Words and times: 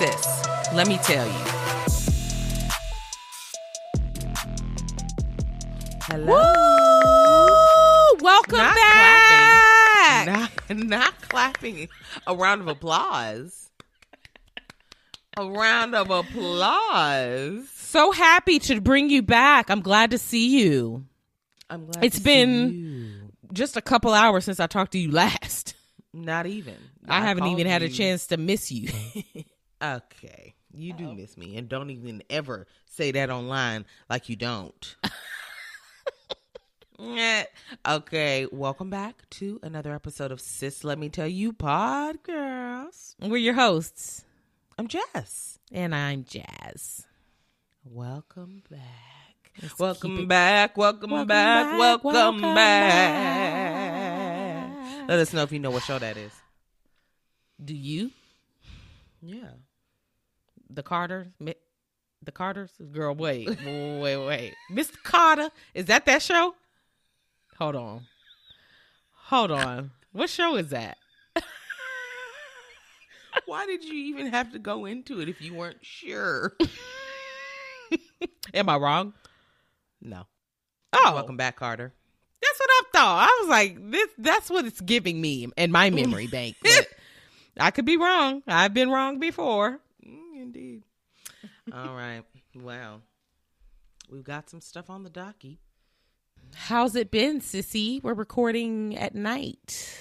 sis. 0.00 0.72
Let 0.72 0.88
me 0.88 0.96
tell 0.98 1.26
you. 1.26 1.44
Hello. 6.04 6.26
Woo! 6.26 8.18
Welcome 8.24 8.56
Not 8.58 8.74
back. 8.74 10.26
Not, 10.26 10.76
not 10.78 11.20
clapping. 11.28 11.88
A 12.26 12.34
round 12.34 12.62
of 12.62 12.68
applause. 12.68 13.68
A 15.36 15.46
round 15.46 15.94
of 15.94 16.10
applause. 16.10 17.68
So 17.68 18.10
happy 18.12 18.58
to 18.60 18.80
bring 18.80 19.10
you 19.10 19.20
back. 19.22 19.68
I'm 19.70 19.82
glad 19.82 20.12
to 20.12 20.18
see 20.18 20.60
you. 20.60 21.04
I'm 21.68 21.84
glad 21.86 22.02
It's 22.04 22.16
to 22.16 22.22
see 22.22 22.24
been- 22.24 22.72
you. 22.72 23.10
Just 23.52 23.76
a 23.76 23.82
couple 23.82 24.14
hours 24.14 24.44
since 24.44 24.60
I 24.60 24.66
talked 24.68 24.92
to 24.92 24.98
you 24.98 25.10
last. 25.22 25.74
not 26.14 26.46
even. 26.46 26.76
I, 27.06 27.20
haven't 27.20 27.46
even 27.48 27.66
had 27.66 27.82
a 27.82 27.88
chance 27.90 28.28
to 28.28 28.36
miss 28.38 28.70
you. 28.72 28.88
Okay. 29.82 30.54
You 30.72 30.92
do 30.92 31.08
oh. 31.08 31.14
miss 31.14 31.36
me. 31.38 31.56
And 31.56 31.68
don't 31.68 31.90
even 31.90 32.22
ever 32.28 32.66
say 32.86 33.12
that 33.12 33.30
online 33.30 33.86
like 34.08 34.28
you 34.28 34.36
don't. 34.36 34.96
Okay. 37.86 38.46
Welcome 38.52 38.90
back 38.90 39.22
to 39.30 39.58
another 39.62 39.94
episode 39.94 40.32
of 40.32 40.40
Sis 40.40 40.84
Let 40.84 40.98
Me 40.98 41.08
Tell 41.08 41.26
You 41.26 41.54
Pod 41.54 42.22
Girls. 42.22 43.16
We're 43.18 43.38
your 43.38 43.54
hosts, 43.54 44.26
I'm 44.78 44.86
Jess. 44.86 45.58
and 45.72 45.94
I'm 45.94 46.24
Jazz. 46.24 47.06
Welcome 47.84 48.64
back. 48.70 48.80
Welcome 49.78 50.28
back. 50.28 50.76
Welcome, 50.76 51.10
Welcome 51.10 51.28
back. 51.28 51.70
back, 51.70 51.78
Welcome, 51.78 52.12
welcome 52.12 52.40
back. 52.42 52.54
back. 54.76 55.08
Let 55.08 55.18
us 55.20 55.32
know 55.32 55.42
if 55.42 55.52
you 55.52 55.58
know 55.58 55.70
what 55.70 55.82
show 55.82 55.98
that 55.98 56.18
is. 56.18 56.32
Do 57.64 57.74
you? 57.74 58.10
Yeah. 59.22 59.48
The 60.72 60.82
Carter? 60.82 61.32
The 61.40 62.32
Carters? 62.32 62.70
Girl, 62.92 63.14
wait. 63.14 63.48
wait, 63.48 63.98
wait, 64.00 64.16
wait. 64.16 64.54
Mr. 64.72 65.02
Carter. 65.02 65.50
Is 65.74 65.86
that 65.86 66.06
that 66.06 66.22
show? 66.22 66.54
Hold 67.58 67.76
on. 67.76 68.06
Hold 69.26 69.50
on. 69.50 69.90
What 70.12 70.30
show 70.30 70.56
is 70.56 70.70
that? 70.70 70.98
Why 73.46 73.66
did 73.66 73.84
you 73.84 73.94
even 73.94 74.28
have 74.28 74.52
to 74.52 74.58
go 74.58 74.86
into 74.86 75.20
it 75.20 75.28
if 75.28 75.40
you 75.40 75.54
weren't 75.54 75.84
sure? 75.84 76.56
Am 78.54 78.68
I 78.68 78.76
wrong? 78.76 79.12
No. 80.00 80.26
Oh, 80.92 81.12
Welcome 81.14 81.36
back, 81.36 81.56
Carter. 81.56 81.92
That's 82.42 82.58
what 82.58 82.70
I 82.70 82.82
thought. 82.92 83.28
I 83.28 83.38
was 83.42 83.50
like, 83.50 83.90
this 83.90 84.08
that's 84.18 84.50
what 84.50 84.64
it's 84.64 84.80
giving 84.80 85.20
me 85.20 85.46
in 85.56 85.70
my 85.70 85.90
memory 85.90 86.26
bank. 86.26 86.56
But 86.62 86.88
I 87.58 87.70
could 87.70 87.84
be 87.84 87.96
wrong. 87.96 88.42
I've 88.46 88.74
been 88.74 88.90
wrong 88.90 89.18
before. 89.18 89.80
Indeed. 90.54 90.82
All 91.72 91.94
right. 91.94 92.24
Wow. 92.56 93.02
We've 94.10 94.24
got 94.24 94.50
some 94.50 94.60
stuff 94.60 94.90
on 94.90 95.04
the 95.04 95.10
docky. 95.10 95.58
How's 96.56 96.96
it 96.96 97.12
been, 97.12 97.40
sissy? 97.40 98.02
We're 98.02 98.14
recording 98.14 98.98
at 98.98 99.14
night. 99.14 99.96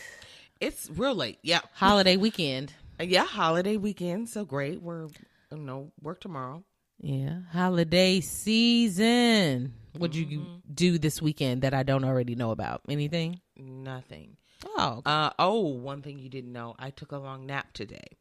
It's 0.60 0.90
real 0.90 1.14
late. 1.14 1.38
Yeah. 1.44 1.60
Holiday 1.74 2.18
weekend. 2.18 2.74
Yeah. 3.00 3.26
Holiday 3.26 3.78
weekend. 3.78 4.28
So 4.30 4.44
great. 4.44 4.82
We're, 4.82 5.10
you 5.52 5.58
know, 5.58 5.92
work 6.02 6.20
tomorrow. 6.20 6.64
Yeah. 7.00 7.42
Holiday 7.52 8.20
season. 8.20 9.76
What'd 9.96 10.16
you 10.16 10.62
do 10.74 10.98
this 10.98 11.22
weekend 11.22 11.62
that 11.62 11.76
I 11.76 11.84
don't 11.84 12.04
already 12.04 12.34
know 12.34 12.50
about? 12.50 12.82
Anything? 12.90 13.40
Nothing. 13.56 14.38
Oh. 14.66 14.96
okay. 14.98 15.12
Uh, 15.12 15.30
oh, 15.38 15.60
one 15.60 16.02
thing 16.02 16.18
you 16.18 16.30
didn't 16.30 16.54
know. 16.54 16.74
I 16.80 16.90
took 16.90 17.12
a 17.12 17.20
long 17.20 17.46
nap 17.46 17.72
today. 17.74 18.18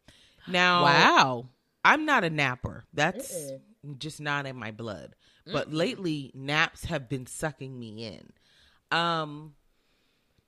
Now, 0.47 0.83
wow. 0.84 1.47
I'm 1.88 2.04
not 2.04 2.25
a 2.25 2.31
napper. 2.31 2.84
That's 2.93 3.53
just 3.99 4.21
not 4.21 4.47
in 4.47 4.56
my 4.56 4.71
blood. 4.71 5.15
But 5.50 5.72
lately, 5.72 6.31
naps 6.34 6.84
have 6.84 7.09
been 7.09 7.26
sucking 7.26 7.78
me 7.78 8.04
in. 8.04 8.97
Um, 8.97 9.54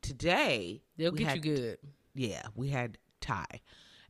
today 0.02 0.82
They'll 0.96 1.12
get 1.12 1.26
had- 1.26 1.44
you 1.44 1.54
good. 1.56 1.78
Yeah, 2.14 2.42
we 2.54 2.68
had 2.68 2.98
Thai, 3.20 3.60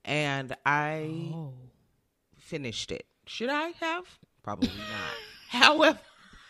and 0.04 0.56
I 0.64 1.30
Oh. 1.34 1.54
finished 2.38 2.90
it. 2.90 3.06
Should 3.26 3.50
I 3.50 3.68
have? 3.80 4.18
Probably 4.42 4.68
not. 4.68 5.14
However, 5.48 6.00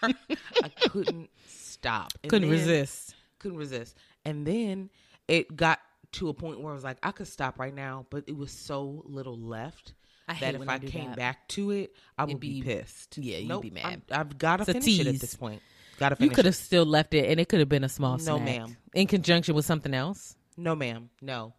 I 0.02 0.68
couldn't 0.88 1.28
stop. 1.46 2.12
And 2.22 2.30
Couldn't 2.30 2.50
resist. 2.50 3.14
Couldn't 3.38 3.58
resist. 3.58 3.96
And 4.24 4.46
then 4.46 4.90
it 5.28 5.54
got 5.56 5.80
to 6.12 6.28
a 6.28 6.34
point 6.34 6.60
where 6.60 6.72
I 6.72 6.74
was 6.74 6.84
like, 6.84 6.98
I 7.02 7.10
could 7.10 7.26
stop 7.28 7.58
right 7.58 7.74
now, 7.74 8.06
but 8.10 8.24
it 8.26 8.36
was 8.36 8.52
so 8.52 9.02
little 9.06 9.38
left 9.38 9.92
I 10.30 10.40
that 10.40 10.54
if 10.54 10.68
I, 10.68 10.74
I 10.74 10.78
came 10.78 11.08
that. 11.10 11.16
back 11.16 11.48
to 11.48 11.70
it, 11.72 11.94
I 12.18 12.24
would 12.24 12.40
be, 12.40 12.60
be- 12.60 12.62
pissed. 12.62 13.18
yeah, 13.18 13.38
you'd 13.38 13.48
Nope, 13.48 13.62
be 13.62 13.70
mad. 13.70 13.84
I'm- 13.84 14.02
I've 14.10 14.38
got 14.38 14.58
to 14.58 14.64
finish 14.66 15.00
it 15.00 15.06
at 15.06 15.20
this 15.20 15.34
point. 15.34 15.62
Got 15.98 16.10
to 16.10 16.16
finish. 16.16 16.30
You 16.30 16.34
could 16.34 16.44
have 16.46 16.56
still 16.56 16.84
left 16.86 17.12
it, 17.14 17.30
and 17.30 17.38
it 17.40 17.48
could 17.48 17.58
have 17.60 17.68
been 17.68 17.84
a 17.84 17.88
small 17.88 18.16
No, 18.18 18.36
snack. 18.36 18.42
ma'am. 18.44 18.76
In 18.94 19.06
conjunction 19.06 19.54
with 19.54 19.64
something 19.66 19.92
else. 19.94 20.36
No, 20.56 20.74
ma'am. 20.74 21.10
No, 21.20 21.52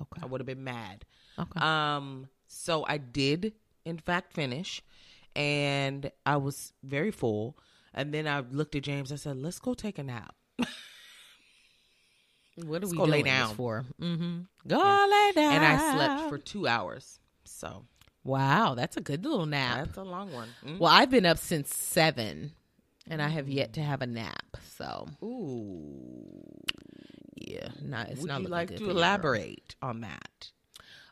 Okay. 0.00 0.20
I 0.22 0.26
would 0.26 0.40
have 0.40 0.46
been 0.46 0.64
mad. 0.64 1.04
Okay. 1.38 1.60
Um, 1.60 2.28
so 2.46 2.84
I 2.88 2.98
did, 2.98 3.52
in 3.84 3.98
fact, 3.98 4.32
finish, 4.32 4.82
and 5.36 6.10
I 6.26 6.36
was 6.36 6.72
very 6.82 7.10
full. 7.10 7.56
And 7.94 8.12
then 8.14 8.26
I 8.28 8.40
looked 8.40 8.74
at 8.76 8.82
James. 8.82 9.10
I 9.12 9.16
said, 9.16 9.36
"Let's 9.38 9.58
go 9.58 9.74
take 9.74 9.98
a 9.98 10.02
nap." 10.02 10.34
What 12.56 12.66
are 12.82 12.86
Let's 12.86 12.90
we 12.90 12.96
go 12.96 13.04
lay 13.04 13.22
doing 13.22 13.24
this 13.24 13.32
down. 13.32 13.54
for? 13.54 13.84
Mm-hmm. 14.00 14.38
Go 14.66 14.76
lay 15.10 15.32
down. 15.34 15.52
And 15.54 15.64
I 15.64 15.94
slept 15.94 16.28
for 16.28 16.38
two 16.38 16.66
hours. 16.66 17.20
So 17.58 17.84
wow, 18.22 18.74
that's 18.74 18.96
a 18.96 19.00
good 19.00 19.24
little 19.24 19.46
nap. 19.46 19.86
that's 19.86 19.98
a 19.98 20.02
long 20.04 20.32
one. 20.32 20.48
Mm. 20.64 20.78
Well, 20.78 20.92
I've 20.92 21.10
been 21.10 21.26
up 21.26 21.38
since 21.38 21.74
seven, 21.74 22.52
and 23.08 23.20
I 23.20 23.28
have 23.28 23.48
yet 23.48 23.72
to 23.74 23.82
have 23.82 24.00
a 24.00 24.06
nap. 24.06 24.56
So 24.76 25.08
Ooh. 25.22 26.40
yeah, 27.34 27.68
not 27.82 28.10
it's 28.10 28.20
Would 28.20 28.28
not 28.28 28.42
you 28.42 28.48
like 28.48 28.68
good 28.68 28.78
to 28.78 28.84
you, 28.84 28.88
girl. 28.90 28.98
elaborate 28.98 29.74
on 29.82 30.02
that? 30.02 30.50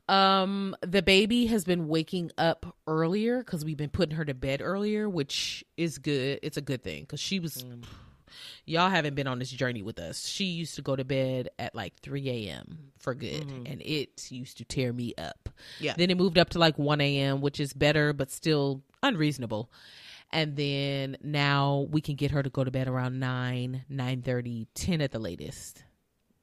Um, 0.09 0.77
the 0.83 1.03
baby 1.03 1.47
has 1.47 1.65
been 1.65 1.89
waking 1.89 2.31
up 2.39 2.77
earlier 2.87 3.39
because 3.39 3.65
we've 3.65 3.77
been 3.77 3.91
putting 3.91 4.15
her 4.15 4.25
to 4.25 4.35
bed 4.35 4.61
earlier, 4.63 5.09
which 5.09 5.65
is 5.77 5.99
good. 5.99 6.39
It's 6.45 6.57
a 6.57 6.61
good 6.61 6.85
thing 6.85 7.03
because 7.03 7.19
she 7.19 7.41
was. 7.41 7.65
Y'all 8.65 8.91
haven't 8.91 9.15
been 9.15 9.27
on 9.27 9.39
this 9.39 9.51
journey 9.51 9.83
with 9.83 9.99
us. 9.99 10.27
She 10.27 10.45
used 10.45 10.75
to 10.77 10.83
go 10.83 10.97
to 10.97 11.05
bed 11.05 11.49
at 11.59 11.75
like 11.75 11.95
3 12.01 12.29
a.m. 12.29 12.91
for 12.99 13.15
good, 13.15 13.47
mm-hmm. 13.47 13.67
and 13.67 13.83
it 13.83 14.31
used 14.31 14.59
to 14.59 14.65
tear 14.65 14.93
me 14.93 15.15
up. 15.19 15.49
Yeah. 15.81 15.95
Then 15.97 16.11
it 16.11 16.17
moved 16.17 16.39
up 16.39 16.51
to 16.51 16.59
like 16.59 16.79
1 16.79 17.01
a.m., 17.01 17.41
which 17.41 17.61
is 17.61 17.73
better, 17.73 18.13
but 18.13 18.31
still 18.31 18.83
unreasonable. 19.03 19.71
And 20.33 20.57
then 20.57 21.17
now 21.23 21.87
we 21.91 22.01
can 22.01 22.17
get 22.17 22.33
her 22.33 22.43
to 22.43 22.51
go 22.51 22.65
to 22.65 22.71
bed 22.71 22.89
around 22.89 23.21
9, 23.21 23.85
9 23.89 24.23
30, 24.23 24.67
10 24.75 25.01
at 25.01 25.13
the 25.13 25.19
latest. 25.19 25.85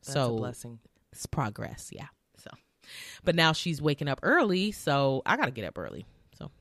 That's 0.03 0.13
so 0.13 0.35
a 0.35 0.37
blessing. 0.37 0.79
it's 1.11 1.25
progress, 1.25 1.89
yeah. 1.91 2.07
So, 2.37 2.49
but 3.23 3.35
now 3.35 3.53
she's 3.53 3.81
waking 3.81 4.07
up 4.07 4.19
early, 4.23 4.71
so 4.71 5.21
I 5.25 5.37
got 5.37 5.45
to 5.45 5.51
get 5.51 5.65
up 5.65 5.77
early. 5.77 6.05
So, 6.37 6.51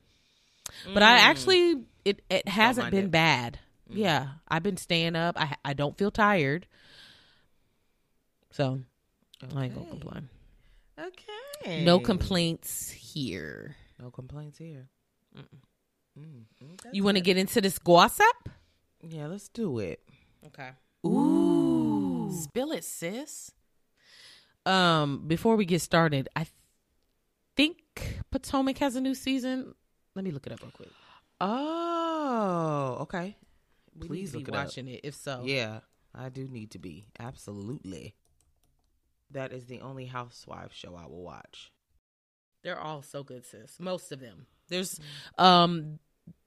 but 0.93 1.03
I 1.03 1.17
mm. 1.17 1.21
actually 1.21 1.83
it 2.05 2.21
it 2.29 2.47
hasn't 2.47 2.91
been 2.91 3.05
it. 3.05 3.11
bad. 3.11 3.59
Yeah, 3.93 4.27
I've 4.47 4.63
been 4.63 4.77
staying 4.77 5.15
up. 5.15 5.39
I 5.39 5.55
I 5.63 5.73
don't 5.73 5.97
feel 5.97 6.11
tired, 6.11 6.67
so 8.51 8.81
I 9.55 9.65
ain't 9.65 9.75
gonna 9.75 9.89
complain. 9.89 10.29
Okay. 10.99 11.83
No 11.83 11.99
complaints 11.99 12.89
here. 12.91 13.75
No 13.99 14.11
complaints 14.11 14.57
here. 14.57 14.89
Mm, 15.37 15.45
mm, 16.19 16.79
You 16.91 17.03
want 17.03 17.17
to 17.17 17.21
get 17.21 17.37
into 17.37 17.61
this 17.61 17.79
gossip? 17.79 18.49
Yeah, 19.01 19.27
let's 19.27 19.49
do 19.49 19.79
it. 19.79 19.99
Okay. 20.47 20.69
Ooh. 21.05 22.31
Spill 22.33 22.71
it, 22.71 22.83
sis. 22.83 23.51
Um, 24.65 25.23
before 25.27 25.55
we 25.55 25.65
get 25.65 25.81
started, 25.81 26.29
I 26.35 26.45
think 27.55 27.77
Potomac 28.31 28.77
has 28.77 28.95
a 28.95 29.01
new 29.01 29.15
season. 29.15 29.73
Let 30.15 30.23
me 30.23 30.31
look 30.31 30.45
it 30.47 30.53
up 30.53 30.61
real 30.61 30.71
quick. 30.71 30.89
Oh, 31.41 32.97
okay. 33.01 33.35
We 33.99 34.07
Please 34.07 34.33
look 34.33 34.45
be 34.45 34.51
up. 34.51 34.65
watching 34.65 34.87
it. 34.87 35.01
If 35.03 35.15
so, 35.15 35.43
Yeah, 35.45 35.79
I 36.13 36.29
do 36.29 36.47
need 36.47 36.71
to 36.71 36.79
be. 36.79 37.05
Absolutely. 37.19 38.15
That 39.31 39.51
is 39.51 39.65
the 39.65 39.81
only 39.81 40.05
housewife 40.05 40.73
show 40.73 40.95
I 40.95 41.07
will 41.07 41.23
watch. 41.23 41.71
They're 42.63 42.79
all 42.79 43.01
so 43.01 43.23
good, 43.23 43.45
sis. 43.45 43.79
Most 43.79 44.11
of 44.11 44.19
them. 44.19 44.45
There's 44.69 44.99
um 45.37 45.99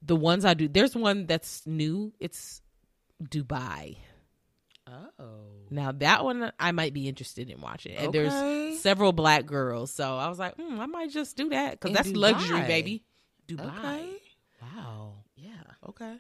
the 0.03 0.17
ones 0.17 0.45
I 0.45 0.55
do. 0.55 0.69
There's 0.69 0.97
one 0.97 1.27
that's 1.27 1.67
new. 1.67 2.13
It's 2.21 2.63
Dubai. 3.23 3.97
Oh. 4.89 5.67
Now 5.71 5.93
that 5.93 6.25
one 6.25 6.53
I 6.61 6.73
might 6.73 6.95
be 6.95 7.09
interested 7.09 7.51
in 7.51 7.61
watching. 7.61 7.97
And 7.97 8.09
Okay. 8.09 8.29
there's 8.29 8.81
several 8.81 9.13
black 9.13 9.47
girls, 9.47 9.93
so 9.93 10.17
I 10.17 10.29
was 10.29 10.39
like, 10.39 10.55
hmm, 10.57 10.81
I 10.81 10.87
might 10.87 11.11
just 11.11 11.37
do 11.37 11.49
that 11.51 11.73
because 11.73 11.93
that's 11.93 12.13
luxury, 12.13 12.63
baby. 12.63 13.03
Dubai. 13.49 13.79
Okay. 13.79 14.19
Wow. 14.63 15.25
Yeah. 15.37 15.51
Okay. 15.89 16.17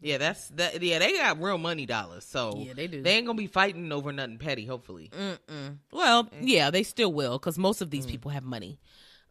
Yeah, 0.00 0.18
that's 0.18 0.48
that. 0.50 0.82
Yeah, 0.82 0.98
they 0.98 1.12
got 1.12 1.40
real 1.40 1.58
money 1.58 1.86
dollars, 1.86 2.24
so 2.24 2.54
Yeah, 2.56 2.72
they 2.74 2.86
do. 2.86 3.02
They 3.02 3.16
ain't 3.16 3.26
gonna 3.26 3.36
be 3.36 3.46
fighting 3.46 3.92
over 3.92 4.12
nothing 4.12 4.38
petty. 4.38 4.66
Hopefully. 4.66 5.10
Mm-mm. 5.12 5.78
Well, 5.92 6.28
yeah, 6.40 6.70
they 6.70 6.82
still 6.82 7.12
will 7.12 7.38
because 7.38 7.58
most 7.58 7.80
of 7.80 7.90
these 7.90 8.06
people 8.06 8.30
have 8.30 8.44
money. 8.44 8.78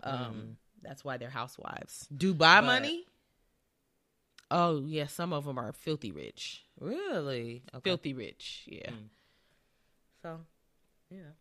Um, 0.04 0.58
That's 0.82 1.04
why 1.04 1.18
they're 1.18 1.30
housewives. 1.30 2.08
Dubai 2.16 2.38
But- 2.38 2.66
money? 2.66 3.06
Oh 4.52 4.84
yeah, 4.86 5.08
some 5.08 5.34
of 5.34 5.46
them 5.46 5.58
are 5.58 5.74
filthy 5.74 6.12
rich. 6.12 6.64
Really? 6.80 7.64
Okay. 7.74 7.90
Filthy 7.90 8.14
rich. 8.14 8.64
Yeah. 8.68 8.92
Mm. 8.92 9.08
So, 10.22 10.40
yeah. 11.10 11.34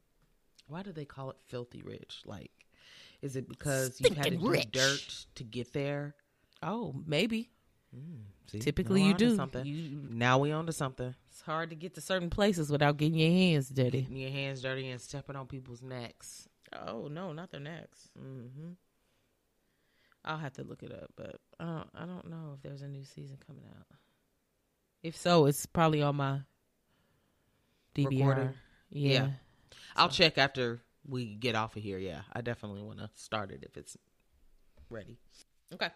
Why 0.69 0.83
do 0.83 0.93
they 0.93 1.05
call 1.05 1.31
it 1.31 1.37
filthy 1.47 1.83
rich? 1.83 2.23
Like, 2.25 2.51
is 3.21 3.37
it 3.37 3.49
because 3.49 4.01
you 4.01 4.09
had 4.15 4.25
to 4.25 4.39
Stinking 4.39 4.51
do 4.51 4.65
dirt 4.71 5.27
to 5.35 5.45
get 5.45 5.73
there? 5.73 6.15
Oh, 6.63 6.95
maybe. 7.07 7.51
See, 8.47 8.59
Typically, 8.59 9.03
you 9.03 9.15
do. 9.15 9.37
something. 9.37 9.65
You, 9.65 10.07
Now 10.11 10.39
we 10.39 10.53
on 10.53 10.67
to 10.67 10.73
something. 10.73 11.15
it's 11.31 11.41
hard 11.43 11.71
to 11.71 11.77
get 11.77 11.95
to 11.95 12.01
certain 12.01 12.31
places 12.31 12.71
without 12.71 12.97
getting 12.97 13.19
your 13.19 13.31
hands 13.31 13.69
dirty. 13.69 14.03
Getting 14.03 14.17
your 14.17 14.31
hands 14.31 14.63
dirty 14.63 14.91
and 14.91 15.01
stepping 15.01 15.35
on 15.37 15.47
people's 15.47 15.83
necks. 15.83 16.49
Oh 16.87 17.09
no, 17.09 17.33
not 17.33 17.51
their 17.51 17.61
necks. 17.61 18.09
Mm-hmm. 18.19 18.73
I'll 20.25 20.39
have 20.39 20.53
to 20.55 20.63
look 20.65 20.83
it 20.83 20.93
up, 20.93 21.11
but 21.17 21.37
I 21.61 21.65
don't, 21.65 21.89
I 21.95 22.07
don't 22.07 22.29
know 22.31 22.53
if 22.57 22.63
there's 22.63 22.83
a 22.83 22.89
new 22.89 23.05
season 23.05 23.37
coming 23.47 23.65
out. 23.79 23.87
If 25.03 25.17
so, 25.17 25.47
it's 25.47 25.67
probably 25.67 26.01
on 26.03 26.17
my 26.17 26.41
DVR. 27.95 28.11
Recording? 28.11 28.55
Yeah. 28.91 29.13
Yeah. 29.13 29.29
I'll 29.97 30.09
check 30.09 30.39
after 30.39 30.81
we 31.07 31.35
get 31.35 31.55
off 31.55 31.77
of 31.77 31.83
here. 31.83 31.99
Yeah, 31.99 32.23
I 32.33 32.41
definitely 32.41 32.83
want 32.83 32.99
to 32.99 33.11
start 33.15 33.51
it 33.51 33.65
if 33.69 33.77
it's 33.77 33.97
ready. 34.91 35.19
Okay. 35.73 35.91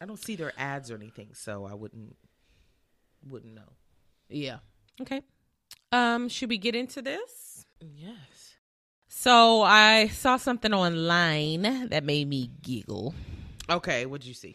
I 0.00 0.06
don't 0.06 0.22
see 0.22 0.36
their 0.36 0.52
ads 0.58 0.90
or 0.90 0.96
anything, 0.96 1.30
so 1.34 1.66
I 1.66 1.74
wouldn't 1.74 2.16
wouldn't 3.26 3.54
know. 3.54 3.72
Yeah. 4.28 4.58
Okay. 5.00 5.22
Um, 5.92 6.28
should 6.28 6.48
we 6.48 6.58
get 6.58 6.74
into 6.74 7.02
this? 7.02 7.64
Yes. 7.80 8.54
So 9.08 9.62
I 9.62 10.08
saw 10.08 10.36
something 10.36 10.74
online 10.74 11.88
that 11.88 12.04
made 12.04 12.28
me 12.28 12.50
giggle. 12.62 13.14
Okay, 13.68 14.06
what'd 14.06 14.26
you 14.26 14.34
see? 14.34 14.54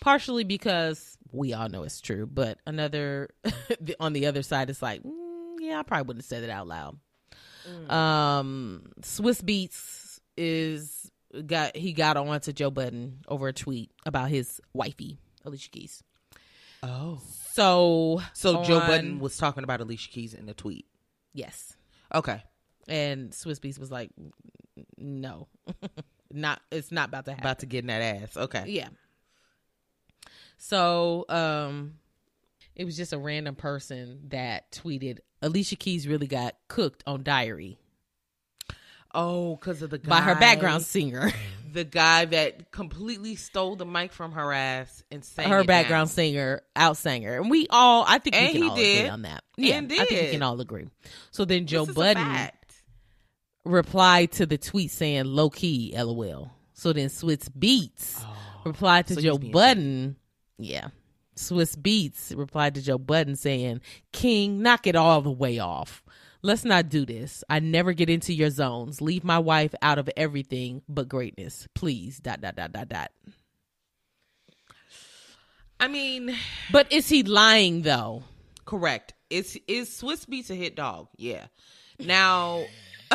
Partially 0.00 0.44
because 0.44 1.16
we 1.32 1.52
all 1.52 1.68
know 1.68 1.84
it's 1.84 2.00
true, 2.00 2.26
but 2.26 2.58
another 2.66 3.30
on 4.00 4.12
the 4.12 4.26
other 4.26 4.42
side 4.42 4.70
is 4.70 4.82
like, 4.82 5.02
mm, 5.02 5.54
yeah, 5.60 5.78
I 5.78 5.82
probably 5.82 6.06
wouldn't 6.06 6.24
have 6.24 6.28
said 6.28 6.42
it 6.42 6.50
out 6.50 6.66
loud. 6.66 6.98
Um, 7.88 8.90
Swizz 9.02 9.42
Beatz 9.42 10.18
is 10.36 11.10
got 11.46 11.76
he 11.76 11.92
got 11.92 12.16
on 12.16 12.40
to 12.40 12.52
Joe 12.52 12.70
Budden 12.70 13.20
over 13.28 13.48
a 13.48 13.52
tweet 13.52 13.90
about 14.06 14.28
his 14.30 14.60
wifey 14.72 15.18
Alicia 15.44 15.70
Keys. 15.70 16.02
Oh, 16.82 17.20
So 17.54 18.20
so 18.32 18.62
Joe 18.64 18.80
Budden 18.80 19.18
was 19.20 19.36
talking 19.36 19.64
about 19.64 19.80
Alicia 19.80 20.08
Keys 20.10 20.34
in 20.34 20.48
a 20.48 20.54
tweet. 20.54 20.86
yes, 21.34 21.76
Okay, 22.14 22.42
and 22.88 23.30
Swizz 23.32 23.60
Beatz 23.60 23.78
was 23.78 23.90
like, 23.90 24.10
no, 24.96 25.46
not 26.32 26.60
it's 26.70 26.90
not 26.90 27.08
about 27.08 27.24
to 27.26 27.32
happen. 27.32 27.44
about 27.44 27.58
to 27.60 27.66
get 27.66 27.80
in 27.80 27.86
that 27.88 28.02
ass. 28.02 28.36
Okay. 28.36 28.64
Yeah. 28.66 28.88
So, 30.62 31.24
um, 31.30 31.94
it 32.76 32.84
was 32.84 32.96
just 32.96 33.12
a 33.12 33.18
random 33.18 33.54
person 33.54 34.20
that 34.28 34.70
tweeted 34.72 35.18
Alicia 35.42 35.76
Keys 35.76 36.06
really 36.06 36.26
got 36.26 36.54
cooked 36.68 37.02
on 37.06 37.22
Diary 37.22 37.78
Oh, 39.14 39.56
because 39.56 39.82
of 39.82 39.90
the 39.90 39.98
guy, 39.98 40.08
by 40.08 40.20
her 40.20 40.34
background 40.34 40.84
singer. 40.84 41.32
the 41.72 41.84
guy 41.84 42.24
that 42.24 42.70
completely 42.70 43.36
stole 43.36 43.76
the 43.76 43.86
mic 43.86 44.12
from 44.12 44.32
her 44.32 44.52
ass 44.52 45.02
and 45.10 45.24
sang 45.24 45.48
her 45.48 45.64
background 45.64 46.10
singer, 46.10 46.62
out 46.76 46.96
singer. 46.96 47.36
And 47.36 47.50
we 47.50 47.66
all 47.70 48.04
I 48.06 48.18
think 48.18 48.36
And 48.36 48.54
we 48.54 48.60
can 48.60 48.70
all 48.70 48.76
did. 48.76 48.98
agree 48.98 49.08
on 49.08 49.22
that. 49.22 49.44
Yeah, 49.56 49.76
And 49.76 49.92
I 49.92 50.04
think 50.04 50.10
we 50.10 50.30
can 50.30 50.42
all 50.42 50.60
agree. 50.60 50.88
So 51.30 51.44
then 51.44 51.66
Joe 51.66 51.84
This 51.84 51.90
is 51.90 51.96
a 51.96 52.00
Budden 52.00 52.50
replied 53.64 54.32
to 54.32 54.46
the 54.46 54.58
tweet 54.58 54.90
saying 54.90 55.24
low 55.26 55.50
key, 55.50 55.92
LOL. 55.96 56.50
So 56.72 56.92
then 56.92 57.08
Swizz 57.08 57.48
Beatz 57.50 58.22
oh. 58.24 58.36
replied 58.64 59.06
to 59.08 59.14
Oh, 59.14 59.16
so 59.16 59.22
Joe 59.22 59.38
Budden. 59.38 60.16
Yeah. 60.58 60.88
Swizz 61.36 61.76
Beatz 61.76 62.36
replied 62.36 62.74
to 62.74 62.82
Joe 62.82 62.98
Budden 62.98 63.36
saying, 63.36 63.80
King, 64.12 64.62
knock 64.62 64.86
it 64.86 64.96
all 64.96 65.22
the 65.22 65.30
way 65.30 65.58
off. 65.58 66.02
Let's 66.42 66.64
not 66.64 66.88
do 66.88 67.04
this. 67.04 67.44
I 67.50 67.58
never 67.60 67.92
get 67.92 68.08
into 68.08 68.32
your 68.32 68.50
zones. 68.50 69.00
Leave 69.02 69.24
my 69.24 69.38
wife 69.38 69.74
out 69.82 69.98
of 69.98 70.08
everything 70.16 70.82
but 70.88 71.08
greatness. 71.08 71.68
Please. 71.74 72.18
Dot 72.18 72.40
dot 72.40 72.56
dot 72.56 72.72
dot 72.72 72.88
dot. 72.88 73.10
I 75.78 75.88
mean, 75.88 76.34
But 76.72 76.92
is 76.92 77.08
he 77.08 77.22
lying 77.22 77.82
though? 77.82 78.22
correct. 78.64 79.14
Is 79.30 79.58
is 79.66 79.88
Swizz 79.90 80.26
Beatz 80.26 80.50
a 80.50 80.54
hit 80.54 80.76
dog? 80.76 81.08
Yeah. 81.16 81.46
Now 81.98 82.64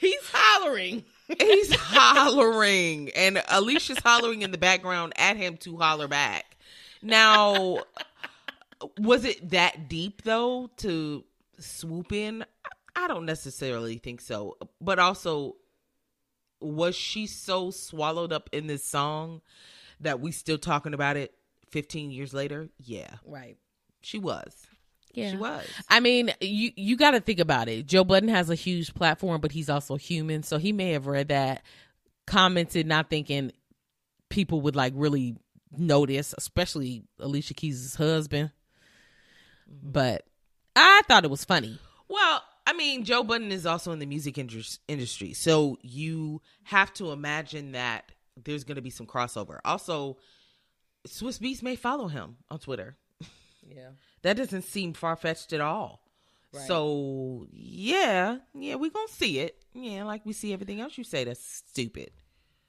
He's 0.00 0.20
hollering. 0.32 1.04
he's 1.38 1.74
hollering, 1.74 3.10
and 3.14 3.42
Alicia's 3.48 3.98
hollering 3.98 4.42
in 4.42 4.50
the 4.50 4.58
background 4.58 5.12
at 5.16 5.36
him 5.36 5.56
to 5.58 5.76
holler 5.76 6.08
back. 6.08 6.56
Now, 7.02 7.80
was 8.98 9.24
it 9.24 9.50
that 9.50 9.88
deep 9.88 10.22
though 10.22 10.70
to 10.78 11.24
swoop 11.58 12.12
in? 12.12 12.44
I 12.96 13.06
don't 13.08 13.26
necessarily 13.26 13.98
think 13.98 14.20
so. 14.20 14.56
But 14.80 14.98
also, 14.98 15.56
was 16.60 16.94
she 16.96 17.26
so 17.26 17.70
swallowed 17.70 18.32
up 18.32 18.48
in 18.52 18.66
this 18.66 18.84
song 18.84 19.40
that 20.00 20.20
we 20.20 20.32
still 20.32 20.58
talking 20.58 20.94
about 20.94 21.16
it 21.16 21.32
15 21.70 22.10
years 22.10 22.34
later? 22.34 22.68
Yeah, 22.78 23.10
Right. 23.24 23.56
she 24.02 24.18
was. 24.18 24.66
Yeah. 25.14 25.30
She 25.30 25.36
was. 25.36 25.66
I 25.88 26.00
mean, 26.00 26.32
you 26.40 26.70
you 26.76 26.96
got 26.96 27.12
to 27.12 27.20
think 27.20 27.40
about 27.40 27.68
it. 27.68 27.86
Joe 27.86 28.04
Budden 28.04 28.28
has 28.28 28.50
a 28.50 28.54
huge 28.54 28.94
platform, 28.94 29.40
but 29.40 29.52
he's 29.52 29.68
also 29.70 29.96
human, 29.96 30.42
so 30.42 30.58
he 30.58 30.70
may 30.72 30.92
have 30.92 31.06
read 31.06 31.28
that, 31.28 31.62
commented, 32.26 32.86
not 32.86 33.08
thinking 33.10 33.52
people 34.28 34.60
would 34.60 34.76
like 34.76 34.92
really 34.94 35.36
notice, 35.76 36.34
especially 36.36 37.02
Alicia 37.18 37.54
Keys' 37.54 37.94
husband. 37.94 38.50
Mm-hmm. 39.70 39.90
But 39.92 40.26
I 40.78 41.02
thought 41.08 41.24
it 41.24 41.30
was 41.30 41.44
funny. 41.44 41.78
Well, 42.08 42.42
I 42.66 42.72
mean, 42.72 43.04
Joe 43.04 43.22
Budden 43.22 43.50
is 43.52 43.66
also 43.66 43.92
in 43.92 43.98
the 43.98 44.06
music 44.06 44.38
indus- 44.38 44.78
industry, 44.88 45.32
so 45.32 45.78
you 45.82 46.40
have 46.64 46.92
to 46.94 47.10
imagine 47.12 47.72
that 47.72 48.12
there's 48.44 48.64
going 48.64 48.76
to 48.76 48.82
be 48.82 48.90
some 48.90 49.06
crossover. 49.06 49.58
Also, 49.64 50.18
Swizz 51.06 51.38
Beatz 51.40 51.62
may 51.62 51.76
follow 51.76 52.08
him 52.08 52.36
on 52.50 52.58
Twitter. 52.58 52.96
Yeah. 53.66 53.90
That 54.22 54.36
doesn't 54.36 54.62
seem 54.62 54.94
far 54.94 55.14
fetched 55.14 55.52
at 55.52 55.60
all. 55.60 56.02
Right. 56.52 56.66
So 56.66 57.46
yeah, 57.52 58.38
yeah, 58.52 58.74
we're 58.74 58.90
gonna 58.90 59.06
see 59.06 59.38
it. 59.38 59.62
Yeah, 59.74 60.02
like 60.04 60.26
we 60.26 60.32
see 60.32 60.52
everything 60.52 60.80
else 60.80 60.98
you 60.98 61.04
say 61.04 61.22
that's 61.22 61.44
stupid. 61.44 62.10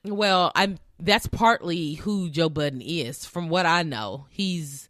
Well, 0.04 0.52
I'm 0.54 0.78
that's 1.00 1.26
partly 1.26 1.96
who 1.96 2.30
Joe 2.30 2.50
Budden 2.50 2.82
is. 2.82 3.26
From 3.26 3.50
what 3.50 3.66
I 3.66 3.82
know, 3.82 4.28
he's 4.30 4.90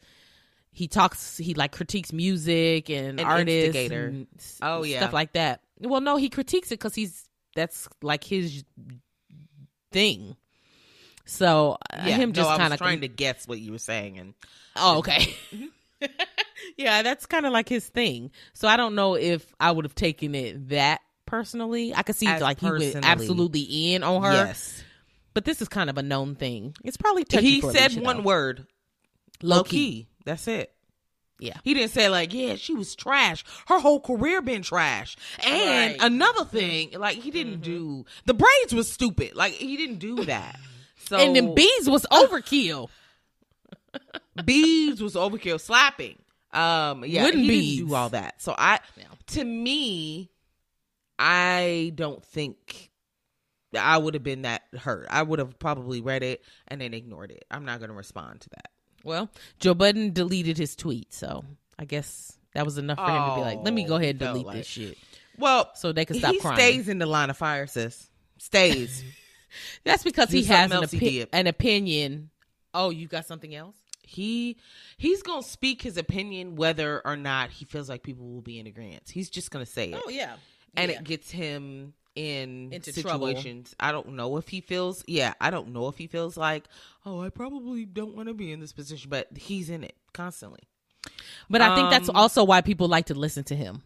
he 0.72 0.88
talks 0.88 1.38
he 1.38 1.54
like 1.54 1.72
critiques 1.72 2.14
music 2.14 2.90
and 2.90 3.20
An 3.20 3.26
artists 3.26 3.90
and 3.92 4.28
Oh, 4.62 4.84
yeah. 4.84 4.98
stuff 5.00 5.14
like 5.14 5.34
that. 5.34 5.62
Well, 5.80 6.02
no, 6.02 6.16
he 6.18 6.30
critiques 6.30 6.72
it 6.72 6.80
because 6.80 6.96
he's 6.96 7.26
that's 7.56 7.88
like 8.02 8.24
his 8.24 8.64
thing. 9.92 10.36
So 11.26 11.78
uh, 11.94 12.04
Yeah, 12.06 12.16
him 12.16 12.34
just 12.34 12.50
I 12.50 12.58
kind 12.58 12.74
of 12.74 12.80
trying 12.80 13.02
to 13.02 13.08
guess 13.08 13.48
what 13.48 13.60
you 13.60 13.72
were 13.72 13.78
saying, 13.78 14.18
and 14.20 14.34
Oh, 14.76 15.00
okay. 15.00 15.36
yeah, 16.78 17.02
that's 17.02 17.26
kind 17.26 17.46
of 17.46 17.52
like 17.54 17.70
his 17.70 17.88
thing. 17.88 18.32
So 18.54 18.68
I 18.68 18.78
don't 18.78 18.96
know 18.96 19.16
if 19.16 19.46
I 19.60 19.72
would 19.72 19.86
have 19.86 19.96
taken 19.96 20.34
it 20.36 20.70
that 20.70 21.02
personally. 21.26 21.94
I 21.94 22.04
could 22.04 22.16
see 22.16 22.28
As 22.28 22.42
like 22.42 22.60
he 22.60 22.70
was 22.72 22.96
absolutely 22.96 23.94
in 23.94 24.04
on 24.04 24.24
her. 24.24 24.32
yes, 24.34 24.84
But 25.34 25.46
this 25.46 25.62
is 25.62 25.68
kind 25.68 25.90
of 25.90 25.98
a 25.98 26.04
known 26.04 26.36
thing. 26.36 26.76
It's 26.84 26.98
probably 26.98 27.26
he 27.30 27.62
said 27.62 27.94
one 28.02 28.24
word, 28.24 28.66
low 29.42 29.64
key. 29.64 30.08
That's 30.30 30.48
it. 30.48 30.72
Yeah. 31.40 31.58
He 31.64 31.74
didn't 31.74 31.92
say 31.92 32.08
like, 32.10 32.34
yeah, 32.34 32.56
she 32.56 32.74
was 32.76 32.94
trash. 32.96 33.44
Her 33.68 33.80
whole 33.80 34.00
career 34.00 34.42
been 34.42 34.62
trash. 34.62 35.16
And 35.44 35.92
Right. 35.94 35.98
another 36.12 36.46
thing, 36.46 36.92
like 36.98 37.18
he 37.18 37.32
didn't 37.32 37.62
do 37.62 38.06
the 38.26 38.34
braids 38.34 38.74
was 38.74 38.92
stupid. 38.92 39.36
Like 39.36 39.54
he 39.54 39.76
didn't 39.78 39.98
do 40.00 40.26
that. 40.26 40.60
So 41.08 41.18
And 41.18 41.36
then 41.36 41.56
bees 41.56 41.90
was 41.90 42.06
overkill. 42.12 42.90
beads 44.46 45.02
was 45.02 45.16
overkill 45.16 45.60
slapping. 45.60 46.20
Um, 46.52 47.06
yeah, 47.06 47.24
Wooden 47.24 47.42
he 47.42 47.48
beads. 47.48 47.76
didn't 47.78 47.88
do 47.90 47.96
all 47.96 48.10
that. 48.10 48.42
So 48.42 48.54
I, 48.58 48.80
Yeah. 48.98 49.06
to 49.28 49.44
me, 49.44 50.30
I 51.18 51.92
don't 51.96 52.24
think 52.24 52.92
I 53.78 53.98
would 53.98 54.14
have 54.16 54.24
been 54.24 54.42
that 54.44 54.64
hurt. 54.78 55.08
I 55.10 55.22
would 55.22 55.40
have 55.40 55.60
probably 55.60 56.02
read 56.02 56.24
it 56.24 56.44
and 56.68 56.82
then 56.82 56.94
ignored 56.94 57.32
it. 57.32 57.46
I'm 57.52 57.66
not 57.66 57.80
going 57.80 57.90
to 57.90 57.96
respond 57.96 58.42
to 58.42 58.50
that. 58.50 58.72
Well, 59.04 59.30
Joe 59.60 59.74
Budden 59.74 60.12
deleted 60.14 60.58
his 60.58 60.76
tweet, 60.76 61.14
so 61.14 61.44
I 61.78 61.86
guess 61.86 62.38
that 62.54 62.66
was 62.66 62.78
enough 62.78 62.98
for 62.98 63.06
him 63.10 63.30
to 63.30 63.36
be 63.36 63.42
like, 63.42 63.60
"Let 63.64 63.74
me 63.74 63.84
go 63.86 63.94
Oh, 63.96 63.98
ahead 63.98 64.12
and 64.12 64.20
delete 64.20 64.46
like- 64.46 64.58
this 64.58 64.68
shit," 64.68 64.98
Well, 65.38 65.72
so 65.76 65.92
they 65.92 66.06
can 66.06 66.18
stop 66.18 66.34
he 66.34 66.40
crying. 66.40 66.58
stays 66.58 66.90
in 66.90 66.98
the 67.00 67.06
line 67.06 67.30
of 67.30 67.38
fire, 67.38 67.66
sis. 67.68 68.10
Stays. 68.38 69.04
That's 69.84 70.04
because 70.04 70.30
Do 70.30 70.38
he 70.38 70.44
has 70.46 70.72
an, 70.72 70.84
he 71.00 71.22
opi- 71.22 71.28
an 71.34 71.48
opinion. 71.48 72.30
Oh, 72.74 72.90
you 72.92 73.08
got 73.08 73.26
something 73.26 73.54
else? 73.56 73.76
he 74.04 74.58
he's 74.98 75.22
gonna 75.22 75.44
speak 75.44 75.84
his 75.84 75.96
opinion 75.96 76.56
whether 76.56 77.00
or 77.06 77.16
not 77.16 77.52
he 77.52 77.64
feels 77.66 77.88
like 77.88 78.02
people 78.02 78.28
will 78.28 78.42
be 78.42 78.58
in 78.60 78.66
agreement. 78.66 79.04
He's 79.08 79.30
just 79.30 79.52
gonna 79.52 79.68
say 79.68 79.92
it. 79.92 80.02
Oh 80.04 80.10
yeah, 80.10 80.36
and 80.76 80.90
Yeah. 80.92 80.98
it 80.98 81.04
gets 81.04 81.30
him 81.30 81.94
in 82.20 82.74
Into 82.74 82.92
trouble. 83.02 83.28
situations. 83.28 83.74
I 83.80 83.94
don't 83.94 84.10
know 84.10 84.36
if 84.36 84.50
he 84.50 84.60
feels. 84.60 85.06
Yeah, 85.08 85.34
I 85.40 85.52
don't 85.52 85.70
know 85.72 85.88
if 85.88 85.98
he 85.98 86.08
feels 86.08 86.36
like, 86.36 86.66
oh, 87.06 87.22
I 87.22 87.30
probably 87.30 87.86
don't 87.86 88.14
want 88.14 88.28
to 88.28 88.34
be 88.34 88.52
in 88.52 88.60
this 88.60 88.74
position, 88.74 89.10
but 89.10 89.28
he's 89.38 89.70
in 89.70 89.86
it 89.86 89.96
constantly. 90.14 90.60
But 91.50 91.62
I 91.62 91.76
think 91.76 91.90
that's 91.90 92.10
Um, 92.10 92.18
also 92.18 92.44
why 92.44 92.60
people 92.62 92.90
like 92.90 93.06
to 93.06 93.14
listen 93.14 93.46
to 93.46 93.56
him 93.56 93.84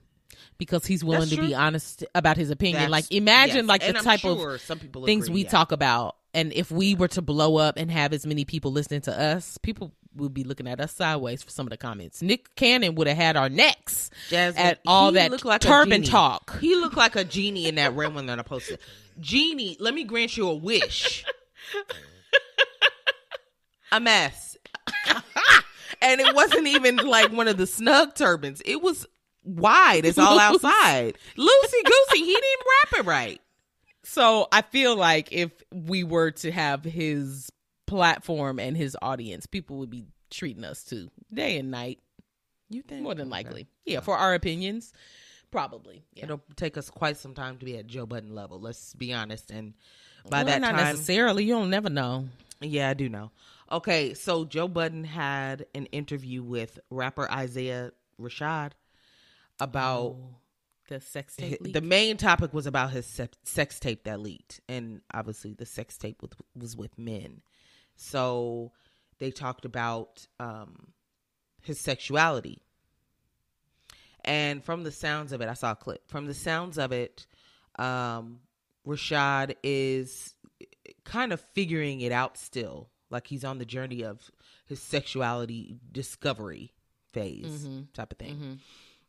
because 0.57 0.85
he's 0.85 1.03
willing 1.03 1.29
to 1.29 1.37
be 1.39 1.53
honest 1.53 2.03
about 2.15 2.37
his 2.37 2.49
opinion. 2.49 2.89
That's- 2.89 2.91
like 2.91 3.11
imagine 3.11 3.57
yes, 3.57 3.65
like 3.67 3.81
the 3.81 3.87
and 3.89 3.97
type 3.97 4.21
sure 4.21 4.55
of 4.55 4.61
some 4.61 4.79
people 4.79 5.05
things 5.05 5.25
agree, 5.25 5.35
we 5.35 5.43
yeah. 5.43 5.49
talk 5.49 5.71
about 5.71 6.15
and 6.33 6.51
if 6.53 6.71
we 6.71 6.95
were 6.95 7.07
to 7.09 7.21
blow 7.21 7.57
up 7.57 7.77
and 7.77 7.91
have 7.91 8.13
as 8.13 8.25
many 8.25 8.45
people 8.45 8.71
listening 8.71 9.01
to 9.01 9.17
us, 9.19 9.59
people 9.59 9.93
would 10.15 10.33
be 10.33 10.43
looking 10.43 10.67
at 10.67 10.79
us 10.79 10.93
sideways 10.93 11.43
for 11.43 11.49
some 11.49 11.65
of 11.65 11.71
the 11.71 11.77
comments. 11.77 12.21
Nick 12.21 12.55
Cannon 12.55 12.95
would 12.95 13.07
have 13.07 13.17
had 13.17 13.37
our 13.37 13.49
necks 13.49 14.09
Jasmine, 14.29 14.63
at 14.63 14.79
all 14.85 15.11
that 15.13 15.31
looked 15.31 15.45
like 15.45 15.61
turban 15.61 16.03
talk. 16.03 16.59
He 16.59 16.75
looked 16.75 16.97
like 16.97 17.15
a 17.15 17.23
genie 17.23 17.67
in 17.67 17.75
that 17.75 17.93
one 17.93 18.25
that 18.27 18.39
I 18.39 18.43
posted. 18.43 18.79
Genie, 19.19 19.77
let 19.79 19.93
me 19.93 20.03
grant 20.03 20.37
you 20.37 20.47
a 20.47 20.55
wish. 20.55 21.25
a 23.91 23.99
mess. 23.99 24.57
and 26.01 26.19
it 26.21 26.35
wasn't 26.35 26.67
even 26.67 26.97
like 26.97 27.31
one 27.31 27.47
of 27.47 27.57
the 27.57 27.67
snug 27.67 28.15
turbans. 28.15 28.61
It 28.65 28.81
was 28.81 29.05
wide. 29.43 30.05
It's 30.05 30.17
all 30.17 30.39
outside. 30.39 31.17
Loosey 31.37 31.83
goosey. 31.85 32.25
He 32.25 32.33
didn't 32.33 32.65
wrap 32.93 32.99
it 32.99 33.05
right. 33.05 33.41
So 34.03 34.47
I 34.51 34.61
feel 34.61 34.95
like 34.95 35.31
if 35.31 35.51
we 35.71 36.03
were 36.03 36.31
to 36.31 36.51
have 36.51 36.83
his 36.83 37.49
platform 37.97 38.59
and 38.59 38.75
his 38.75 38.97
audience, 39.01 39.45
people 39.45 39.77
would 39.77 39.89
be 39.91 40.05
treating 40.31 40.63
us 40.63 40.83
to 40.85 41.09
day 41.31 41.57
and 41.59 41.69
night, 41.69 41.99
You 42.69 42.81
think? 42.81 43.03
more 43.03 43.13
than 43.13 43.27
Okay. 43.27 43.31
likely. 43.43 43.67
Yeah, 43.85 43.99
for 43.99 44.17
our 44.17 44.33
opinions, 44.33 44.91
probably. 45.51 46.03
Yeah. 46.15 46.23
It'll 46.25 46.41
take 46.55 46.75
us 46.77 46.89
quite 46.89 47.17
some 47.17 47.35
time 47.35 47.57
to 47.59 47.65
be 47.65 47.77
at 47.77 47.85
Joe 47.85 48.05
Budden 48.07 48.33
level. 48.33 48.59
Let's 48.59 48.95
be 48.95 49.13
honest. 49.13 49.51
And 49.51 49.73
by 50.27 50.39
Well, 50.39 50.45
that 50.45 50.61
not 50.61 50.71
time, 50.75 50.85
necessarily. 50.95 51.43
You 51.45 51.53
don't 51.53 51.69
never 51.69 51.89
know. 51.89 52.27
Yeah, 52.61 52.89
I 52.89 52.93
do 52.95 53.09
know. 53.09 53.29
Okay, 53.71 54.13
so 54.15 54.43
Joe 54.45 54.67
Budden 54.67 55.03
had 55.03 55.65
an 55.75 55.85
interview 55.87 56.41
with 56.41 56.79
rapper 56.89 57.29
Isaiah 57.31 57.91
Rashad 58.19 58.71
about 59.59 60.01
oh, 60.01 60.35
the 60.89 60.99
sex 60.99 61.35
tape. 61.35 61.61
leak? 61.61 61.73
the 61.73 61.81
main 61.81 62.17
topic 62.17 62.53
was 62.53 62.65
about 62.65 62.91
his 62.91 63.05
sex 63.43 63.79
tape 63.79 64.03
that 64.05 64.19
leaked, 64.19 64.61
and 64.67 65.01
obviously 65.13 65.53
the 65.53 65.65
sex 65.65 65.97
tape 65.97 66.21
with, 66.21 66.33
was 66.55 66.75
with 66.75 66.97
men. 66.97 67.41
So 67.95 68.71
they 69.19 69.31
talked 69.31 69.65
about 69.65 70.27
um, 70.39 70.93
his 71.61 71.79
sexuality, 71.79 72.61
and 74.25 74.63
from 74.63 74.83
the 74.83 74.91
sounds 74.91 75.31
of 75.31 75.41
it, 75.41 75.49
I 75.49 75.53
saw 75.53 75.71
a 75.71 75.75
clip. 75.75 76.07
From 76.09 76.25
the 76.25 76.33
sounds 76.33 76.77
of 76.77 76.91
it, 76.91 77.25
um, 77.77 78.39
Rashad 78.87 79.55
is 79.63 80.33
kind 81.03 81.33
of 81.33 81.41
figuring 81.53 82.01
it 82.01 82.11
out 82.11 82.37
still. 82.37 82.89
Like 83.09 83.27
he's 83.27 83.43
on 83.43 83.57
the 83.59 83.65
journey 83.65 84.03
of 84.03 84.31
his 84.65 84.81
sexuality 84.81 85.77
discovery 85.91 86.73
phase 87.11 87.65
Mhm. 87.67 87.93
type 87.93 88.11
of 88.11 88.17
thing. 88.17 88.59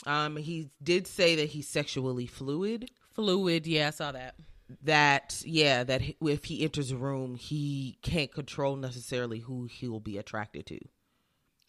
Mhm. 0.05 0.09
Um, 0.11 0.37
he 0.37 0.71
did 0.83 1.07
say 1.07 1.37
that 1.37 1.51
he's 1.51 1.69
sexually 1.69 2.27
fluid. 2.27 2.91
fluid. 3.13 3.67
Yeah, 3.67 3.89
I 3.89 3.91
saw 3.91 4.13
that. 4.13 4.35
That 4.83 5.43
yeah, 5.45 5.85
that 5.85 6.01
if 6.23 6.45
he 6.47 6.65
enters 6.65 6.91
a 6.91 6.97
room, 6.97 7.35
he 7.37 7.99
can't 8.03 8.33
control 8.33 8.77
necessarily 8.77 9.41
who 9.41 9.65
he 9.65 9.89
will 9.89 10.01
be 10.01 10.17
attracted 10.17 10.67
to, 10.67 10.79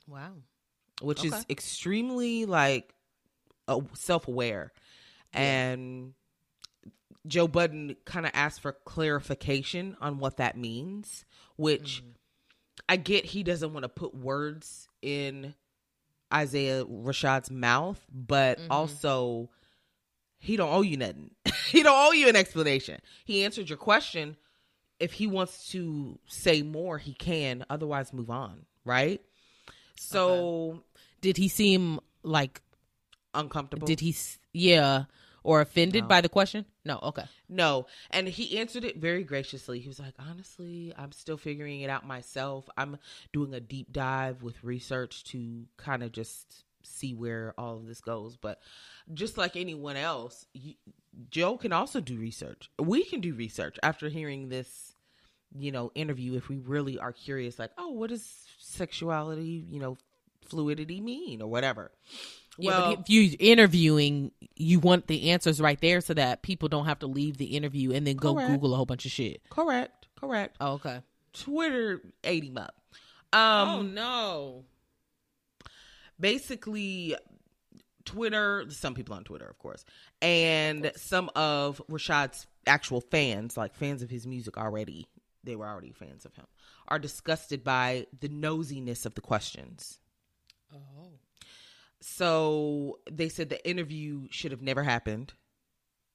Wow. 0.07 0.33
which 1.01 1.25
is 1.25 1.45
extremely 1.49 2.45
like 2.45 2.93
uh, 3.67 3.81
self-aware. 3.93 4.71
And 5.33 6.13
Joe 7.27 7.47
Budden 7.49 7.97
kind 8.05 8.25
of 8.25 8.31
asked 8.33 8.61
for 8.61 8.71
clarification 8.71 9.97
on 9.99 10.19
what 10.19 10.37
that 10.37 10.57
means, 10.57 11.25
which 11.57 12.01
I 12.87 12.95
get 12.95 13.25
he 13.25 13.43
doesn't 13.43 13.73
want 13.73 13.83
to 13.83 13.89
put 13.89 14.15
words 14.15 14.87
in 15.01 15.53
Isaiah 16.33 16.85
Rashad's 16.85 17.51
mouth, 17.51 17.99
but 18.09 18.59
Mhm. 18.59 18.67
also 18.69 19.49
he 20.45 20.55
don't 20.57 20.71
owe 20.71 20.81
you 20.81 20.97
nothing. 20.97 21.31
he 21.69 21.83
don't 21.83 21.97
owe 21.97 22.11
you 22.11 22.29
an 22.29 22.35
explanation. 22.35 22.99
He 23.25 23.43
answered 23.43 23.69
your 23.69 23.77
question. 23.77 24.37
If 24.99 25.13
he 25.13 25.27
wants 25.27 25.69
to 25.71 26.17
say 26.27 26.61
more, 26.61 26.97
he 26.97 27.13
can. 27.13 27.65
Otherwise, 27.69 28.13
move 28.13 28.29
on. 28.29 28.65
Right. 28.85 29.21
So 29.97 30.83
Did 31.21 31.37
he 31.37 31.47
seem 31.47 31.99
like? 32.23 32.61
uncomfortable. 33.33 33.85
Did 33.87 33.99
he? 33.99 34.15
Yeah. 34.53 35.05
Or 35.43 35.61
offended 35.61 36.03
No. 36.03 36.07
by 36.07 36.21
the 36.21 36.29
question? 36.29 36.65
No. 36.85 36.99
Okay. 37.03 37.25
No. 37.49 37.85
And 38.09 38.27
he 38.27 38.57
answered 38.57 38.83
it 38.85 38.97
very 38.97 39.23
graciously. 39.23 39.79
He 39.79 39.87
was 39.87 39.99
like, 39.99 40.13
honestly, 40.17 40.93
I'm 40.97 41.11
still 41.11 41.37
figuring 41.37 41.81
it 41.81 41.89
out 41.89 42.07
myself. 42.07 42.67
I'm 42.77 42.97
doing 43.33 43.53
a 43.53 43.59
deep 43.59 43.91
dive 43.91 44.41
with 44.41 44.63
research 44.63 45.23
to 45.25 45.65
kind 45.77 46.01
of 46.01 46.11
just 46.13 46.63
see 46.85 47.13
where 47.13 47.53
all 47.57 47.77
of 47.77 47.87
this 47.87 48.01
goes. 48.01 48.37
But 48.37 48.61
just 49.13 49.37
like 49.37 49.55
anyone 49.55 49.97
else, 49.97 50.45
you, 50.53 50.75
Joe 51.29 51.57
can 51.57 51.73
also 51.73 51.99
do 51.99 52.17
research. 52.17 52.69
We 52.79 53.03
can 53.03 53.21
do 53.21 53.33
research 53.33 53.77
after 53.83 54.09
hearing 54.09 54.49
this, 54.49 54.93
you 55.57 55.71
know, 55.71 55.91
interview 55.95 56.35
if 56.35 56.49
we 56.49 56.57
really 56.57 56.99
are 56.99 57.13
curious, 57.13 57.59
like, 57.59 57.71
oh, 57.77 57.89
what 57.89 58.09
does 58.09 58.45
sexuality, 58.59 59.65
you 59.69 59.79
know, 59.79 59.97
fluidity 60.45 61.01
mean 61.01 61.41
or 61.41 61.49
whatever. 61.49 61.91
Yeah, 62.57 62.71
well, 62.71 62.95
but 62.95 62.99
if 63.01 63.09
you're 63.09 63.35
interviewing, 63.39 64.31
you 64.55 64.79
want 64.79 65.07
the 65.07 65.31
answers 65.31 65.59
right 65.59 65.79
there 65.81 65.99
so 66.01 66.13
that 66.13 66.41
people 66.41 66.69
don't 66.69 66.85
have 66.85 66.99
to 66.99 67.07
leave 67.07 67.37
the 67.37 67.57
interview 67.57 67.91
and 67.91 68.07
then 68.07 68.15
go 68.15 68.33
Correct. 68.33 68.51
Google 68.51 68.73
a 68.73 68.77
whole 68.77 68.85
bunch 68.85 69.05
of 69.05 69.11
shit. 69.11 69.41
correct, 69.49 70.07
correct. 70.15 70.55
Oh, 70.61 70.73
okay. 70.73 71.01
Twitter 71.33 72.01
ate 72.23 72.45
him 72.45 72.57
up. 72.57 72.75
Um, 73.33 73.69
oh 73.69 73.81
no. 73.81 74.63
Basically 76.19 77.15
Twitter, 78.05 78.65
some 78.69 78.93
people 78.93 79.15
on 79.15 79.24
Twitter, 79.24 79.48
of 79.48 79.57
course, 79.57 79.84
and 80.22 80.91
some 80.95 81.29
of 81.36 81.81
Rashad's 81.89 82.48
actual 82.67 83.01
fans, 83.01 83.57
like 83.57 83.75
fans 83.75 84.01
of 84.01 84.10
his 84.10 84.27
music 84.27 84.57
already, 84.57 85.07
they 85.43 85.55
were 85.55 85.67
already 85.67 85.91
fans 85.91 86.25
of 86.25 86.36
him, 86.36 86.45
are 86.88 87.00
disgusted 87.00 87.63
by 87.63 88.05
the 88.19 88.29
nosiness 88.29 89.05
of 89.05 89.15
the 89.15 89.22
questions. 89.22 90.00
Oh. 90.74 91.19
So 92.01 93.00
they 93.12 93.29
said 93.29 93.50
the 93.50 93.67
interview 93.67 94.27
should 94.29 94.51
have 94.51 94.62
never 94.62 94.84
happened. 94.84 95.34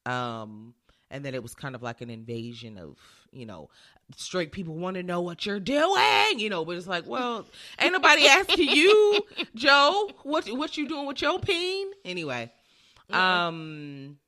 Um, 0.07 0.75
and 1.11 1.25
then 1.25 1.35
it 1.35 1.42
was 1.42 1.54
kind 1.54 1.75
of 1.75 1.83
like 1.83 2.00
an 2.00 2.11
invasion 2.11 2.78
of, 2.78 2.97
you 3.32 3.46
know, 3.46 3.70
straight 4.16 4.52
people 4.52 4.75
want 4.75 4.96
to 4.96 5.02
know 5.02 5.20
what 5.20 5.46
you're 5.46 5.60
doing, 5.60 6.38
you 6.38 6.50
know, 6.50 6.64
but 6.64 6.76
it's 6.76 6.87
like, 6.87 7.06
well, 7.06 7.46
ain't 7.78 7.92
nobody 7.92 8.26
asking 8.26 8.68
you, 8.68 9.26
Joe, 9.54 10.10
what 10.22 10.49
what 10.50 10.76
you 10.76 10.88
doing 10.88 11.06
with 11.06 11.22
your 11.22 11.38
peen? 11.38 11.88
Anyway. 12.04 12.50
Um 13.10 14.18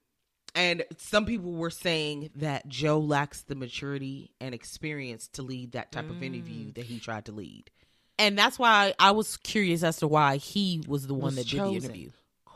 and 0.55 0.85
some 0.99 1.25
people 1.25 1.53
were 1.53 1.71
saying 1.71 2.31
that 2.37 2.69
Joe 2.69 2.99
lacks 2.99 3.43
the 3.43 3.55
maturity 3.55 4.33
and 4.41 4.55
experience 4.55 5.29
to 5.29 5.43
lead 5.43 5.73
that 5.73 5.93
type 5.93 6.11
of 6.11 6.23
interview 6.23 6.73
that 6.73 6.85
he 6.85 6.99
tried 6.99 7.25
to 7.27 7.33
lead. 7.33 7.71
And 8.19 8.39
that's 8.39 8.59
why 8.59 8.93
I 8.99 9.13
was 9.13 9.39
curious 9.39 9.83
as 9.83 9.97
to 9.99 10.07
why 10.07 10.37
he 10.37 10.83
was 10.87 11.07
the 11.07 11.15
one 11.15 11.35
Was 11.35 11.37
that 11.37 11.49
did 11.49 11.61
the 11.61 11.75
interview. 11.75 12.11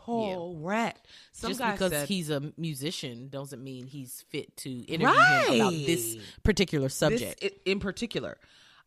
Correct. 0.06 1.06
Some 1.32 1.50
Just 1.50 1.60
because 1.60 1.90
said, 1.90 2.08
he's 2.08 2.30
a 2.30 2.52
musician 2.56 3.28
doesn't 3.28 3.62
mean 3.62 3.86
he's 3.86 4.24
fit 4.28 4.56
to 4.58 4.70
interview 4.84 5.20
him 5.20 5.60
about 5.60 5.72
this 5.72 6.16
particular 6.44 6.88
subject. 6.88 7.40
This, 7.40 7.50
in 7.64 7.80
particular, 7.80 8.38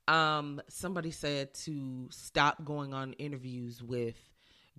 um, 0.07 0.61
somebody 0.69 1.11
said 1.11 1.53
to 1.65 2.07
stop 2.09 2.63
going 2.63 2.93
on 2.93 3.13
interviews 3.13 3.83
with 3.83 4.15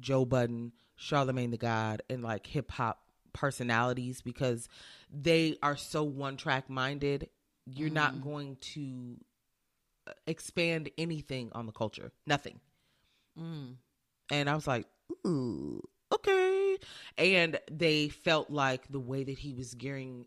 Joe 0.00 0.24
Budden, 0.24 0.72
Charlemagne 0.96 1.50
the 1.50 1.58
God, 1.58 2.02
and 2.08 2.22
like 2.22 2.46
hip 2.46 2.70
hop 2.70 3.00
personalities 3.32 4.22
because 4.22 4.68
they 5.12 5.58
are 5.62 5.76
so 5.76 6.02
one 6.02 6.36
track 6.36 6.70
minded. 6.70 7.28
You're 7.66 7.90
not 7.90 8.22
going 8.22 8.56
to 8.72 9.16
uh, 10.08 10.12
expand 10.26 10.90
anything 10.96 11.50
on 11.52 11.66
the 11.66 11.72
culture. 11.72 12.12
Nothing. 12.26 12.58
Mm. 13.38 13.74
And 14.32 14.48
I 14.50 14.54
was 14.54 14.66
like, 14.66 14.86
ooh, 15.26 15.82
okay. 16.28 16.78
And 17.18 17.60
they 17.70 18.08
felt 18.08 18.50
like 18.50 18.88
the 18.88 19.00
way 19.00 19.24
that 19.24 19.38
he 19.38 19.52
was 19.52 19.74
gearing 19.74 20.26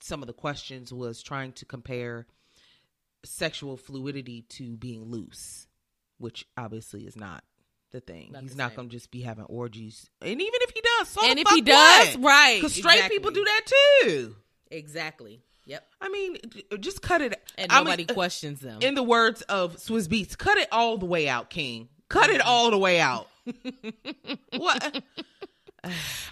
some 0.00 0.22
of 0.22 0.26
the 0.26 0.32
questions 0.32 0.92
was 0.92 1.22
trying 1.22 1.52
to 1.52 1.64
compare 1.64 2.26
sexual 3.24 3.76
fluidity 3.76 4.42
to 4.42 4.76
being 4.76 5.04
loose, 5.04 5.66
which 6.18 6.46
obviously 6.56 7.06
is 7.06 7.16
not 7.16 7.44
the 7.90 8.00
thing. 8.00 8.30
Not 8.32 8.42
He's 8.42 8.52
the 8.52 8.58
not 8.58 8.74
going 8.74 8.88
to 8.88 8.96
just 8.96 9.10
be 9.10 9.20
having 9.20 9.44
orgies. 9.44 10.08
And 10.22 10.40
even 10.40 10.60
if 10.62 10.70
he 10.70 10.80
does, 10.80 11.08
so 11.08 11.20
and 11.24 11.38
if 11.38 11.48
he 11.48 11.60
does, 11.60 12.16
what? 12.16 12.28
right? 12.28 12.56
Because 12.56 12.74
straight 12.74 12.94
exactly. 12.94 13.18
people 13.18 13.30
do 13.32 13.44
that 13.44 13.72
too. 14.02 14.36
Exactly. 14.70 15.42
Yep. 15.66 15.86
I 16.00 16.08
mean, 16.08 16.36
just 16.80 17.02
cut 17.02 17.20
it. 17.20 17.40
And 17.56 17.70
I 17.70 17.76
mean, 17.76 17.84
nobody 17.84 18.04
questions 18.06 18.60
them. 18.60 18.78
in 18.80 18.94
the 18.94 19.02
words 19.02 19.42
of 19.42 19.76
Swizz 19.76 20.08
Beatz, 20.08 20.36
cut 20.36 20.58
it 20.58 20.68
all 20.72 20.98
the 20.98 21.06
way 21.06 21.28
out, 21.28 21.50
King. 21.50 21.88
Cut 22.08 22.30
it 22.30 22.40
all 22.40 22.70
the 22.70 22.78
way 22.78 22.98
out. 22.98 23.28
what? 24.56 25.02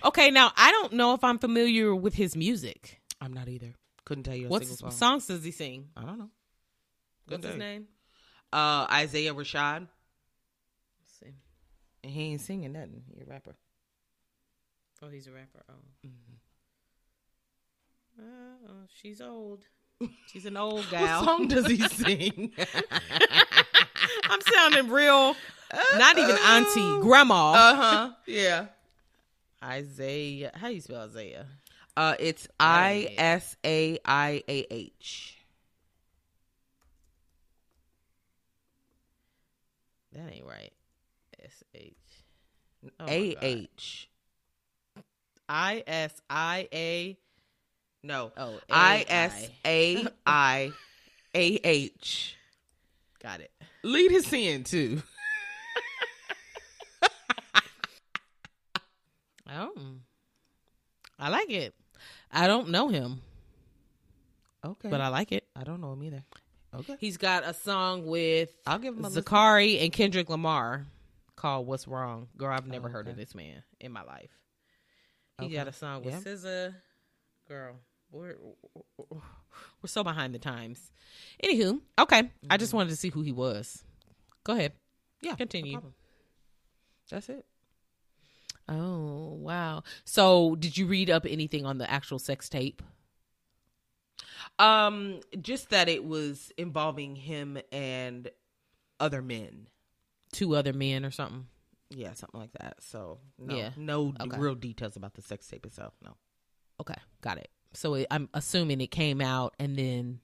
okay, 0.05 0.31
now 0.31 0.53
I 0.57 0.71
don't 0.73 0.93
know 0.95 1.15
if 1.15 1.25
I'm 1.25 1.39
familiar 1.39 1.95
with 1.95 2.15
his 2.15 2.37
music. 2.37 3.01
I'm 3.21 3.33
not 3.33 3.49
either. 3.49 3.75
Couldn't 4.05 4.25
tell 4.25 4.35
you 4.37 4.47
a 4.47 4.49
What 4.51 4.65
song. 4.67 4.91
songs 4.91 5.27
does 5.27 5.45
he 5.45 5.51
sing? 5.51 5.89
I 5.97 6.03
don't 6.03 6.19
know. 6.19 6.31
What's 7.29 7.45
his 7.45 7.55
you. 7.55 7.59
name? 7.61 7.87
Uh, 8.53 8.87
Isaiah 8.91 9.35
Rashad. 9.35 9.81
Let's 11.01 11.13
see. 11.21 11.35
And 12.03 12.13
he 12.13 12.23
ain't 12.33 12.41
singing 12.41 12.73
nothing. 12.73 13.03
He 13.15 13.21
a 13.23 13.27
rapper. 13.27 13.55
Oh, 15.03 15.09
he's 15.09 15.27
a 15.27 15.33
rapper. 15.33 15.63
Oh, 15.69 15.75
Mm-hmm. 16.07 16.35
uh, 18.21 18.87
she's 18.95 19.21
old. 19.21 19.65
She's 20.33 20.47
an 20.47 20.57
old 20.57 20.87
gal. 20.91 21.21
What 21.21 21.25
song 21.25 21.49
does 21.49 21.67
he 21.67 21.77
sing? 21.89 22.53
I'm 24.31 24.41
sounding 24.41 24.89
real. 24.91 25.35
Not 25.97 26.19
even 26.19 26.37
auntie, 26.37 27.01
grandma. 27.01 27.53
Uh 27.53 27.75
huh. 27.77 28.11
Yeah. 28.27 28.67
Isaiah. 29.65 30.53
How 30.55 30.69
do 30.69 30.75
you 30.75 30.81
spell 30.81 31.03
Isaiah? 31.03 31.47
Uh, 31.97 32.15
it's 32.19 32.45
That 32.45 32.53
I 32.61 32.91
ain't 32.93 33.11
it. 33.11 33.15
S 33.19 33.57
A 33.65 33.99
I 34.05 34.43
A 34.49 34.67
H. 34.71 35.37
That 40.13 40.33
ain't 40.33 40.47
right. 40.47 40.73
S 41.45 41.65
H 41.75 41.95
Oh 43.01 43.07
my 43.07 43.13
A 43.13 43.35
God. 43.35 43.45
H. 43.45 44.09
I 45.49 45.83
S 45.87 46.15
I 46.31 46.69
A. 46.73 47.19
No. 48.03 48.33
Oh, 48.37 48.61
I 48.71 49.05
S 49.09 49.49
A 49.65 50.07
I 50.27 50.73
A 51.35 51.61
H. 51.65 52.37
Got 53.23 53.41
it. 53.41 53.51
Lead 53.83 54.11
his 54.11 54.31
hand 54.31 54.67
too. 54.67 55.03
Oh, 59.59 59.73
I 61.19 61.29
like 61.31 61.51
it. 61.51 61.75
I 62.31 62.47
don't 62.47 62.69
know 62.69 62.89
him, 62.89 63.21
Okay. 64.65 64.89
but 64.89 65.01
I 65.01 65.09
like 65.09 65.33
it. 65.33 65.45
I 65.57 65.65
don't 65.65 65.81
know 65.81 65.93
him 65.93 66.03
either. 66.05 66.25
Okay. 66.75 66.97
He's 67.01 67.17
got 67.17 67.45
a 67.45 67.55
song 67.55 68.07
with 68.07 68.51
I'll 68.67 68.79
give 68.79 68.95
him 68.95 69.05
a 69.05 69.09
listen. 69.09 69.23
Zacari 69.23 69.83
and 69.83 69.93
Kendrick 69.93 70.29
Lamar 70.29 70.87
called 71.35 71.67
"What's 71.67 71.89
Wrong." 71.89 72.29
Girl, 72.37 72.53
I've 72.53 72.67
never 72.67 72.89
Oh, 72.89 72.93
heard 72.93 73.09
of 73.09 73.17
this 73.17 73.35
man 73.35 73.63
in 73.81 73.91
my 73.91 74.03
life. 74.03 74.31
He 75.41 75.47
Okay. 75.47 75.55
got 75.55 75.69
a 75.69 75.73
song 75.73 76.05
with 76.05 76.15
Yeah. 76.15 76.21
SZA. 76.21 76.75
Girl, 77.49 77.77
we're 78.11 78.37
we're 78.99 79.87
so 79.89 80.05
behind 80.05 80.35
the 80.35 80.39
times. 80.39 80.93
Anywho, 81.43 81.81
okay. 81.99 82.31
I 82.51 82.57
just 82.59 82.71
mm-hmm. 82.71 82.77
wanted 82.77 82.91
to 82.91 82.97
see 82.97 83.09
who 83.09 83.23
he 83.23 83.33
was. 83.33 83.83
Go 84.45 84.53
ahead. 84.53 84.73
Yeah. 85.23 85.35
Continue. 85.37 85.73
problem. 85.73 85.95
That's 87.11 87.29
it. 87.31 87.47
Oh 88.69 89.35
wow! 89.41 89.83
So, 90.05 90.55
did 90.57 90.77
you 90.77 90.87
read 90.87 91.09
up 91.11 91.25
anything 91.29 91.65
on 91.65 91.79
the 91.79 91.91
actual 91.91 92.19
sex 92.19 92.49
tape? 92.49 92.83
Um, 94.59 95.21
just 95.41 95.71
that 95.71 95.89
it 95.89 96.05
was 96.05 96.53
involving 96.57 97.17
him 97.17 97.59
and 97.73 98.31
other 99.01 99.23
men. 99.23 99.69
Two 100.33 100.55
other 100.57 100.73
men 100.73 101.05
or 101.05 101.11
something? 101.11 101.47
Yeah, 101.91 102.13
something 102.13 102.41
like 102.41 102.53
that. 102.61 102.83
So 102.83 103.19
no, 103.39 103.57
Yeah. 103.57 103.71
no 103.77 104.13
Okay. 104.21 104.39
real 104.39 104.55
details 104.55 104.97
about 104.97 105.15
the 105.15 105.23
sex 105.23 105.47
tape 105.47 105.65
itself. 105.65 105.95
No. 106.05 106.17
Okay, 106.81 106.97
got 107.23 107.39
it. 107.39 107.51
So 107.73 107.95
it, 107.95 108.07
I'm 108.11 108.29
assuming 108.35 108.81
it 108.81 108.91
came 108.91 109.21
out 109.21 109.55
and 109.59 109.77
then 109.77 110.21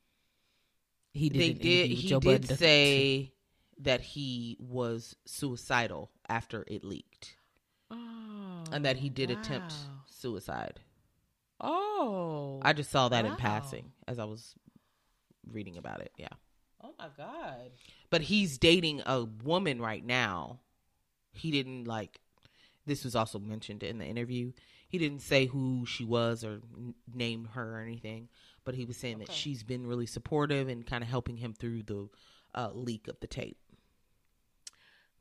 he 1.13 1.29
did. 1.31 1.41
they 1.41 1.53
did. 1.53 1.91
He 1.91 2.09
Joe 2.09 2.21
did 2.21 2.43
Budden 2.43 2.57
say 2.57 3.33
that 3.79 4.01
he 4.01 4.57
was 4.61 5.17
suicidal 5.27 6.11
after 6.29 6.65
it 6.67 6.85
leaked, 6.85 7.37
oh, 7.91 8.65
and 8.73 8.85
that 8.85 8.97
he 8.99 9.09
did 9.09 9.31
attempt 9.31 9.75
suicide. 10.07 10.81
Oh, 11.61 12.61
I 12.63 12.73
just 12.73 12.91
saw 12.91 13.09
that 13.09 13.25
in 13.25 13.37
passing 13.37 13.93
as 14.09 14.19
I 14.19 14.25
was 14.25 14.55
reading 15.51 15.77
about 15.77 16.01
it. 16.01 16.13
Yeah, 16.17 16.29
oh 16.83 16.95
my 16.99 17.09
god. 17.17 17.71
but 18.11 18.23
he's 18.23 18.59
dating 18.59 19.03
a 19.07 19.25
woman 19.25 19.81
right 19.81 20.05
now. 20.05 20.61
He 21.33 21.51
didn't 21.51 21.85
like. 21.87 22.21
This 22.87 23.03
was 23.05 23.17
also 23.17 23.39
mentioned 23.39 23.83
in 23.83 23.99
the 23.99 24.05
interview. 24.05 24.53
He 24.89 24.99
didn't 24.99 25.23
say 25.23 25.47
who 25.47 25.87
she 25.87 26.05
was 26.05 26.45
or 26.45 26.61
n- 26.77 26.95
name 27.13 27.49
her 27.55 27.79
or 27.79 27.81
anything, 27.81 28.29
but 28.65 28.75
he 28.75 28.85
was 28.85 28.97
saying 28.97 29.19
that 29.21 29.33
she's 29.33 29.63
been 29.63 29.87
really 29.87 30.07
supportive 30.07 30.69
and 30.69 30.87
kind 30.87 31.03
of 31.03 31.09
helping 31.09 31.39
him 31.39 31.53
through 31.55 31.83
the 31.85 32.09
uh, 32.55 32.71
leak 32.75 33.09
of 33.09 33.19
the 33.21 33.27
tape. 33.27 33.57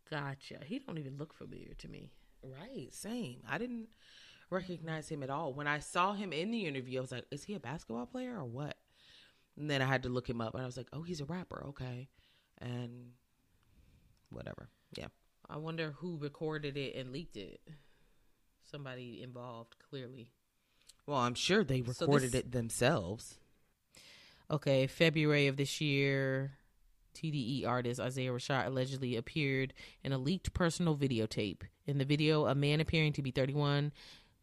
Gotcha. 0.10 0.60
He 0.66 0.80
don't 0.80 0.98
even 1.00 1.18
look 1.18 1.34
familiar 1.34 1.74
to 1.80 1.88
me. 1.88 2.12
Right, 2.44 2.94
same. 2.94 3.38
I 3.50 3.58
didn't 3.58 3.88
recognize 4.50 5.10
him 5.10 5.24
at 5.24 5.30
all. 5.30 5.54
When 5.54 5.68
I 5.68 5.80
saw 5.80 6.14
him 6.14 6.34
in 6.34 6.52
the 6.52 6.66
interview, 6.66 7.00
I 7.00 7.02
was 7.02 7.12
like, 7.12 7.26
is 7.32 7.44
he 7.44 7.54
a 7.56 7.60
basketball 7.60 8.06
player 8.06 8.38
or 8.38 8.46
what? 8.46 8.76
And 9.58 9.70
then 9.70 9.82
I 9.82 9.86
had 9.86 10.04
to 10.04 10.10
look 10.10 10.30
him 10.30 10.42
up 10.42 10.54
and 10.54 10.64
I 10.64 10.66
was 10.66 10.78
like, 10.78 10.88
oh, 10.94 11.04
he's 11.04 11.22
a 11.22 11.26
rapper. 11.26 11.64
Okay. 11.70 12.10
And 12.60 13.12
whatever. 14.30 14.70
Yeah. 14.98 15.08
I 15.50 15.58
wonder 15.58 15.92
who 15.98 16.18
recorded 16.18 16.78
it 16.78 16.96
and 16.96 17.12
leaked 17.12 17.38
it. 17.38 17.62
Somebody 18.70 19.22
involved, 19.22 19.76
clearly. 19.90 20.32
Well, 21.06 21.20
I'm 21.20 21.36
sure 21.36 21.64
they 21.64 21.82
So 21.84 22.06
recorded 22.06 22.32
this- 22.32 22.40
it 22.42 22.52
themselves. 22.52 23.38
Okay, 24.52 24.88
February 24.88 25.48
of 25.48 25.58
this 25.58 25.80
year, 25.82 26.54
TDE 27.13 27.65
artist 27.67 27.99
Isaiah 27.99 28.32
Rashad 28.32 28.67
allegedly 28.67 29.15
appeared 29.15 29.73
in 30.04 30.12
a 30.12 30.17
leaked 30.17 30.54
personal 30.54 30.95
videotape. 30.97 31.62
In 31.86 31.97
the 31.97 32.06
video, 32.06 32.45
a 32.45 32.56
man 32.56 32.80
appearing 32.82 33.13
to 33.13 33.21
be 33.21 33.32
31 33.32 33.91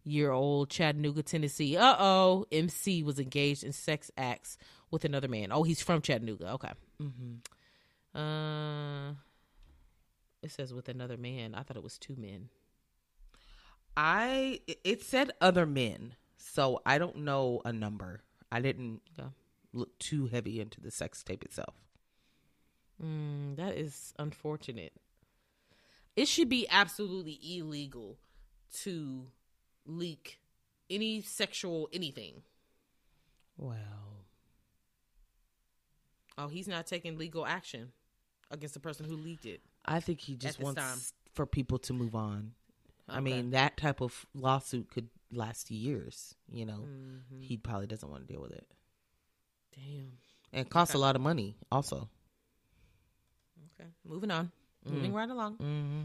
year 0.04 0.30
old 0.30 0.70
Chattanooga, 0.70 1.22
Tennessee. 1.22 1.76
Uh 1.76 1.96
oh, 1.98 2.46
MC 2.50 3.02
was 3.02 3.18
engaged 3.18 3.64
in 3.64 3.72
sex 3.72 4.11
acts 4.16 4.56
with 4.90 5.04
another 5.04 5.28
man. 5.28 5.52
Oh, 5.52 5.62
he's 5.62 5.83
from 5.83 6.00
Chattanooga. 6.02 6.52
Okay. 6.52 6.72
Mm-hmm. 7.02 8.18
Uh, 8.18 9.11
it 10.42 10.50
says 10.50 10.72
with 10.74 10.88
another 10.88 11.16
man. 11.16 11.54
I 11.54 11.62
thought 11.62 11.76
it 11.76 11.83
was 11.83 11.98
two 11.98 12.16
men. 12.16 12.48
I, 13.96 14.61
it 14.85 15.02
said 15.02 15.33
other 15.40 15.66
men. 15.66 16.14
So 16.37 16.80
I 16.87 16.98
don't 16.98 17.18
know 17.18 17.61
a 17.64 17.72
number. 17.72 18.22
I 18.50 18.61
didn't 18.61 19.02
Okay. 19.18 19.28
look 19.72 19.98
too 19.98 20.26
heavy 20.26 20.61
into 20.61 20.80
the 20.80 20.90
sex 20.90 21.22
tape 21.22 21.44
itself. 21.44 21.74
Mm, 23.03 23.57
that 23.57 23.77
is 23.77 24.13
unfortunate. 24.19 24.93
It 26.17 26.27
should 26.29 26.49
be 26.49 26.67
absolutely 26.69 27.39
illegal 27.43 28.19
to 28.83 29.29
leak 29.87 30.41
any 30.91 31.23
sexual 31.23 31.89
anything. 31.93 32.43
Well, 33.57 33.77
Oh, 36.39 36.49
he's 36.49 36.67
not 36.69 36.87
taking 36.87 37.19
legal 37.19 37.45
action 37.45 37.93
against 38.51 38.73
the 38.75 38.81
person 38.81 39.05
who 39.05 39.15
leaked 39.17 39.45
it. 39.45 39.61
I 39.85 40.01
think 40.01 40.21
he 40.21 40.37
just 40.37 40.59
wants 40.59 40.81
time. 40.81 40.99
for 41.35 41.45
people 41.45 41.79
to 41.81 41.93
move 41.93 42.15
on. 42.15 42.55
I 43.09 43.21
mean, 43.21 43.51
that 43.51 43.77
type 43.77 44.01
of 44.01 44.25
lawsuit 44.35 44.91
could 44.91 45.11
last 45.31 45.71
years. 45.71 46.35
You 46.51 46.65
know, 46.65 46.87
Mhm. 46.89 47.43
he 47.43 47.57
probably 47.59 47.87
doesn't 47.89 48.09
want 48.09 48.27
to 48.27 48.33
deal 48.33 48.41
with 48.41 48.53
it, 48.53 48.67
Damn. 49.73 50.19
and 50.53 50.67
it 50.67 50.71
costs 50.71 50.95
a 50.95 50.99
lot 50.99 51.15
of 51.15 51.21
money. 51.21 51.57
Also, 51.71 52.09
Okay. 53.81 53.88
Moving 54.05 54.31
on. 54.31 54.51
Moving 54.85 55.11
Mm. 55.12 55.14
right 55.14 55.29
along. 55.31 55.55
mm-hmm. 55.57 56.03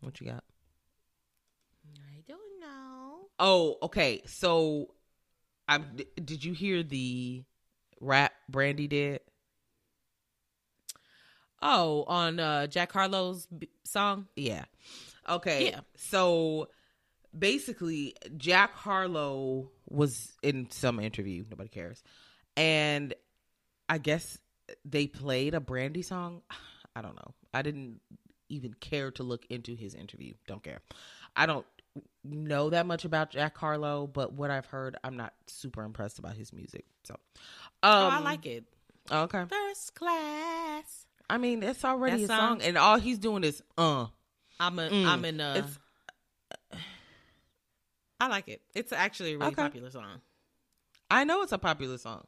what 0.00 0.20
you 0.20 0.26
got? 0.26 0.44
I 1.96 2.22
don't 2.26 2.60
know. 2.60 3.28
Oh, 3.38 3.76
okay. 3.82 4.22
So, 4.26 4.94
I 5.68 5.78
did 5.78 6.44
you 6.44 6.52
hear 6.52 6.82
the 6.82 7.44
rap 8.00 8.32
Brandy 8.48 8.86
did? 8.88 9.20
Oh, 11.60 12.04
on 12.06 12.38
uh, 12.38 12.66
Jack 12.68 12.92
Harlow's 12.92 13.46
b- 13.46 13.68
song. 13.84 14.28
Yeah. 14.36 14.64
Okay. 15.28 15.70
Yeah. 15.70 15.80
So 15.96 16.68
basically, 17.36 18.14
Jack 18.36 18.74
Harlow 18.74 19.70
was 19.88 20.32
in 20.42 20.70
some 20.70 21.00
interview. 21.00 21.44
Nobody 21.50 21.68
cares. 21.68 22.02
And 22.56 23.12
I 23.88 23.98
guess 23.98 24.38
they 24.84 25.06
played 25.08 25.54
a 25.54 25.60
Brandy 25.60 26.02
song. 26.02 26.42
I 26.98 27.02
don't 27.02 27.14
know. 27.14 27.32
I 27.54 27.62
didn't 27.62 28.00
even 28.48 28.74
care 28.74 29.12
to 29.12 29.22
look 29.22 29.46
into 29.50 29.76
his 29.76 29.94
interview. 29.94 30.34
Don't 30.48 30.62
care. 30.64 30.80
I 31.36 31.46
don't 31.46 31.64
know 32.24 32.70
that 32.70 32.86
much 32.86 33.04
about 33.04 33.30
Jack 33.30 33.56
Harlow, 33.56 34.08
but 34.08 34.32
what 34.32 34.50
I've 34.50 34.66
heard, 34.66 34.96
I'm 35.04 35.16
not 35.16 35.32
super 35.46 35.84
impressed 35.84 36.18
about 36.18 36.34
his 36.34 36.52
music. 36.52 36.84
So, 37.04 37.14
um, 37.84 37.92
oh, 37.92 38.08
I 38.08 38.18
like 38.20 38.46
it. 38.46 38.64
Okay. 39.12 39.44
First 39.48 39.94
class. 39.94 41.06
I 41.30 41.38
mean, 41.38 41.62
it's 41.62 41.84
already 41.84 42.24
That 42.24 42.32
a 42.32 42.36
song, 42.36 42.62
and 42.62 42.76
all 42.76 42.98
he's 42.98 43.18
doing 43.18 43.44
is 43.44 43.62
uh. 43.76 44.06
I'm 44.58 44.78
a, 44.80 44.88
Mm. 44.90 45.06
I'm 45.06 45.24
in 45.24 45.40
uh 45.40 45.54
It's- 45.58 45.78
I 48.20 48.26
like 48.26 48.48
it. 48.48 48.60
It's 48.74 48.92
actually 48.92 49.34
a 49.34 49.38
really 49.38 49.52
Okay. 49.52 49.62
popular 49.62 49.90
song. 49.92 50.20
I 51.10 51.22
know 51.22 51.42
it's 51.42 51.52
a 51.52 51.58
popular 51.58 51.98
song. 51.98 52.26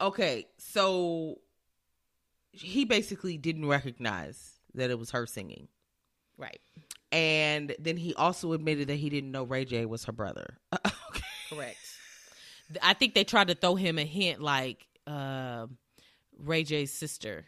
Okay, 0.00 0.46
so 0.58 1.40
he 2.52 2.84
basically 2.84 3.36
didn't 3.36 3.66
recognize 3.66 4.52
that 4.74 4.90
it 4.90 4.98
was 4.98 5.10
her 5.10 5.26
singing. 5.26 5.68
Right. 6.36 6.60
And 7.10 7.74
then 7.78 7.96
he 7.96 8.14
also 8.14 8.52
admitted 8.52 8.88
that 8.88 8.96
he 8.96 9.08
didn't 9.10 9.32
know 9.32 9.44
Ray 9.44 9.64
J 9.64 9.86
was 9.86 10.04
her 10.04 10.12
brother. 10.12 10.58
okay. 10.72 10.92
Correct. 11.50 11.78
I 12.82 12.92
think 12.94 13.14
they 13.14 13.24
tried 13.24 13.48
to 13.48 13.54
throw 13.54 13.74
him 13.76 13.98
a 13.98 14.04
hint 14.04 14.40
like 14.40 14.86
uh, 15.06 15.66
Ray 16.38 16.64
J's 16.64 16.92
sister. 16.92 17.46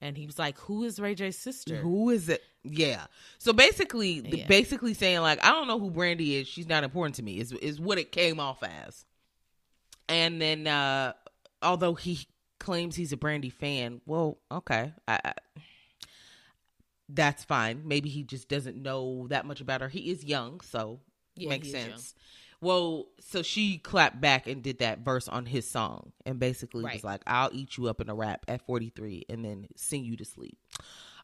And 0.00 0.16
he 0.16 0.26
was 0.26 0.38
like, 0.38 0.58
"Who 0.60 0.84
is 0.84 1.00
Ray 1.00 1.14
J's 1.14 1.38
sister?" 1.38 1.76
Who 1.76 2.10
is 2.10 2.28
it? 2.28 2.42
Yeah. 2.62 3.06
So 3.38 3.52
basically, 3.54 4.20
the- 4.20 4.38
Yeah. 4.38 4.46
basically 4.46 4.92
saying 4.94 5.20
like, 5.20 5.42
I 5.42 5.50
don't 5.50 5.66
know 5.66 5.78
who 5.78 5.90
Brandy 5.90 6.36
is. 6.36 6.46
She's 6.46 6.68
not 6.68 6.84
important 6.84 7.16
to 7.16 7.22
me. 7.22 7.38
Is 7.40 7.50
is 7.52 7.80
what 7.80 7.98
it 7.98 8.12
came 8.12 8.38
off 8.38 8.62
as. 8.62 9.04
And 10.08 10.40
then, 10.40 10.66
uh 10.66 11.14
although 11.62 11.94
he 11.94 12.26
claims 12.66 12.96
he's 12.96 13.12
a 13.12 13.16
Brandy 13.16 13.48
fan, 13.50 14.00
well, 14.06 14.38
okay, 14.50 14.92
I, 15.06 15.20
I, 15.24 15.32
that's 17.08 17.44
fine. 17.44 17.82
Maybe 17.84 18.08
he 18.08 18.22
just 18.24 18.48
doesn't 18.48 18.76
know 18.76 19.26
that 19.28 19.46
much 19.46 19.60
about 19.60 19.80
her. 19.80 19.88
He 19.88 20.10
is 20.10 20.24
young, 20.24 20.60
so 20.60 21.00
Yeah, 21.36 21.50
makes 21.50 21.70
sense. 21.70 22.14
Well, 22.60 23.06
so 23.20 23.42
she 23.42 23.78
clapped 23.78 24.20
back 24.20 24.46
and 24.46 24.62
did 24.62 24.78
that 24.78 25.00
verse 25.00 25.28
on 25.28 25.46
his 25.46 25.68
song, 25.68 26.12
and 26.24 26.40
basically 26.40 26.82
was 26.84 27.04
like, 27.04 27.22
"I'll 27.26 27.50
eat 27.52 27.76
you 27.76 27.86
up 27.86 28.00
in 28.00 28.08
a 28.08 28.14
rap 28.14 28.44
at 28.48 28.66
43, 28.66 29.26
and 29.28 29.44
then 29.44 29.68
sing 29.76 30.04
you 30.04 30.16
to 30.16 30.24
sleep." 30.24 30.58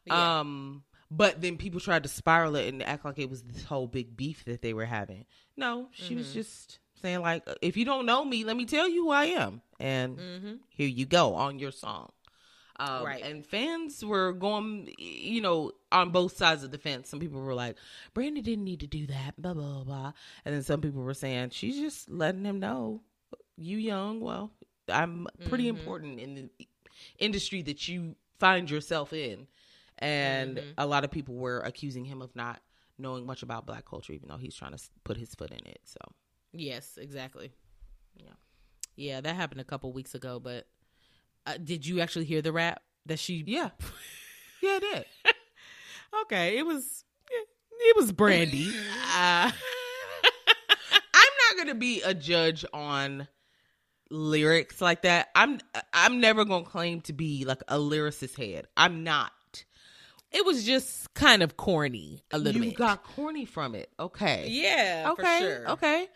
Yeah. 0.05 0.39
Um, 0.39 0.83
but 1.11 1.41
then 1.41 1.57
people 1.57 1.79
tried 1.79 2.03
to 2.03 2.09
spiral 2.09 2.55
it 2.55 2.67
and 2.71 2.81
act 2.83 3.03
like 3.03 3.19
it 3.19 3.29
was 3.29 3.43
this 3.43 3.65
whole 3.65 3.87
big 3.87 4.15
beef 4.15 4.45
that 4.45 4.61
they 4.61 4.73
were 4.73 4.85
having. 4.85 5.25
No, 5.57 5.89
she 5.91 6.15
was 6.15 6.27
Mhm. 6.27 6.33
just 6.33 6.79
saying 7.03 7.21
like, 7.21 7.47
if 7.61 7.77
you 7.77 7.85
don't 7.85 8.05
know 8.07 8.25
me, 8.25 8.43
let 8.43 8.57
me 8.57 8.65
tell 8.65 8.89
you 8.89 9.03
who 9.05 9.11
I 9.11 9.25
am, 9.25 9.61
and 9.79 10.17
Mm-hmm. 10.17 10.53
here 10.69 10.87
you 10.87 11.05
go 11.05 11.35
on 11.35 11.59
your 11.59 11.71
song. 11.71 12.11
Um, 12.79 13.03
Right. 13.03 13.21
And 13.23 13.45
fans 13.45 14.03
were 14.03 14.33
going, 14.33 14.93
you 14.97 15.41
know, 15.41 15.73
on 15.91 16.09
both 16.09 16.35
sides 16.35 16.63
of 16.63 16.71
the 16.71 16.79
fence. 16.79 17.07
Some 17.09 17.19
people 17.19 17.39
were 17.39 17.53
like, 17.53 17.77
Brandy 18.15 18.41
didn't 18.41 18.63
need 18.63 18.79
to 18.79 18.87
do 18.87 19.05
that, 19.07 19.39
blah, 19.39 19.53
blah, 19.53 19.73
blah, 19.75 19.83
blah. 19.83 20.13
And 20.43 20.55
then 20.55 20.63
some 20.63 20.81
people 20.81 21.03
were 21.03 21.13
saying, 21.13 21.51
she's 21.51 21.77
just 21.77 22.09
letting 22.09 22.43
him 22.45 22.59
know, 22.59 23.01
you 23.57 23.77
young, 23.77 24.19
well, 24.21 24.51
I'm 24.89 25.27
pretty 25.47 25.65
Mhm. 25.65 25.69
important 25.69 26.19
in 26.19 26.33
the 26.35 26.49
industry 27.19 27.61
that 27.63 27.87
you 27.87 28.15
find 28.39 28.69
yourself 28.69 29.13
in. 29.13 29.47
And 29.99 30.57
Mhm. 30.57 30.73
a 30.79 30.87
lot 30.87 31.03
of 31.03 31.11
people 31.11 31.35
were 31.35 31.59
accusing 31.59 32.05
him 32.05 32.21
of 32.23 32.35
not 32.35 32.61
knowing 32.97 33.25
much 33.25 33.43
about 33.43 33.67
black 33.67 33.85
culture, 33.85 34.13
even 34.13 34.29
though 34.29 34.37
he's 34.37 34.55
trying 34.55 34.75
to 34.75 34.81
put 35.03 35.17
his 35.17 35.35
foot 35.35 35.51
in 35.51 35.65
it. 35.67 35.81
So, 35.85 35.99
Yes, 36.53 36.97
exactly. 37.01 37.51
Yeah. 38.15 38.33
yeah, 38.95 39.21
that 39.21 39.35
happened 39.35 39.61
a 39.61 39.65
couple 39.65 39.91
weeks 39.91 40.13
ago. 40.15 40.39
But 40.39 40.67
uh, 41.45 41.57
did 41.63 41.85
you 41.85 41.99
actually 41.99 42.25
hear 42.25 42.41
the 42.41 42.51
rap 42.51 42.81
that 43.05 43.19
she? 43.19 43.43
yeah. 43.45 43.71
Yeah, 44.61 44.77
it 44.77 44.81
did. 44.81 45.05
Okay, 46.21 46.57
it 46.59 46.65
was 46.65 47.03
it 47.71 47.95
was 47.97 48.11
Brandy. 48.11 48.69
uh, 49.17 49.51
I'm 49.51 51.33
not 51.49 51.57
gonna 51.57 51.73
be 51.75 52.01
a 52.03 52.13
judge 52.13 52.63
on 52.71 53.27
lyrics 54.11 54.79
like 54.79 55.01
that. 55.01 55.29
I'm 55.35 55.59
I'm 55.91 56.21
never 56.21 56.45
gonna 56.45 56.65
claim 56.65 57.01
to 57.01 57.13
be 57.13 57.45
like 57.45 57.63
a 57.67 57.77
lyricist 57.77 58.37
head. 58.37 58.67
I'm 58.77 59.03
not. 59.03 59.31
it 60.31 60.45
was 60.45 60.65
just 60.65 61.13
kind 61.13 61.41
of 61.41 61.57
corny 61.57 62.23
a 62.31 62.37
little 62.37 62.61
you 62.61 62.69
bit. 62.69 62.71
You 62.73 62.77
got 62.77 63.03
corny 63.03 63.45
from 63.45 63.75
it. 63.75 63.89
Okay. 63.99 64.47
yeah, 64.49 65.09
okay. 65.13 65.39
for 65.39 65.43
sure. 65.43 65.69
Okay. 65.71 66.07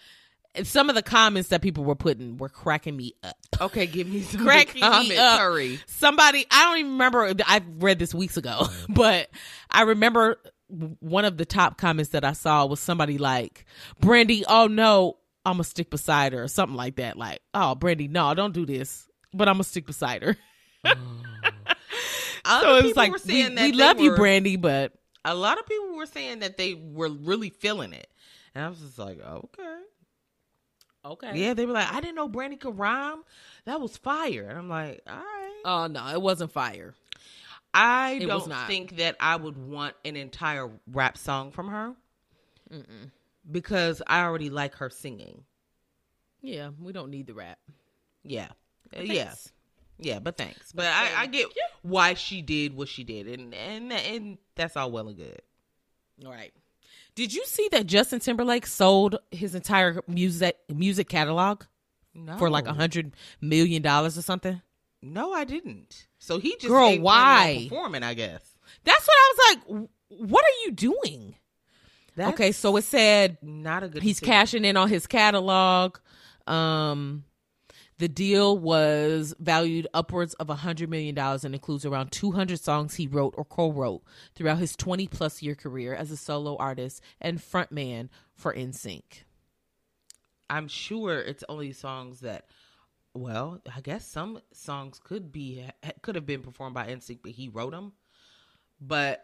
Some 0.64 0.90
of 0.90 0.96
the 0.96 1.02
comments 1.02 1.50
that 1.50 1.62
people 1.62 1.84
were 1.84 1.96
putting 1.96 2.38
were 2.38 2.50
cracking 2.50 2.96
me 2.96 3.14
up. 3.24 3.36
Okay. 3.62 3.86
Give 3.88 4.08
me 4.08 4.22
some 4.24 4.44
cracking 4.44 4.82
good 4.82 4.90
me 4.90 5.16
comments. 5.16 5.18
up. 5.20 5.40
Hurry. 5.40 5.80
Somebody, 5.88 6.46
I 6.52 6.64
don't 6.66 6.78
even 6.80 6.92
remember. 6.94 7.34
I 7.46 7.62
read 7.80 8.00
this 8.00 8.14
weeks 8.14 8.38
ago, 8.38 8.68
but 8.90 9.30
I 9.70 9.84
remember 9.84 10.38
one 11.00 11.26
of 11.26 11.38
the 11.38 11.46
top 11.46 11.78
comments 11.78 12.12
that 12.12 12.26
I 12.26 12.34
saw 12.34 12.66
was 12.66 12.80
somebody 12.80 13.18
like, 13.18 13.66
"Brandy, 14.02 14.44
oh 14.48 14.68
no, 14.68 15.18
I'm 15.46 15.54
gonna 15.54 15.64
stick 15.64 15.90
beside 15.90 16.34
her," 16.34 16.44
or 16.44 16.48
something 16.48 16.76
like 16.76 16.98
that. 16.98 17.18
Like, 17.18 17.42
"Oh, 17.54 17.74
Brandy, 17.76 18.08
no, 18.08 18.34
don't 18.34 18.54
do 18.54 18.66
this," 18.66 19.08
but 19.34 19.48
I'm 19.48 19.56
gonna 19.56 19.64
stick 19.64 19.86
beside 19.86 20.24
her. 20.24 20.36
Other 22.46 22.66
so 22.66 22.76
it 22.78 22.84
was 22.86 22.96
like, 22.96 23.12
we, 23.26 23.44
that 23.44 23.56
we 23.62 23.72
love 23.74 24.00
you, 24.00 24.16
Brandy, 24.16 24.56
but 24.56 24.94
A 25.26 25.36
lot 25.36 25.60
of 25.60 25.66
people 25.66 25.96
were 25.96 26.06
saying 26.06 26.40
that 26.40 26.58
they 26.58 26.74
were 26.76 27.10
really 27.10 27.50
feeling 27.50 27.94
it, 27.94 28.08
and 28.56 28.64
I 28.64 28.70
was 28.70 28.80
just 28.80 28.98
like, 28.98 29.20
okay. 29.20 29.76
Okay, 31.14 31.38
Yeah, 31.38 31.54
they 31.54 31.66
were 31.66 31.74
like, 31.74 31.92
I 31.92 32.00
didn't 32.02 32.16
know 32.16 32.28
Brandy 32.28 32.58
could 32.58 32.78
rhyme. 32.78 33.24
That 33.66 33.82
was 33.82 33.98
fire. 33.98 34.48
And 34.50 34.58
I'm 34.58 34.70
like, 34.70 35.02
all 35.08 35.16
right. 35.16 35.62
Oh 35.66 35.88
no, 35.88 36.08
it 36.10 36.22
wasn't 36.22 36.52
fire. 36.52 36.94
I 37.74 38.14
It 38.14 38.28
don't 38.28 38.54
think 38.68 38.98
that 38.98 39.16
I 39.20 39.36
would 39.36 39.58
want 39.58 39.96
an 40.06 40.16
entire 40.16 40.70
rap 40.88 41.18
song 41.18 41.52
from 41.52 41.68
her 41.70 41.94
Mm-mm. 42.72 43.12
because 43.50 44.02
I 44.08 44.22
already 44.24 44.50
like 44.50 44.76
her 44.76 44.90
singing. 44.90 45.44
Yeah, 46.42 46.70
we 46.80 46.94
don't 46.94 47.10
need 47.12 47.28
the 47.28 47.34
rap. 47.34 47.60
Yeah. 48.24 48.50
Uh, 48.96 49.04
But 49.08 49.08
yeah. 49.08 49.24
thanks. 49.26 49.52
Yeah, 50.00 50.20
but 50.20 50.38
thanks. 50.38 50.72
But 50.72 50.84
But 50.84 50.86
I, 50.86 51.24
I 51.24 51.26
get 51.28 51.48
why 51.82 52.14
she 52.14 52.42
did 52.42 52.76
what 52.76 52.88
she 52.90 53.04
did 53.04 53.28
and, 53.28 53.54
and 53.54 53.92
and 53.92 54.38
that's 54.56 54.78
all 54.78 54.92
well 54.92 55.08
and 55.08 55.18
good. 55.18 55.42
All 56.26 56.32
right. 56.32 56.54
Did 57.18 57.34
you 57.34 57.44
see 57.48 57.68
that 57.72 57.88
Justin 57.88 58.20
Timberlake 58.20 58.68
sold 58.68 59.18
his 59.32 59.56
entire 59.56 60.02
music 60.08 60.56
music 60.70 61.10
catalog 61.10 61.64
No. 62.14 62.38
for 62.38 62.48
like 62.48 62.68
a 62.68 62.74
hundred 62.74 63.16
million 63.42 63.82
dollars 63.82 64.20
or 64.20 64.22
something? 64.22 64.62
No, 65.02 65.34
I 65.34 65.44
didn't. 65.44 66.06
So 66.20 66.38
he 66.38 66.52
just 66.58 66.68
Girl, 66.68 66.86
ain't 66.86 67.02
planning 67.02 67.02
on 67.02 67.04
why? 67.04 67.68
performing, 67.70 68.04
I 68.04 68.14
guess. 68.14 68.44
That's 68.84 69.08
what 69.08 69.16
I 69.18 69.34
was 69.34 69.40
like. 69.80 69.90
What 70.30 70.46
are 70.46 70.58
you 70.66 70.72
doing? 70.74 71.34
That's 72.16 72.34
okay, 72.34 72.52
so 72.52 72.78
it 72.78 72.84
said 72.84 73.38
not 73.42 73.82
a 73.82 73.88
good 73.90 74.04
he's 74.04 74.18
decision. 74.20 74.32
cashing 74.34 74.66
in 74.66 74.78
on 74.78 74.88
his 74.88 75.08
catalog. 75.08 75.98
Um, 76.46 77.24
the 78.00 78.08
deal 78.08 78.58
was 78.58 79.34
valued 79.40 79.88
upwards 79.94 80.34
of 80.36 80.50
a 80.50 80.56
hundred 80.56 80.90
million 80.90 81.16
dollars 81.16 81.44
and 81.44 81.56
includes 81.56 81.86
around 81.86 82.12
two 82.12 82.32
hundred 82.32 82.60
songs 82.60 82.96
he 82.96 83.08
wrote 83.08 83.34
or 83.38 83.46
co-wrote 83.46 84.04
throughout 84.36 84.60
his 84.60 84.76
twenty 84.76 85.08
plus 85.08 85.42
year 85.42 85.56
career 85.56 85.94
as 85.96 86.12
a 86.12 86.18
solo 86.18 86.56
artist 86.58 87.02
and 87.20 87.40
frontman 87.40 88.10
for 88.36 88.54
NSYNC. 88.54 89.24
I'm 90.50 90.68
sure 90.68 91.20
it's 91.20 91.44
only 91.50 91.74
songs 91.74 92.22
that 92.22 92.46
well, 93.14 93.62
I 93.76 93.82
guess 93.82 94.06
some 94.06 94.40
songs 94.54 95.00
could 95.04 95.32
be 95.32 95.66
could 96.02 96.16
have 96.16 96.26
been 96.26 96.42
performed 96.42 96.76
by 96.76 96.88
NSYNC, 96.88 97.20
but 97.24 97.32
he 97.32 97.50
wrote 97.50 97.72
them. 97.72 97.94
But 98.80 99.24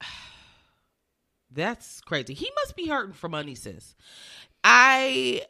that's 1.50 2.00
crazy. 2.02 2.34
He 2.34 2.50
must 2.62 2.76
be 2.76 2.86
hurting 2.86 3.14
for 3.14 3.28
money, 3.28 3.54
sis. 3.54 3.94
I 4.62 5.42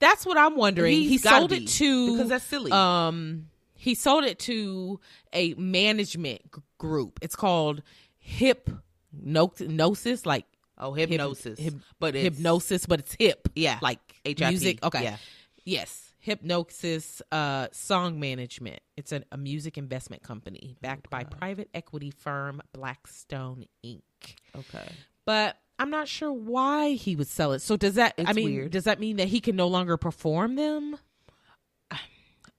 That's 0.00 0.26
what 0.26 0.36
I'm 0.36 0.56
wondering. 0.56 0.96
he's 0.96 1.10
he 1.10 1.18
sold 1.18 1.52
it 1.52 1.68
to 1.68 2.12
because 2.12 2.28
that's 2.30 2.44
silly. 2.44 2.72
um 2.72 3.46
he 3.74 3.94
sold 3.94 4.24
it 4.24 4.38
to 4.40 4.98
a 5.32 5.54
management 5.54 6.40
g- 6.54 6.60
group. 6.78 7.18
It's 7.22 7.36
called 7.36 7.82
Hipgnosis, 8.26 10.26
like 10.26 10.44
oh, 10.78 10.92
hypnosis, 10.92 11.58
hyp- 11.58 11.80
but 11.98 12.14
it's, 12.14 12.36
hypnosis, 12.36 12.86
but 12.86 13.00
it's 13.00 13.16
hip. 13.18 13.48
Yeah, 13.54 13.78
like 13.82 13.98
HIP. 14.24 14.40
music. 14.40 14.84
Okay, 14.84 15.02
Yeah. 15.04 15.16
yes, 15.64 16.12
Hipgnosis 16.26 17.22
uh, 17.32 17.68
Song 17.72 18.20
Management. 18.20 18.80
It's 18.96 19.12
an, 19.12 19.24
a 19.32 19.36
music 19.38 19.78
investment 19.78 20.22
company 20.22 20.76
backed 20.82 21.08
by 21.10 21.24
private 21.24 21.68
equity 21.74 22.10
firm 22.10 22.60
Blackstone 22.72 23.64
Inc. 23.84 24.02
Okay. 24.56 24.88
But 25.24 25.56
I'm 25.80 25.90
not 25.90 26.06
sure 26.08 26.32
why 26.32 26.90
he 26.90 27.16
would 27.16 27.26
sell 27.26 27.52
it. 27.52 27.60
So 27.60 27.76
does 27.76 27.94
that? 27.94 28.14
I 28.24 28.32
mean, 28.34 28.44
weird. 28.44 28.70
does 28.72 28.84
that 28.84 29.00
mean 29.00 29.16
that 29.16 29.28
he 29.28 29.40
can 29.40 29.56
no 29.56 29.66
longer 29.66 29.96
perform 29.96 30.54
them? 30.56 30.96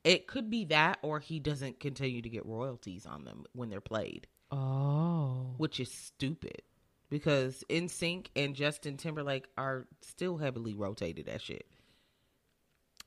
It 0.04 0.26
could 0.26 0.50
be 0.50 0.66
that, 0.66 0.98
or 1.04 1.20
he 1.20 1.40
doesn't 1.40 1.80
continue 1.80 2.24
to 2.24 2.30
get 2.30 2.44
royalties 2.46 3.06
on 3.06 3.24
them 3.24 3.44
when 3.54 3.70
they're 3.70 3.80
played, 3.80 4.26
Oh, 4.50 5.54
which 5.58 5.80
is 5.80 5.92
stupid. 5.92 6.64
Because 7.12 7.64
NSYNC 7.70 8.28
and 8.36 8.56
Justin 8.56 8.98
Timberlake 8.98 9.46
are 9.60 9.86
still 10.02 10.38
heavily 10.38 10.74
rotated 10.74 11.28
that 11.28 11.42
shit. 11.42 11.68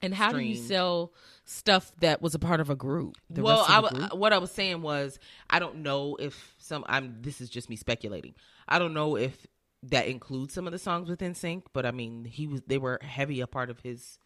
and 0.02 0.14
how 0.14 0.30
do 0.32 0.38
you 0.38 0.54
sell 0.54 1.12
stuff 1.46 1.90
that 2.00 2.22
was 2.22 2.34
a 2.36 2.38
part 2.38 2.60
of 2.60 2.70
a 2.70 2.76
group? 2.76 3.16
The 3.28 3.42
well, 3.42 3.60
rest 3.62 3.70
of 3.70 3.82
the 3.82 3.88
w- 3.88 4.08
group? 4.10 4.20
what 4.20 4.32
I 4.32 4.38
was 4.38 4.52
saying 4.52 4.80
was 4.82 5.18
I 5.50 5.58
don't 5.58 5.78
know 5.78 6.14
if 6.20 6.54
some. 6.58 6.84
I'm. 6.86 7.16
This 7.22 7.40
is 7.40 7.48
just 7.48 7.68
me 7.68 7.74
speculating. 7.76 8.34
I 8.68 8.78
don't 8.78 8.94
know 8.94 9.16
if 9.16 9.46
that 9.90 10.06
includes 10.06 10.54
some 10.54 10.66
of 10.66 10.72
the 10.72 10.78
songs 10.78 11.08
with 11.08 11.20
NSYNC, 11.20 11.64
but 11.72 11.86
I 11.86 11.90
mean, 11.90 12.24
he 12.24 12.46
was. 12.46 12.62
They 12.66 12.78
were 12.78 12.98
heavy 13.02 13.40
a 13.40 13.46
part 13.46 13.70
of 13.70 13.80
his 13.80 14.18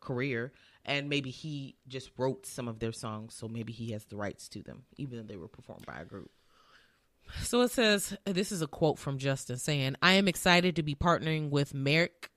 career, 0.00 0.52
and 0.84 1.08
maybe 1.08 1.30
he 1.30 1.76
just 1.88 2.10
wrote 2.16 2.46
some 2.46 2.68
of 2.68 2.78
their 2.78 2.92
songs, 2.92 3.34
so 3.34 3.48
maybe 3.48 3.72
he 3.72 3.92
has 3.92 4.04
the 4.06 4.16
rights 4.16 4.48
to 4.50 4.62
them, 4.62 4.84
even 4.96 5.18
though 5.18 5.24
they 5.24 5.36
were 5.36 5.48
performed 5.48 5.86
by 5.86 6.00
a 6.00 6.04
group. 6.04 6.30
So 7.42 7.62
it 7.62 7.70
says, 7.70 8.16
this 8.24 8.52
is 8.52 8.62
a 8.62 8.66
quote 8.66 8.98
from 8.98 9.18
Justin 9.18 9.56
saying, 9.56 9.96
I 10.02 10.14
am 10.14 10.28
excited 10.28 10.76
to 10.76 10.82
be 10.82 10.94
partnering 10.94 11.50
with 11.50 11.72
Merrick, 11.72 12.30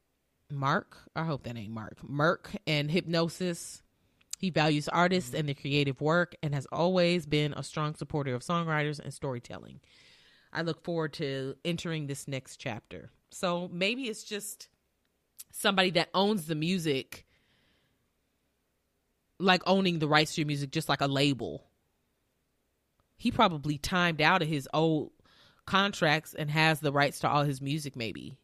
Mark, 0.52 0.98
I 1.16 1.24
hope 1.24 1.44
that 1.44 1.58
ain't 1.58 1.74
Mark, 1.74 1.98
Merck 2.08 2.56
and 2.68 2.90
Hipgnosis. 2.90 3.82
He 4.38 4.52
values 4.52 4.88
artists 4.88 5.32
mm-hmm. 5.32 5.40
and 5.40 5.48
their 5.48 5.56
creative 5.56 6.02
work 6.02 6.36
and 6.44 6.54
has 6.54 6.68
always 6.72 7.26
been 7.26 7.54
a 7.54 7.64
strong 7.64 7.96
supporter 7.96 8.36
of 8.36 8.44
songwriters 8.44 9.00
and 9.00 9.14
storytelling. 9.14 9.80
I 10.52 10.62
look 10.62 10.84
forward 10.84 11.14
to 11.14 11.56
entering 11.66 12.08
this 12.08 12.28
next 12.28 12.58
chapter. 12.58 13.10
So 13.30 13.70
maybe 13.72 14.04
it's 14.04 14.24
just 14.24 14.70
somebody 15.52 15.92
that 15.92 16.10
owns 16.14 16.48
the 16.48 16.56
music 16.56 17.26
like 19.40 19.62
owning 19.66 20.00
the 20.00 20.08
rights 20.08 20.36
to 20.36 20.42
your 20.42 20.48
music, 20.48 20.72
just 20.72 20.90
like 20.90 21.02
a 21.02 21.08
label. 21.08 21.66
He 23.18 23.32
probably 23.32 23.78
timed 23.78 24.22
out 24.22 24.42
of 24.42 24.48
his 24.48 24.68
old 24.74 25.12
contracts 25.66 26.34
and 26.34 26.50
has 26.50 26.80
the 26.80 26.92
rights 26.92 27.20
to 27.20 27.30
all 27.30 27.44
his 27.44 27.62
music, 27.62 27.96
maybe, 27.96 28.38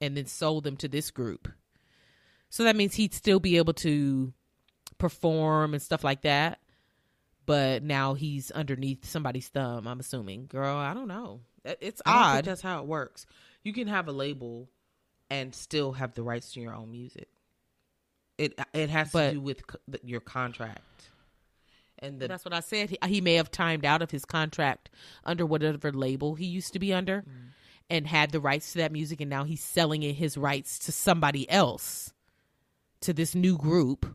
and 0.00 0.16
then 0.16 0.26
sold 0.26 0.64
them 0.64 0.76
to 0.78 0.88
this 0.88 1.10
group. 1.10 1.48
So 2.50 2.64
that 2.64 2.76
means 2.76 2.94
he'd 2.94 3.14
still 3.14 3.40
be 3.40 3.56
able 3.56 3.74
to 3.74 4.32
perform 4.98 5.74
and 5.74 5.82
stuff 5.82 6.04
like 6.04 6.22
that. 6.22 6.58
But 7.46 7.82
now 7.82 8.14
he's 8.14 8.50
underneath 8.50 9.04
somebody's 9.06 9.48
thumb. 9.48 9.86
I'm 9.86 10.00
assuming, 10.00 10.46
girl. 10.46 10.76
I 10.76 10.92
don't 10.94 11.08
know. 11.08 11.40
It's 11.64 12.02
I 12.04 12.12
don't 12.12 12.22
think 12.24 12.36
odd. 12.38 12.44
that's 12.44 12.60
how 12.62 12.80
it 12.80 12.86
works. 12.86 13.26
You 13.62 13.72
can 13.72 13.88
have 13.88 14.08
a 14.08 14.12
label 14.12 14.68
and 15.30 15.54
still 15.54 15.92
have 15.92 16.14
the 16.14 16.22
rights 16.22 16.52
to 16.52 16.60
your 16.60 16.74
own 16.74 16.90
music. 16.90 17.28
It 18.38 18.58
it 18.74 18.90
has 18.90 19.10
But- 19.12 19.28
to 19.28 19.34
do 19.34 19.40
with 19.40 19.62
c- 19.70 19.78
the- 19.88 20.00
your 20.04 20.20
contract. 20.20 20.80
And 22.00 22.20
the 22.20 22.28
That's 22.28 22.44
what 22.44 22.52
I 22.52 22.60
said. 22.60 22.90
He, 22.90 22.98
he 23.06 23.20
may 23.22 23.34
have 23.36 23.50
timed 23.50 23.86
out 23.86 24.02
of 24.02 24.10
his 24.10 24.26
contract 24.26 24.90
under 25.24 25.46
whatever 25.46 25.90
label 25.90 26.34
he 26.34 26.44
used 26.44 26.74
to 26.74 26.78
be 26.78 26.92
under 26.92 27.22
mm-hmm. 27.22 27.46
and 27.88 28.06
had 28.06 28.32
the 28.32 28.40
rights 28.40 28.72
to 28.72 28.78
that 28.78 28.92
music, 28.92 29.22
and 29.22 29.30
now 29.30 29.44
he's 29.44 29.64
selling 29.64 30.02
it 30.02 30.12
his 30.14 30.36
rights 30.36 30.78
to 30.80 30.92
somebody 30.92 31.48
else, 31.50 32.12
to 33.00 33.14
this 33.14 33.34
new 33.34 33.56
group, 33.56 34.14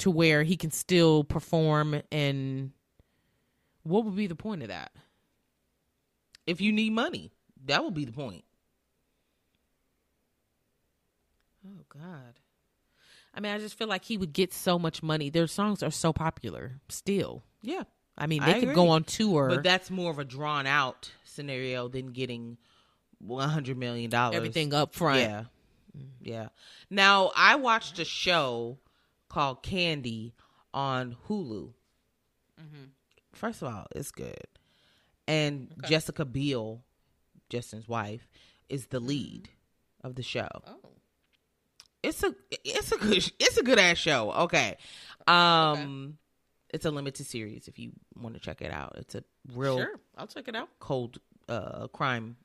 to 0.00 0.10
where 0.10 0.42
he 0.42 0.56
can 0.56 0.70
still 0.70 1.24
perform. 1.24 2.02
And 2.12 2.72
what 3.82 4.04
would 4.04 4.16
be 4.16 4.26
the 4.26 4.34
point 4.34 4.62
of 4.62 4.68
that? 4.68 4.92
if 6.50 6.60
you 6.60 6.72
need 6.72 6.92
money, 6.92 7.30
that 7.66 7.84
would 7.84 7.94
be 7.94 8.04
the 8.04 8.12
point. 8.12 8.44
Oh, 11.64 11.84
God. 11.88 12.40
I 13.32 13.40
mean, 13.40 13.52
I 13.52 13.58
just 13.58 13.78
feel 13.78 13.86
like 13.86 14.04
he 14.04 14.16
would 14.16 14.32
get 14.32 14.52
so 14.52 14.78
much 14.78 15.02
money. 15.02 15.30
Their 15.30 15.46
songs 15.46 15.82
are 15.82 15.90
so 15.92 16.12
popular 16.12 16.80
still. 16.88 17.44
Yeah. 17.62 17.84
I 18.18 18.26
mean, 18.26 18.42
I 18.42 18.46
they 18.46 18.54
could 18.54 18.62
agree. 18.64 18.74
go 18.74 18.88
on 18.88 19.04
tour. 19.04 19.48
But 19.48 19.62
that's 19.62 19.90
more 19.90 20.10
of 20.10 20.18
a 20.18 20.24
drawn 20.24 20.66
out 20.66 21.12
scenario 21.24 21.86
than 21.86 22.08
getting 22.08 22.58
one 23.18 23.48
hundred 23.48 23.78
million 23.78 24.10
dollars. 24.10 24.36
everything 24.36 24.74
up 24.74 24.94
front. 24.94 25.20
Yeah, 25.20 25.44
yeah. 26.20 26.48
Now 26.90 27.30
I 27.36 27.56
watched 27.56 27.98
a 27.98 28.04
show 28.04 28.78
called 29.30 29.62
Candy 29.62 30.34
on 30.74 31.16
Hulu. 31.28 31.72
Mm-hmm. 32.60 32.84
First 33.32 33.62
of 33.62 33.72
all, 33.72 33.86
it's 33.96 34.10
good, 34.10 34.36
and 35.26 35.72
Jessica 35.86 36.24
Biel, 36.26 36.82
Justin's 37.48 37.88
wife, 37.88 38.28
is 38.68 38.86
the 38.88 39.00
lead 39.00 39.48
of 40.04 40.16
the 40.16 40.22
show. 40.22 40.48
Oh. 40.66 40.76
It's 42.02 42.22
a 42.22 42.34
it's 42.50 42.92
a 42.92 42.98
good 42.98 43.30
it's 43.38 43.56
a 43.56 43.62
good 43.62 43.78
ass 43.78 43.96
show. 43.98 44.32
Okay, 44.32 44.76
um, 45.26 46.18
it's 46.70 46.84
a 46.84 46.90
limited 46.90 47.24
series 47.26 47.68
if 47.68 47.78
you 47.78 47.92
want 48.16 48.34
to 48.34 48.40
check 48.40 48.62
it 48.62 48.72
out. 48.72 48.94
It's 48.98 49.14
a 49.14 49.22
real 49.54 49.78
Sure. 49.78 50.00
I'll 50.16 50.26
check 50.26 50.48
it 50.48 50.56
out. 50.56 50.68
cold 50.80 51.18
uh 51.48 51.88
crime 51.88 52.36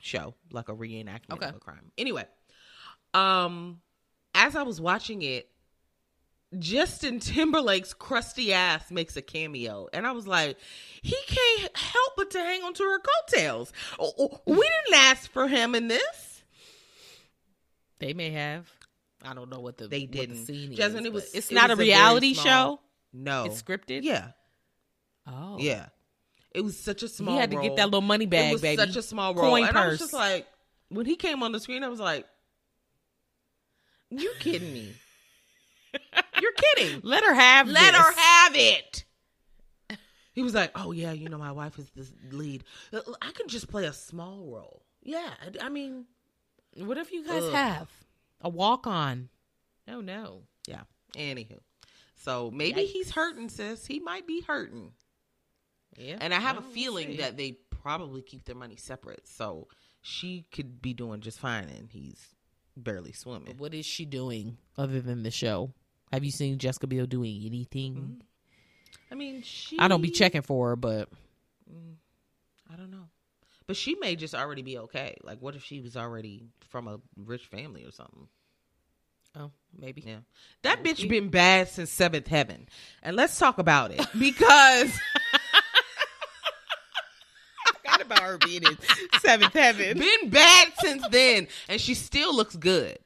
show 0.00 0.34
like 0.50 0.68
a 0.70 0.74
reenactment 0.74 1.32
Okay. 1.34 1.46
of 1.48 1.56
a 1.56 1.58
crime 1.58 1.92
anyway 1.98 2.24
um 3.12 3.82
as 4.34 4.56
i 4.56 4.62
was 4.62 4.80
watching 4.80 5.20
it 5.20 5.50
justin 6.58 7.20
timberlake's 7.20 7.94
crusty 7.94 8.52
ass 8.52 8.90
makes 8.90 9.16
a 9.16 9.22
cameo. 9.22 9.88
And 9.92 10.06
i 10.06 10.12
was 10.12 10.26
like 10.26 10.56
he 11.02 11.16
can't 11.26 11.76
help 11.76 12.12
but 12.16 12.30
to 12.32 12.38
hang 12.38 12.62
on 12.64 12.74
to 12.74 12.82
her 12.82 12.98
coattails. 12.98 13.72
We 14.46 14.54
didn't 14.56 14.94
ask 14.94 15.30
for 15.30 15.46
him 15.48 15.74
in 15.74 15.88
this. 15.88 16.42
They 18.00 18.12
may 18.14 18.30
have. 18.30 18.68
I 19.22 19.34
don't 19.34 19.48
know 19.50 19.60
what 19.60 19.76
the 19.78 19.86
they 19.88 20.00
what 20.02 20.12
the 20.12 20.18
didn't. 20.18 20.44
scene 20.46 20.74
Jasmine, 20.74 21.00
is, 21.02 21.06
it 21.06 21.12
was 21.12 21.34
it's 21.34 21.50
it 21.50 21.54
not 21.54 21.70
was 21.70 21.78
a 21.78 21.82
reality 21.82 22.34
small- 22.34 22.44
show. 22.44 22.80
no. 23.12 23.44
It's 23.44 23.62
scripted. 23.62 24.00
yeah. 24.02 24.28
Oh, 25.26 25.56
yeah. 25.60 25.86
It 26.52 26.62
was 26.62 26.78
such 26.78 27.02
a 27.04 27.08
small 27.08 27.34
He 27.34 27.40
had 27.40 27.50
to 27.52 27.58
role. 27.58 27.68
get 27.68 27.76
that 27.76 27.84
little 27.86 28.00
money 28.00 28.26
bag, 28.26 28.48
it 28.50 28.52
was 28.54 28.62
baby. 28.62 28.76
such 28.82 28.96
a 28.96 29.02
small 29.02 29.34
role. 29.34 29.50
Coin 29.50 29.66
and 29.66 29.78
i 29.78 29.86
was 29.86 29.98
just 30.00 30.12
like 30.12 30.46
when 30.88 31.06
he 31.06 31.14
came 31.16 31.42
on 31.44 31.52
the 31.52 31.60
screen 31.60 31.84
i 31.84 31.88
was 31.88 32.00
like 32.00 32.26
you 34.10 34.32
kidding 34.40 34.72
me 34.72 34.92
you're 36.40 36.52
kidding 36.52 37.00
Let 37.02 37.24
her 37.24 37.34
have. 37.34 37.68
let 37.68 37.92
this. 37.92 38.00
her 38.00 38.12
have 38.20 38.56
it 38.56 39.04
he 40.32 40.42
was 40.42 40.54
like 40.54 40.70
oh 40.74 40.92
yeah 40.92 41.12
you 41.12 41.28
know 41.28 41.38
my 41.38 41.52
wife 41.52 41.78
is 41.78 41.90
the 41.90 42.06
lead 42.36 42.64
Uh, 42.92 43.00
i 43.20 43.30
can 43.32 43.48
just 43.48 43.68
play 43.68 43.86
a 43.86 43.92
small 43.92 44.46
role 44.46 44.82
yeah 45.02 45.30
i 45.42 45.66
I 45.66 45.68
mean 45.68 46.06
What 46.76 46.98
if 46.98 47.12
you 47.12 47.24
guys 47.26 47.42
Ugh. 47.44 47.52
have 47.52 47.88
a 48.40 48.48
walk 48.48 48.86
on? 48.86 49.28
Oh 49.88 50.00
no. 50.00 50.42
yeah 50.66 50.82
anywho 51.16 51.58
so 52.14 52.50
maybe 52.50 52.84
he's 52.84 53.10
hurting 53.10 53.48
sis 53.48 53.86
he 53.86 53.98
might 53.98 54.26
be 54.26 54.40
hurting 54.42 54.92
Yeah. 55.96 56.18
and 56.20 56.32
i 56.32 56.38
have 56.40 56.58
a 56.58 56.62
feeling 56.62 57.08
see. 57.12 57.16
that 57.18 57.36
they 57.36 57.58
probably 57.70 58.22
keep 58.22 58.44
their 58.44 58.54
money 58.54 58.76
separate 58.76 59.26
so 59.26 59.66
she 60.02 60.46
could 60.52 60.80
be 60.80 60.92
doing 60.94 61.20
just 61.20 61.38
fine 61.40 61.68
and 61.68 61.90
he's 61.90 62.34
barely 62.76 63.12
swimming 63.12 63.56
What 63.58 63.74
is 63.74 63.84
she 63.84 64.04
doing 64.06 64.56
other 64.78 65.00
than 65.00 65.22
the 65.24 65.30
show? 65.30 65.72
Have 66.12 66.24
you 66.24 66.30
seen 66.30 66.58
Jessica 66.58 66.86
Biel 66.86 67.06
doing 67.06 67.42
anything? 67.46 67.94
Mm. 67.94 68.20
I 69.12 69.14
mean, 69.14 69.42
she. 69.42 69.78
I 69.78 69.88
don't 69.88 70.02
be 70.02 70.10
checking 70.10 70.42
for 70.42 70.70
her, 70.70 70.76
but 70.76 71.08
mm, 71.70 71.94
I 72.72 72.76
don't 72.76 72.90
know, 72.90 73.08
but 73.66 73.76
she 73.76 73.94
may 73.96 74.16
just 74.16 74.34
already 74.34 74.62
be 74.62 74.78
okay. 74.78 75.16
Like, 75.22 75.40
what 75.40 75.54
if 75.56 75.64
she 75.64 75.80
was 75.80 75.96
already 75.96 76.44
from 76.68 76.88
a 76.88 77.00
rich 77.16 77.46
family 77.46 77.84
or 77.84 77.92
something? 77.92 78.28
oh, 79.36 79.50
maybe. 79.76 80.02
Yeah, 80.06 80.18
that 80.62 80.82
bitch 80.82 81.08
been 81.08 81.28
bad 81.28 81.68
since 81.68 81.90
seventh 81.90 82.26
heaven, 82.26 82.68
and 83.02 83.16
let's 83.16 83.38
talk 83.38 83.58
about 83.58 83.90
it 83.92 84.04
because 84.18 84.92
I 85.34 85.38
Forgot 87.82 88.02
about 88.02 88.20
her 88.20 88.38
being 88.38 88.62
in 88.64 88.78
seventh 89.20 89.52
heaven. 89.52 89.98
been 89.98 90.30
bad 90.30 90.72
since 90.80 91.06
then, 91.08 91.46
and 91.68 91.80
she 91.80 91.94
still 91.94 92.34
looks 92.34 92.56
good. 92.56 92.98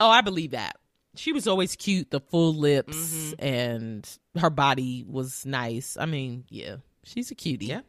Oh, 0.00 0.10
I 0.10 0.20
believe 0.20 0.50
that. 0.52 0.76
She 1.14 1.32
was 1.32 1.46
always 1.46 1.76
cute, 1.76 2.10
the 2.10 2.20
full 2.20 2.54
lips, 2.54 3.34
and 3.38 4.08
her 4.38 4.50
body 4.50 5.04
was 5.06 5.44
nice. 5.44 5.96
I 5.98 6.06
mean, 6.06 6.44
yeah, 6.48 6.76
she's 7.04 7.30
a 7.30 7.34
cutie. 7.34 7.66
Yeah. 7.66 7.80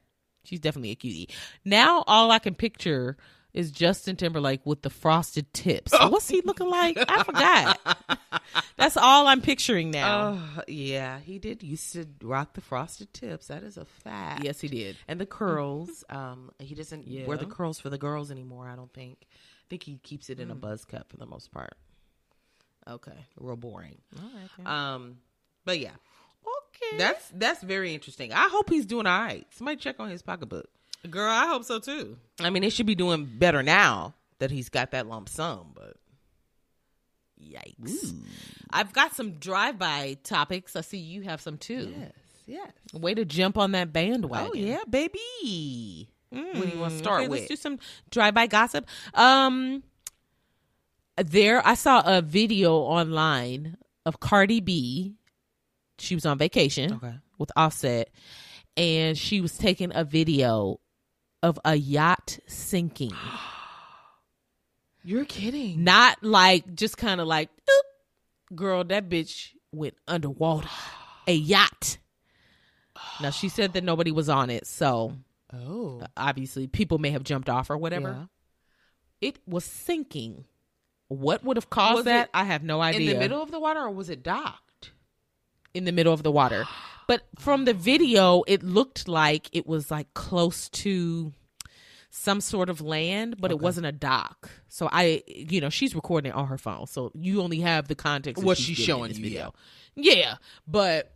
She's 0.43 0.59
definitely 0.59 0.91
a 0.91 0.95
cutie. 0.95 1.29
Now, 1.63 2.03
all 2.05 2.29
I 2.31 2.39
can 2.39 2.53
picture 2.53 3.15
is 3.53 3.71
Justin 3.71 4.17
Timberlake 4.17 4.65
with 4.65 4.81
the 4.81 4.89
frosted 4.89 5.53
tips. 5.53 5.93
What's 5.93 6.27
he 6.27 6.41
looking 6.41 6.69
like? 6.69 6.97
I 6.97 7.23
forgot. 7.79 8.41
That's 8.75 8.97
all 8.97 9.27
I'm 9.27 9.41
picturing 9.41 9.91
now. 9.91 10.39
Oh, 10.57 10.61
yeah, 10.67 11.19
he 11.19 11.39
did 11.39 11.63
used 11.63 11.93
to 11.93 12.05
rock 12.21 12.55
the 12.55 12.61
frosted 12.61 13.13
tips. 13.13 13.47
That 13.47 13.63
is 13.63 13.77
a 13.77 13.85
fact. 13.85 14.43
yes, 14.43 14.59
he 14.59 14.67
did. 14.67 14.97
and 15.07 15.21
the 15.21 15.25
curls. 15.25 16.03
Um, 16.09 16.51
he 16.59 16.75
doesn't 16.75 17.07
wear 17.25 17.37
the 17.37 17.45
curls 17.45 17.79
for 17.79 17.89
the 17.89 17.97
girls 17.97 18.31
anymore. 18.31 18.67
I 18.67 18.75
don't 18.75 18.91
think. 18.93 19.19
I 19.21 19.65
think 19.69 19.83
he 19.83 19.97
keeps 20.03 20.29
it 20.29 20.41
in 20.41 20.51
a 20.51 20.55
buzz 20.55 20.83
cut 20.83 21.07
for 21.07 21.15
the 21.17 21.25
most 21.25 21.51
part. 21.53 21.75
Okay. 22.89 23.25
Real 23.39 23.55
boring. 23.55 23.97
All 24.17 24.23
right. 24.33 24.49
then. 24.57 24.67
Um, 24.67 25.17
but 25.65 25.79
yeah, 25.79 25.91
okay. 26.45 26.97
that's 26.97 27.29
that's 27.33 27.63
very 27.63 27.93
interesting. 27.93 28.33
I 28.33 28.49
hope 28.49 28.69
he's 28.69 28.85
doing 28.85 29.05
all 29.07 29.19
right. 29.21 29.45
Somebody 29.51 29.77
check 29.77 29.99
on 29.99 30.09
his 30.09 30.21
pocketbook. 30.21 30.67
Girl, 31.09 31.29
I 31.29 31.47
hope 31.47 31.63
so 31.63 31.79
too. 31.79 32.17
I 32.41 32.49
mean, 32.49 32.63
it 32.63 32.71
should 32.73 32.85
be 32.85 32.95
doing 32.95 33.25
better 33.25 33.63
now 33.63 34.13
that 34.39 34.51
he's 34.51 34.69
got 34.69 34.91
that 34.91 35.07
lump 35.07 35.29
sum. 35.29 35.71
But 35.75 35.95
Yikes. 37.41 38.13
I've 38.69 38.93
got 38.93 39.13
some 39.15 39.33
drive-by 39.33 40.17
topics. 40.23 40.75
I 40.75 40.81
see 40.81 40.97
you 40.97 41.21
have 41.23 41.41
some 41.41 41.57
too. 41.57 41.93
yes, 41.97 42.11
yes. 42.47 42.71
Way 42.93 43.13
to 43.15 43.25
jump 43.25 43.57
on 43.57 43.71
that 43.73 43.91
bandwagon. 43.91 44.49
Oh 44.51 44.53
yeah, 44.55 44.79
baby. 44.89 46.09
what 46.29 46.53
do 46.53 46.67
you 46.69 46.79
want 46.79 46.91
to 46.91 46.95
Mm, 46.95 46.99
start 46.99 47.19
okay, 47.21 47.27
with? 47.27 47.39
Let's 47.41 47.49
do 47.49 47.55
some 47.57 47.79
drive-by 48.11 48.47
gossip. 48.47 48.87
Um, 49.13 49.83
there 51.17 51.65
I 51.65 51.75
saw 51.75 52.01
a 52.05 52.21
video 52.21 52.75
online 52.77 53.77
of 54.05 54.19
Cardi 54.19 54.59
B. 54.59 55.15
She 55.99 56.15
was 56.15 56.25
on 56.25 56.37
vacation 56.37 56.93
Okay. 56.93 57.13
with 57.37 57.51
Offset, 57.55 58.09
and 58.75 59.17
she 59.17 59.39
was 59.41 59.57
taking 59.57 59.91
a 59.95 60.03
video 60.03 60.79
of 61.41 61.59
a 61.63 61.75
yacht 61.75 62.39
sinking. 62.47 63.13
You're 65.03 65.25
kidding. 65.25 65.83
Not 65.83 66.23
like 66.23 66.75
just 66.75 66.97
kind 66.97 67.19
of 67.21 67.27
like, 67.27 67.49
"Oop." 67.69 67.85
girl, 68.57 68.83
that 68.85 69.09
bitch 69.09 69.49
went 69.71 69.95
underwater. 70.07 70.69
A 71.27 71.33
yacht. 71.33 71.97
Now 73.21 73.31
she 73.31 73.49
said 73.49 73.73
that 73.73 73.83
nobody 73.83 74.11
was 74.11 74.29
on 74.29 74.49
it, 74.49 74.65
so 74.67 75.15
Oh, 75.53 76.01
obviously 76.17 76.67
people 76.67 76.97
may 76.97 77.11
have 77.11 77.23
jumped 77.23 77.49
off 77.49 77.69
or 77.69 77.77
whatever. 77.77 78.27
It 79.21 79.39
was 79.47 79.63
sinking. 79.65 80.45
What 81.07 81.43
would 81.43 81.57
have 81.57 81.69
caused 81.69 81.95
Was 81.97 82.05
that? 82.05 82.29
I 82.33 82.43
have 82.45 82.63
no 82.63 82.81
idea. 82.81 83.01
in 83.01 83.07
the 83.07 83.19
middle 83.19 83.41
of 83.41 83.51
the 83.51 83.59
water, 83.59 83.79
or 83.81 83.91
was 83.91 84.09
it 84.09 84.23
docked? 84.23 84.59
in 85.73 85.85
the 85.85 85.91
middle 85.91 86.13
of 86.13 86.23
the 86.23 86.31
water. 86.31 86.65
But 87.07 87.23
from 87.39 87.65
the 87.65 87.73
video, 87.73 88.43
it 88.47 88.63
looked 88.63 89.07
like 89.07 89.49
it 89.51 89.67
was 89.67 89.91
like 89.91 90.13
close 90.13 90.69
to 90.69 91.33
some 92.09 92.41
sort 92.41 92.69
of 92.69 92.79
land, 92.79 93.37
but 93.39 93.49
it 93.51 93.59
wasn't 93.59 93.87
a 93.87 93.91
dock. 93.91 94.51
So 94.69 94.87
I, 94.91 95.23
you 95.27 95.59
know, 95.59 95.69
she's 95.69 95.95
recording 95.95 96.31
it 96.31 96.35
on 96.35 96.47
her 96.47 96.57
phone, 96.57 96.87
so 96.87 97.11
you 97.15 97.41
only 97.41 97.59
have 97.61 97.87
the 97.87 97.95
context 97.95 98.39
of 98.41 98.45
What 98.45 98.57
she's 98.57 98.77
she's 98.77 98.85
showing 98.85 99.09
this 99.09 99.17
you, 99.17 99.23
video. 99.23 99.53
Yeah, 99.95 100.35
but 100.67 101.12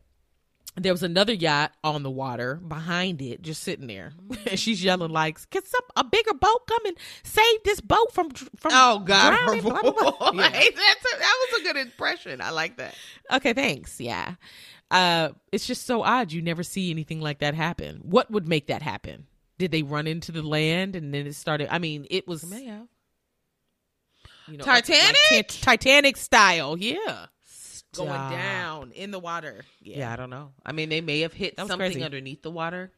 there 0.77 0.93
was 0.93 1.03
another 1.03 1.33
yacht 1.33 1.71
on 1.83 2.03
the 2.03 2.09
water 2.11 2.55
behind 2.55 3.21
it, 3.21 3.41
just 3.41 3.63
sitting 3.63 3.87
there, 3.87 4.13
and 4.49 4.59
she's 4.59 4.83
yelling 4.83 5.11
like, 5.11 5.49
"Can 5.49 5.65
some 5.65 5.81
a 5.95 6.03
bigger 6.03 6.33
boat 6.33 6.67
come 6.67 6.85
and 6.85 6.97
save 7.23 7.63
this 7.65 7.81
boat 7.81 8.13
from 8.13 8.29
from?" 8.29 8.71
Oh 8.73 8.99
God, 8.99 9.33
her 9.33 9.45
drowning?" 9.45 9.61
Blah, 9.63 9.81
blah, 9.81 9.91
blah. 9.91 10.31
Yeah. 10.33 10.49
That's 10.51 10.73
a, 10.73 11.19
that 11.19 11.35
was 11.51 11.61
a 11.61 11.63
good 11.63 11.77
impression. 11.77 12.41
I 12.41 12.51
like 12.51 12.77
that. 12.77 12.95
Okay, 13.31 13.53
thanks. 13.53 13.99
Yeah. 13.99 14.35
Uh 14.89 15.29
it's 15.51 15.65
just 15.67 15.85
so 15.85 16.01
odd 16.01 16.31
you 16.31 16.41
never 16.41 16.63
see 16.63 16.91
anything 16.91 17.19
like 17.19 17.39
that 17.39 17.53
happen. 17.55 17.99
What 18.03 18.31
would 18.31 18.47
make 18.47 18.67
that 18.67 18.81
happen? 18.81 19.27
Did 19.57 19.71
they 19.71 19.83
run 19.83 20.07
into 20.07 20.31
the 20.31 20.43
land 20.43 20.95
and 20.95 21.13
then 21.13 21.27
it 21.27 21.35
started 21.35 21.67
I 21.69 21.79
mean, 21.79 22.07
it 22.09 22.25
was 22.27 22.49
you 24.47 24.57
know, 24.57 24.63
Titanic? 24.63 25.17
like 25.31 25.47
Ti- 25.49 25.61
Titanic 25.61 26.15
style. 26.15 26.77
Yeah. 26.77 27.25
Going 27.95 28.09
Stop. 28.09 28.31
down 28.31 28.91
in 28.91 29.11
the 29.11 29.19
water. 29.19 29.63
Yeah. 29.81 30.11
I 30.11 30.15
don't 30.17 30.29
know. 30.29 30.51
I 30.65 30.71
mean, 30.71 30.89
they 30.89 31.01
may 31.01 31.21
have 31.21 31.33
hit 31.33 31.55
something 31.57 31.77
crazy. 31.77 32.03
underneath 32.03 32.41
the 32.43 32.51
water, 32.51 32.91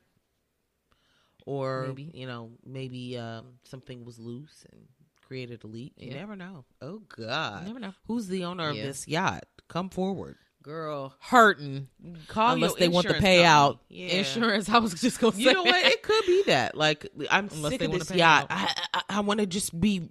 or 1.45 1.85
Maybe. 1.87 2.11
you 2.13 2.27
know, 2.27 2.51
maybe 2.65 3.17
um, 3.17 3.59
something 3.63 4.03
was 4.05 4.19
loose 4.19 4.65
and 4.71 4.81
created 5.25 5.63
a 5.63 5.67
leak. 5.67 5.93
You 5.97 6.09
Yeah. 6.11 6.19
never 6.19 6.35
know. 6.35 6.65
Oh 6.81 7.01
God, 7.15 7.61
You 7.61 7.67
never 7.67 7.79
know. 7.79 7.93
Who's 8.07 8.27
the 8.27 8.43
owner 8.45 8.71
Yeah. 8.71 8.81
of 8.81 8.87
this 8.87 9.07
yacht? 9.07 9.45
Come 9.67 9.89
forward. 9.89 10.35
Girl, 10.61 11.15
hurting 11.21 11.87
Call 12.27 12.53
unless 12.55 12.73
they 12.75 12.89
want 12.89 13.07
the 13.07 13.13
payout. 13.13 13.79
Yeah. 13.87 14.07
Insurance. 14.07 14.67
I 14.69 14.79
was 14.79 14.99
just 14.99 15.19
going 15.19 15.31
to 15.31 15.37
say. 15.37 15.43
You 15.45 15.53
know 15.53 15.63
what? 15.63 15.85
It 15.85 16.03
could 16.03 16.25
be 16.25 16.43
that. 16.47 16.75
Like, 16.75 17.07
I'm 17.31 17.47
Unless 17.51 17.71
sick 17.71 17.79
they 17.79 17.85
of 17.85 17.91
wanna 17.91 17.99
this 17.99 18.11
pay 18.11 18.17
yacht. 18.17 18.47
out. 18.49 18.51
I, 18.51 18.87
I, 18.93 19.01
I 19.09 19.19
want 19.21 19.39
to 19.39 19.45
just 19.45 19.79
be 19.79 20.09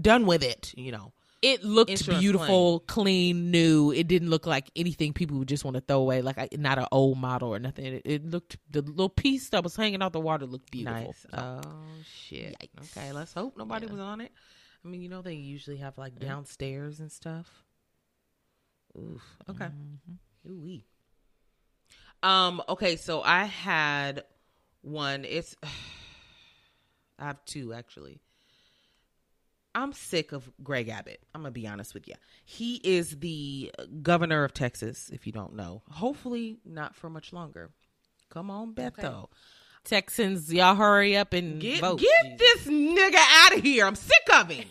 done 0.00 0.24
with 0.26 0.42
it. 0.42 0.72
You 0.76 0.92
know. 0.92 1.12
It 1.42 1.64
looked 1.64 2.06
beautiful, 2.08 2.80
clean, 2.86 3.50
new. 3.50 3.90
It 3.90 4.06
didn't 4.06 4.30
look 4.30 4.46
like 4.46 4.70
anything 4.76 5.12
people 5.12 5.38
would 5.38 5.48
just 5.48 5.64
want 5.64 5.74
to 5.74 5.80
throw 5.80 5.98
away, 5.98 6.22
like 6.22 6.38
I- 6.38 6.48
not 6.56 6.78
an 6.78 6.86
old 6.92 7.18
model 7.18 7.48
or 7.52 7.58
nothing. 7.58 7.84
It, 7.84 8.02
it 8.04 8.24
looked 8.24 8.58
the 8.70 8.80
little 8.80 9.08
piece 9.08 9.48
that 9.48 9.64
was 9.64 9.74
hanging 9.74 10.02
out 10.02 10.12
the 10.12 10.20
water 10.20 10.46
looked 10.46 10.70
beautiful. 10.70 11.00
Nice. 11.00 11.26
Oh 11.32 11.60
shit. 12.04 12.54
Yikes. 12.60 12.96
Okay, 12.96 13.12
let's 13.12 13.32
hope 13.34 13.56
nobody 13.56 13.86
Yeah. 13.86 13.92
was 13.92 14.00
on 14.00 14.20
it. 14.20 14.30
I 14.84 14.88
mean, 14.88 15.02
you 15.02 15.08
know 15.08 15.20
they 15.20 15.34
usually 15.34 15.78
have 15.78 15.98
like 15.98 16.18
downstairs 16.20 17.00
and 17.00 17.10
stuff. 17.10 17.48
Oof. 18.96 19.22
Okay. 19.50 19.68
Ooh 20.48 20.60
wee. 20.60 20.86
Um. 22.22 22.62
Okay. 22.68 22.94
So 22.96 23.20
I 23.20 23.44
had 23.44 24.22
one. 24.82 25.24
It's. 25.24 25.56
I 27.18 27.26
have 27.26 27.44
two 27.44 27.72
actually. 27.72 28.20
I'm 29.74 29.92
sick 29.92 30.32
of 30.32 30.50
Greg 30.62 30.88
Abbott. 30.88 31.20
I'm 31.34 31.42
gonna 31.42 31.50
be 31.52 31.66
honest 31.66 31.94
with 31.94 32.06
you. 32.06 32.14
He 32.44 32.76
is 32.84 33.18
the 33.20 33.72
governor 34.02 34.44
of 34.44 34.52
Texas. 34.54 35.10
If 35.12 35.26
you 35.26 35.32
don't 35.32 35.54
know, 35.54 35.82
hopefully 35.90 36.58
not 36.64 36.94
for 36.94 37.08
much 37.08 37.32
longer. 37.32 37.70
Come 38.30 38.50
on, 38.50 38.74
Beto. 38.74 39.28
Texans, 39.84 40.52
y'all 40.52 40.76
hurry 40.76 41.16
up 41.16 41.32
and 41.32 41.60
Get 41.60 41.80
vote. 41.80 42.00
get 42.00 42.38
this 42.38 42.66
nigga 42.66 43.16
out 43.16 43.56
of 43.56 43.62
here. 43.62 43.84
I'm 43.86 43.96
sick 43.96 44.22
of 44.32 44.48
him. 44.48 44.66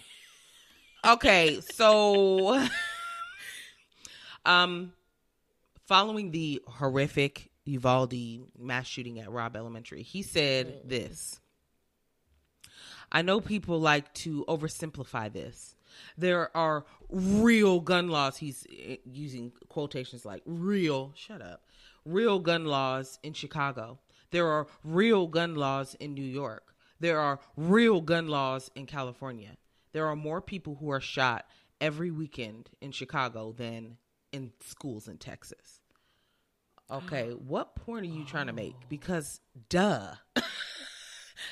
okay, 1.05 1.59
so 1.73 2.65
um 4.45 4.93
following 5.87 6.31
the 6.31 6.61
horrific 6.67 7.49
Uvalde 7.65 8.13
mass 8.57 8.87
shooting 8.87 9.19
at 9.19 9.29
Robb 9.29 9.55
Elementary, 9.55 10.03
he 10.03 10.21
said 10.21 10.81
this. 10.85 11.39
I 13.11 13.21
know 13.21 13.41
people 13.41 13.79
like 13.79 14.13
to 14.15 14.45
oversimplify 14.47 15.31
this. 15.31 15.75
There 16.17 16.55
are 16.55 16.85
real 17.09 17.81
gun 17.81 18.07
laws. 18.07 18.37
He's 18.37 18.65
eh, 18.71 18.97
using 19.05 19.51
quotations 19.67 20.25
like 20.25 20.41
real, 20.45 21.11
shut 21.15 21.41
up, 21.41 21.65
real 22.05 22.39
gun 22.39 22.65
laws 22.65 23.19
in 23.23 23.33
Chicago. 23.33 23.99
There 24.31 24.47
are 24.47 24.67
real 24.83 25.27
gun 25.27 25.55
laws 25.55 25.95
in 25.99 26.13
New 26.13 26.23
York. 26.23 26.73
There 26.99 27.19
are 27.19 27.39
real 27.57 27.99
gun 27.99 28.27
laws 28.27 28.71
in 28.75 28.85
California. 28.85 29.57
There 29.91 30.07
are 30.07 30.15
more 30.15 30.41
people 30.41 30.77
who 30.79 30.89
are 30.91 31.01
shot 31.01 31.45
every 31.81 32.11
weekend 32.11 32.69
in 32.79 32.91
Chicago 32.91 33.51
than 33.51 33.97
in 34.31 34.51
schools 34.61 35.07
in 35.07 35.17
Texas. 35.17 35.81
Okay, 36.89 37.31
what 37.47 37.75
point 37.75 38.05
are 38.05 38.09
you 38.09 38.23
trying 38.23 38.47
to 38.47 38.53
make? 38.53 38.75
Because, 38.87 39.41
duh. 39.69 40.13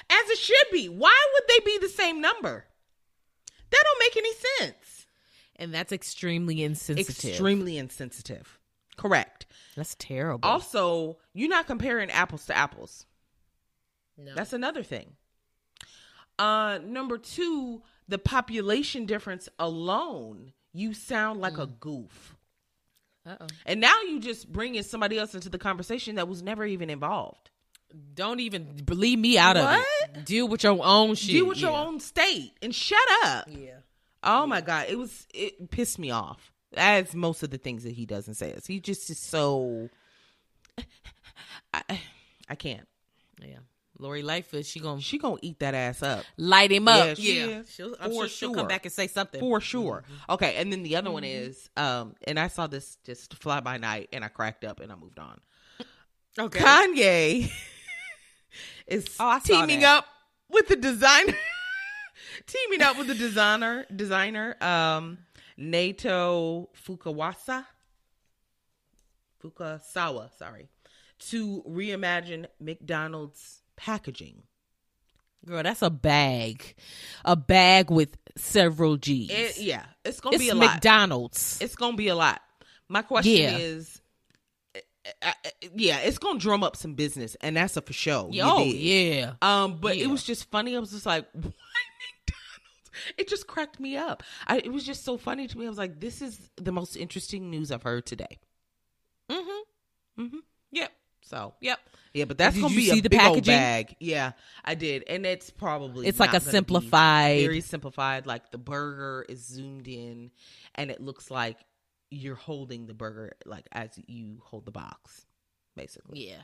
As 0.09 0.29
it 0.29 0.37
should 0.39 0.67
be. 0.71 0.87
Why 0.89 1.15
would 1.33 1.43
they 1.47 1.59
be 1.65 1.77
the 1.79 1.89
same 1.89 2.19
number? 2.21 2.65
That 3.69 3.83
don't 3.83 3.99
make 3.99 4.17
any 4.17 4.33
sense. 4.57 5.05
and 5.57 5.73
that's 5.73 5.91
extremely 5.91 6.63
insensitive. 6.63 7.29
Extremely 7.31 7.77
insensitive. 7.77 8.59
Correct. 8.97 9.45
That's 9.75 9.95
terrible. 9.99 10.49
Also, 10.49 11.17
you're 11.33 11.49
not 11.49 11.67
comparing 11.67 12.09
apples 12.11 12.45
to 12.47 12.57
apples. 12.57 13.05
No. 14.17 14.33
That's 14.35 14.53
another 14.53 14.83
thing. 14.83 15.13
Uh 16.37 16.79
number 16.83 17.17
2, 17.17 17.81
the 18.07 18.17
population 18.17 19.05
difference 19.05 19.47
alone, 19.59 20.53
you 20.73 20.93
sound 20.93 21.39
like 21.41 21.57
a 21.57 21.67
goof. 21.67 22.35
Uh-oh. 23.25 23.47
And 23.65 23.79
now 23.81 23.95
you 24.07 24.19
just 24.19 24.51
bringing 24.51 24.81
somebody 24.83 25.17
else 25.17 25.35
into 25.35 25.49
the 25.49 25.57
conversation 25.59 26.15
that 26.15 26.27
was 26.27 26.41
never 26.41 26.65
even 26.65 26.89
involved. 26.89 27.48
Don't 28.13 28.39
even 28.39 28.83
believe 28.85 29.19
me 29.19 29.37
out 29.37 29.57
of 29.57 29.81
it. 30.13 30.25
Deal 30.25 30.47
with 30.47 30.63
your 30.63 30.79
own 30.83 31.15
shit. 31.15 31.31
Deal 31.31 31.47
with 31.47 31.59
your 31.59 31.75
own 31.75 31.99
state 31.99 32.53
and 32.61 32.73
shut 32.73 32.99
up. 33.23 33.47
Yeah. 33.49 33.77
Oh 34.23 34.45
my 34.45 34.61
god, 34.61 34.87
it 34.89 34.97
was 34.97 35.27
it 35.33 35.71
pissed 35.71 35.97
me 35.99 36.11
off. 36.11 36.51
As 36.75 37.15
most 37.15 37.41
of 37.41 37.49
the 37.49 37.57
things 37.57 37.83
that 37.83 37.93
he 37.93 38.05
does 38.05 38.27
and 38.27 38.37
says, 38.37 38.65
he 38.67 38.79
just 38.79 39.09
is 39.09 39.17
so. 39.17 39.89
I, 41.73 41.99
I 42.47 42.55
can't. 42.55 42.87
Yeah. 43.41 43.59
Lori 43.97 44.21
Lightfoot, 44.21 44.65
she 44.65 44.79
gonna 44.79 45.01
She 45.01 45.17
gonna 45.17 45.37
eat 45.41 45.59
that 45.59 45.73
ass 45.73 46.01
up 46.01 46.23
light 46.37 46.71
him 46.71 46.87
up. 46.87 47.05
Yeah, 47.07 47.13
she 47.15 47.37
is. 47.39 47.69
She'll, 47.69 47.95
I'm 47.99 48.11
For 48.11 48.21
sure 48.21 48.27
she'll 48.27 48.53
come 48.53 48.67
back 48.67 48.85
and 48.85 48.93
say 48.93 49.07
something. 49.07 49.39
for 49.39 49.59
sure. 49.59 50.03
Okay, 50.29 50.55
and 50.55 50.71
then 50.71 50.83
the 50.83 50.95
other 50.95 51.11
one 51.11 51.25
is, 51.25 51.69
um, 51.75 52.15
and 52.25 52.39
I 52.39 52.47
saw 52.47 52.67
this 52.67 52.97
just 53.03 53.33
fly 53.35 53.59
by 53.59 53.77
night, 53.77 54.09
and 54.13 54.23
I 54.23 54.29
cracked 54.29 54.63
up, 54.63 54.79
and 54.79 54.91
I 54.91 54.95
moved 54.95 55.19
on. 55.19 55.39
okay. 56.37 56.59
Kanye 56.59 57.51
is 58.87 59.05
Oh, 59.19 59.39
teaming 59.43 59.81
that. 59.81 59.97
up 59.99 60.05
with 60.49 60.67
the 60.67 60.75
designer, 60.75 61.35
teaming 62.47 62.81
up 62.81 62.97
with 62.97 63.07
the 63.07 63.15
designer, 63.15 63.85
designer, 63.95 64.55
um, 64.63 65.17
Nato 65.57 66.69
Fukawasa 66.87 67.65
Fukasawa, 69.43 70.29
sorry, 70.37 70.69
to 71.29 71.63
reimagine 71.67 72.45
McDonald's 72.59 73.61
packaging. 73.75 74.43
Girl, 75.45 75.63
that's 75.63 75.81
a 75.81 75.89
bag. 75.89 76.75
A 77.23 77.35
bag 77.35 77.89
with 77.89 78.17
several 78.35 78.97
G's. 78.97 79.29
It, 79.31 79.57
yeah, 79.59 79.85
it's 80.03 80.19
gonna 80.19 80.35
it's 80.35 80.43
be 80.43 80.49
a 80.49 80.55
lot. 80.55 80.73
McDonald's. 80.73 81.57
It's 81.61 81.75
gonna 81.75 81.95
be 81.95 82.09
a 82.09 82.15
lot. 82.15 82.41
My 82.89 83.01
question 83.01 83.31
Yeah. 83.31 83.57
is. 83.57 83.98
Uh, 85.21 85.31
yeah, 85.75 85.99
it's 85.99 86.17
gonna 86.17 86.39
drum 86.39 86.63
up 86.63 86.75
some 86.75 86.93
business, 86.95 87.35
and 87.41 87.55
that's 87.57 87.77
a 87.77 87.81
for 87.81 87.93
sure. 87.93 88.29
You 88.31 88.41
oh, 88.45 88.63
yeah. 88.63 89.33
Um, 89.41 89.77
but 89.79 89.97
Yeah. 89.97 90.05
it 90.05 90.07
was 90.07 90.23
just 90.23 90.49
funny. 90.51 90.75
I 90.75 90.79
was 90.79 90.91
just 90.91 91.05
like, 91.05 91.25
why 91.33 91.41
McDonald's? 91.41 93.13
It 93.17 93.27
just 93.29 93.47
cracked 93.47 93.79
me 93.79 93.95
up. 93.97 94.23
I, 94.47 94.57
it 94.57 94.71
was 94.71 94.85
just 94.85 95.03
so 95.05 95.17
funny 95.17 95.47
to 95.47 95.57
me. 95.57 95.65
I 95.65 95.69
was 95.69 95.77
like, 95.77 95.99
this 95.99 96.21
is 96.21 96.49
the 96.57 96.71
most 96.71 96.95
interesting 96.95 97.49
news 97.49 97.71
I've 97.71 97.83
heard 97.83 98.05
today. 98.05 98.39
Mm-hmm. 99.31 100.21
Mm-hmm. 100.23 100.37
Yep. 100.71 100.91
So, 101.21 101.53
Yep. 101.61 101.79
yeah, 102.13 102.25
but 102.25 102.37
that's 102.37 102.55
gonna 102.59 102.73
you 102.73 102.91
be 102.93 102.99
a 102.99 103.01
the 103.01 103.09
big 103.09 103.19
old 103.21 103.27
packaging? 103.35 103.53
bag. 103.53 103.95
Yeah, 103.99 104.31
I 104.65 104.73
did, 104.75 105.03
and 105.07 105.25
it's 105.25 105.49
probably 105.51 106.07
It's 106.07 106.19
like 106.19 106.33
a 106.33 106.39
simplified- 106.39 107.41
very 107.41 107.61
simplified. 107.61 108.25
Like 108.25 108.49
the 108.51 108.57
burger 108.57 109.25
is 109.29 109.45
zoomed 109.45 109.87
in, 109.87 110.31
and 110.75 110.89
it 110.89 110.99
looks 111.01 111.29
like 111.29 111.57
you're 112.11 112.35
holding 112.35 112.87
the 112.87 112.93
burger 112.93 113.33
like 113.45 113.67
as 113.71 113.89
you 114.07 114.41
hold 114.43 114.65
the 114.65 114.71
box, 114.71 115.25
basically. 115.75 116.27
Yeah. 116.27 116.41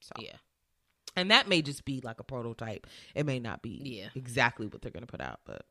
So, 0.00 0.12
Yeah. 0.18 0.36
and 1.16 1.30
that 1.30 1.48
may 1.48 1.62
just 1.62 1.84
be 1.84 2.00
like 2.00 2.20
a 2.20 2.24
prototype. 2.24 2.86
It 3.14 3.26
may 3.26 3.38
not 3.40 3.62
be 3.62 3.80
Yeah. 4.00 4.08
exactly 4.14 4.66
what 4.66 4.82
they're 4.82 4.92
gonna 4.92 5.06
put 5.06 5.20
out, 5.20 5.40
but 5.44 5.66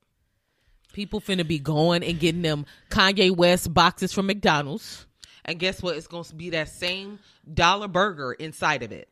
People 0.91 1.21
finna 1.21 1.47
be 1.47 1.59
going 1.59 2.03
and 2.03 2.19
getting 2.19 2.41
them 2.41 2.65
Kanye 2.89 3.29
West 3.35 3.71
boxes 3.73 4.11
from 4.11 4.25
McDonald's. 4.25 5.05
and 5.45 5.59
guess 5.59 5.81
what? 5.81 5.95
It's 5.95 6.07
gonna 6.07 6.25
be 6.35 6.49
that 6.51 6.69
same 6.69 7.19
dollar 7.51 7.87
burger 7.87 8.33
inside 8.33 8.83
of 8.83 8.91
it. 8.91 9.07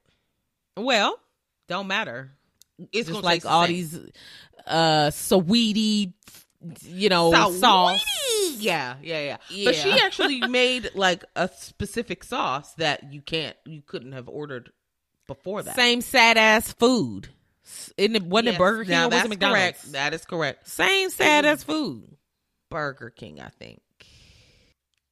Well, 0.76 1.20
don't 1.68 1.88
matter. 1.88 2.32
It's 2.92 3.08
Just 3.10 3.24
like 3.24 3.46
all 3.46 3.66
same. 3.66 3.74
these 3.76 4.00
uh 4.66 5.10
sweetie, 5.12 6.14
you 6.84 7.10
know, 7.10 7.32
sauce. 7.52 8.04
Yeah, 8.58 8.96
yeah, 9.04 9.38
yeah, 9.50 9.66
But 9.66 9.76
she 9.76 9.92
actually 10.04 10.42
made 10.48 10.90
like 10.96 11.24
a 11.36 11.50
specific 11.56 12.24
sauce 12.24 12.74
that 12.76 13.14
you 13.14 13.22
can't, 13.22 13.56
you 13.66 13.82
couldn't 13.86 14.14
have 14.14 14.28
ordered 14.28 14.72
before 15.28 15.62
that. 15.64 15.76
Same 15.76 16.02
sad 16.02 16.38
ass 16.38 16.74
food. 16.74 17.30
In 17.98 18.16
it, 18.16 18.24
wasn't 18.24 18.56
it 18.56 18.58
Burger 18.58 18.84
King 18.86 18.92
now 18.92 19.02
or 19.04 19.10
was 19.10 19.14
it 19.14 19.18
that's 19.18 19.30
McDonald's? 19.30 19.60
Correct. 19.62 19.92
That 19.92 20.14
is 20.14 20.26
correct. 20.26 20.68
Same 20.70 21.10
sad 21.10 21.46
ass 21.46 21.64
food. 21.64 22.16
Burger 22.70 23.10
King, 23.10 23.40
I 23.42 23.50
think. 23.50 23.82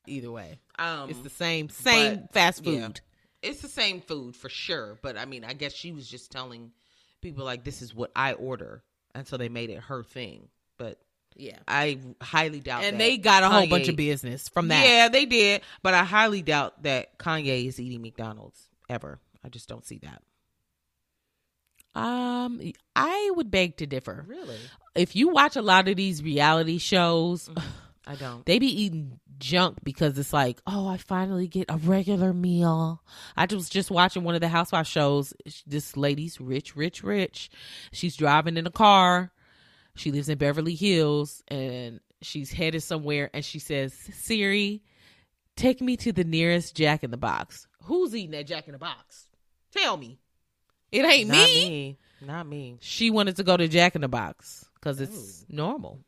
Either 0.07 0.31
way, 0.31 0.59
Um, 0.77 1.09
it's 1.09 1.19
the 1.19 1.29
same 1.31 1.69
same 1.69 2.17
but, 2.17 2.33
fast 2.33 2.63
yeah. 2.63 2.87
food. 2.87 3.01
it's 3.41 3.61
the 3.61 3.67
same 3.67 4.01
food 4.01 4.35
for 4.35 4.49
sure. 4.49 4.97
But 5.01 5.17
I 5.17 5.25
mean, 5.25 5.43
I 5.43 5.53
guess 5.53 5.73
she 5.73 5.91
was 5.91 6.07
just 6.07 6.31
telling 6.31 6.71
people 7.21 7.43
like 7.43 7.63
this 7.63 7.81
is 7.81 7.93
what 7.95 8.11
I 8.15 8.33
order, 8.33 8.83
and 9.15 9.27
so 9.27 9.35
they 9.37 9.49
made 9.49 9.69
it 9.71 9.79
her 9.83 10.03
thing. 10.03 10.49
But 10.77 10.99
Yeah, 11.35 11.57
I 11.67 11.99
highly 12.21 12.59
doubt. 12.61 12.83
and 12.83 12.95
that 12.95 12.99
they 12.99 13.17
got 13.17 13.43
a 13.43 13.49
whole 13.49 13.67
bunch 13.67 13.87
of 13.89 13.95
business 13.95 14.47
from 14.47 14.69
that. 14.69 14.85
Yeah, 14.85 15.09
they 15.09 15.25
did, 15.25 15.61
but 15.83 15.93
I 15.93 16.03
highly 16.05 16.41
doubt 16.41 16.83
that 16.83 17.17
Kanye 17.17 17.67
is 17.67 17.79
eating 17.79 18.01
McDonald's 18.01 18.69
ever. 18.89 19.19
I 19.43 19.49
just 19.49 19.67
don't 19.67 19.85
see 19.85 19.99
that. 19.99 20.21
Um, 21.93 22.61
I 22.95 23.31
would 23.35 23.49
beg 23.51 23.77
to 23.77 23.85
differ. 23.87 24.25
Really, 24.27 24.57
If 24.95 25.15
you 25.15 25.29
watch 25.29 25.55
a 25.55 25.61
lot 25.61 25.87
of 25.87 25.95
these 25.95 26.21
reality 26.21 26.77
shows, 26.77 27.49
I 28.05 28.15
don't. 28.15 28.45
they 28.45 28.59
be 28.59 28.67
eating 28.83 29.19
junk 29.37 29.77
because 29.83 30.17
it's 30.17 30.33
like, 30.33 30.59
oh, 30.67 30.87
I 30.89 30.97
finally 30.97 31.47
get 31.47 31.65
a 31.69 31.77
regular 31.77 32.33
meal. 32.33 33.01
I 33.37 33.45
was 33.49 33.69
just 33.69 33.91
watching 33.91 34.23
one 34.23 34.35
of 34.35 34.41
the 34.41 34.49
housewife 34.49 34.87
shows. 34.87 35.33
This 35.65 35.95
lady's 35.95 36.39
rich, 36.41 36.75
rich, 36.75 37.01
rich. 37.03 37.49
She's 37.93 38.15
driving 38.17 38.57
in 38.57 38.67
a 38.67 38.71
car. 38.71 39.31
She 39.95 40.11
lives 40.11 40.29
in 40.29 40.37
Beverly 40.37 40.75
Hills 40.75 41.43
and 41.47 41.99
she's 42.21 42.51
headed 42.51 42.83
somewhere 42.83 43.29
and 43.33 43.43
she 43.45 43.59
says, 43.59 43.93
Siri, 43.93 44.81
take 45.55 45.81
me 45.81 45.95
to 45.97 46.11
the 46.11 46.23
nearest 46.23 46.75
Jack 46.75 47.03
in 47.03 47.11
the 47.11 47.17
Box. 47.17 47.67
Who's 47.83 48.15
eating 48.15 48.31
that 48.31 48.47
Jack 48.47 48.67
in 48.67 48.73
the 48.73 48.77
Box? 48.79 49.27
Tell 49.71 49.95
me. 49.97 50.19
It 50.91 51.05
ain't 51.05 51.29
Not 51.29 51.49
me. 51.49 51.69
me. 51.69 51.97
Not 52.21 52.47
me. 52.47 52.77
She 52.81 53.09
wanted 53.09 53.35
to 53.37 53.43
go 53.43 53.55
to 53.57 53.67
Jack 53.67 53.95
in 53.95 54.01
the 54.01 54.07
Box 54.07 54.65
because 54.75 54.99
it's 55.01 55.43
Oh. 55.43 55.55
normal. 55.55 55.99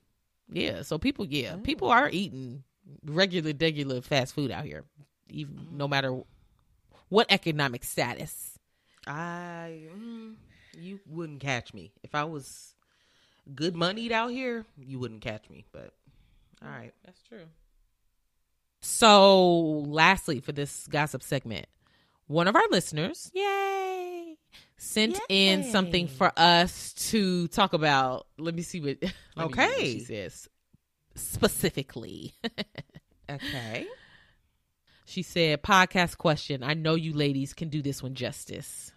Yeah, 0.49 0.83
so 0.83 0.97
people, 0.97 1.25
yeah, 1.25 1.57
people 1.57 1.89
are 1.89 2.09
eating 2.09 2.63
regular, 3.05 3.51
regular 3.59 4.01
fast 4.01 4.33
food 4.33 4.49
out 4.49 4.63
here, 4.63 4.85
even 5.29 5.67
no 5.73 5.89
matter 5.89 6.21
what 7.09 7.27
economic 7.29 7.83
status. 7.83 8.57
I 9.05 9.81
mm, 9.93 10.35
you 10.77 10.99
wouldn't 11.05 11.41
catch 11.41 11.73
me 11.73 11.91
if 12.01 12.15
I 12.15 12.23
was 12.23 12.75
good 13.55 13.75
moneyed 13.75 14.11
out 14.11 14.31
here. 14.31 14.65
You 14.77 14.99
wouldn't 14.99 15.21
catch 15.21 15.49
me. 15.49 15.65
But 15.71 15.91
all 16.63 16.69
right, 16.69 16.93
That's 17.05 17.21
true. 17.23 17.45
So, 18.81 19.59
lastly, 19.87 20.39
for 20.39 20.51
this 20.51 20.87
gossip 20.87 21.23
segment, 21.23 21.65
one 22.27 22.47
of 22.47 22.55
our 22.55 22.67
listeners, 22.69 23.31
yay, 23.33 24.37
sent 24.77 25.19
in 25.29 25.63
something 25.63 26.07
for 26.07 26.31
us 26.37 26.93
to 27.09 27.47
talk 27.47 27.73
about. 27.73 28.27
Let 28.37 28.53
me 28.55 28.61
see 28.61 28.79
what. 28.79 28.97
let 29.01 29.01
me 29.01 29.07
read 29.37 29.45
what 29.57 29.59
Okay. 29.59 29.91
she 29.93 29.99
says 30.01 30.47
specifically. 31.15 32.33
okay. 33.29 33.87
She 35.05 35.23
said, 35.23 35.63
podcast 35.63 36.17
question. 36.17 36.63
I 36.63 36.73
know 36.73 36.95
you 36.95 37.13
ladies 37.13 37.53
can 37.53 37.69
do 37.69 37.81
this 37.81 38.03
one 38.03 38.13
justice. 38.13 38.91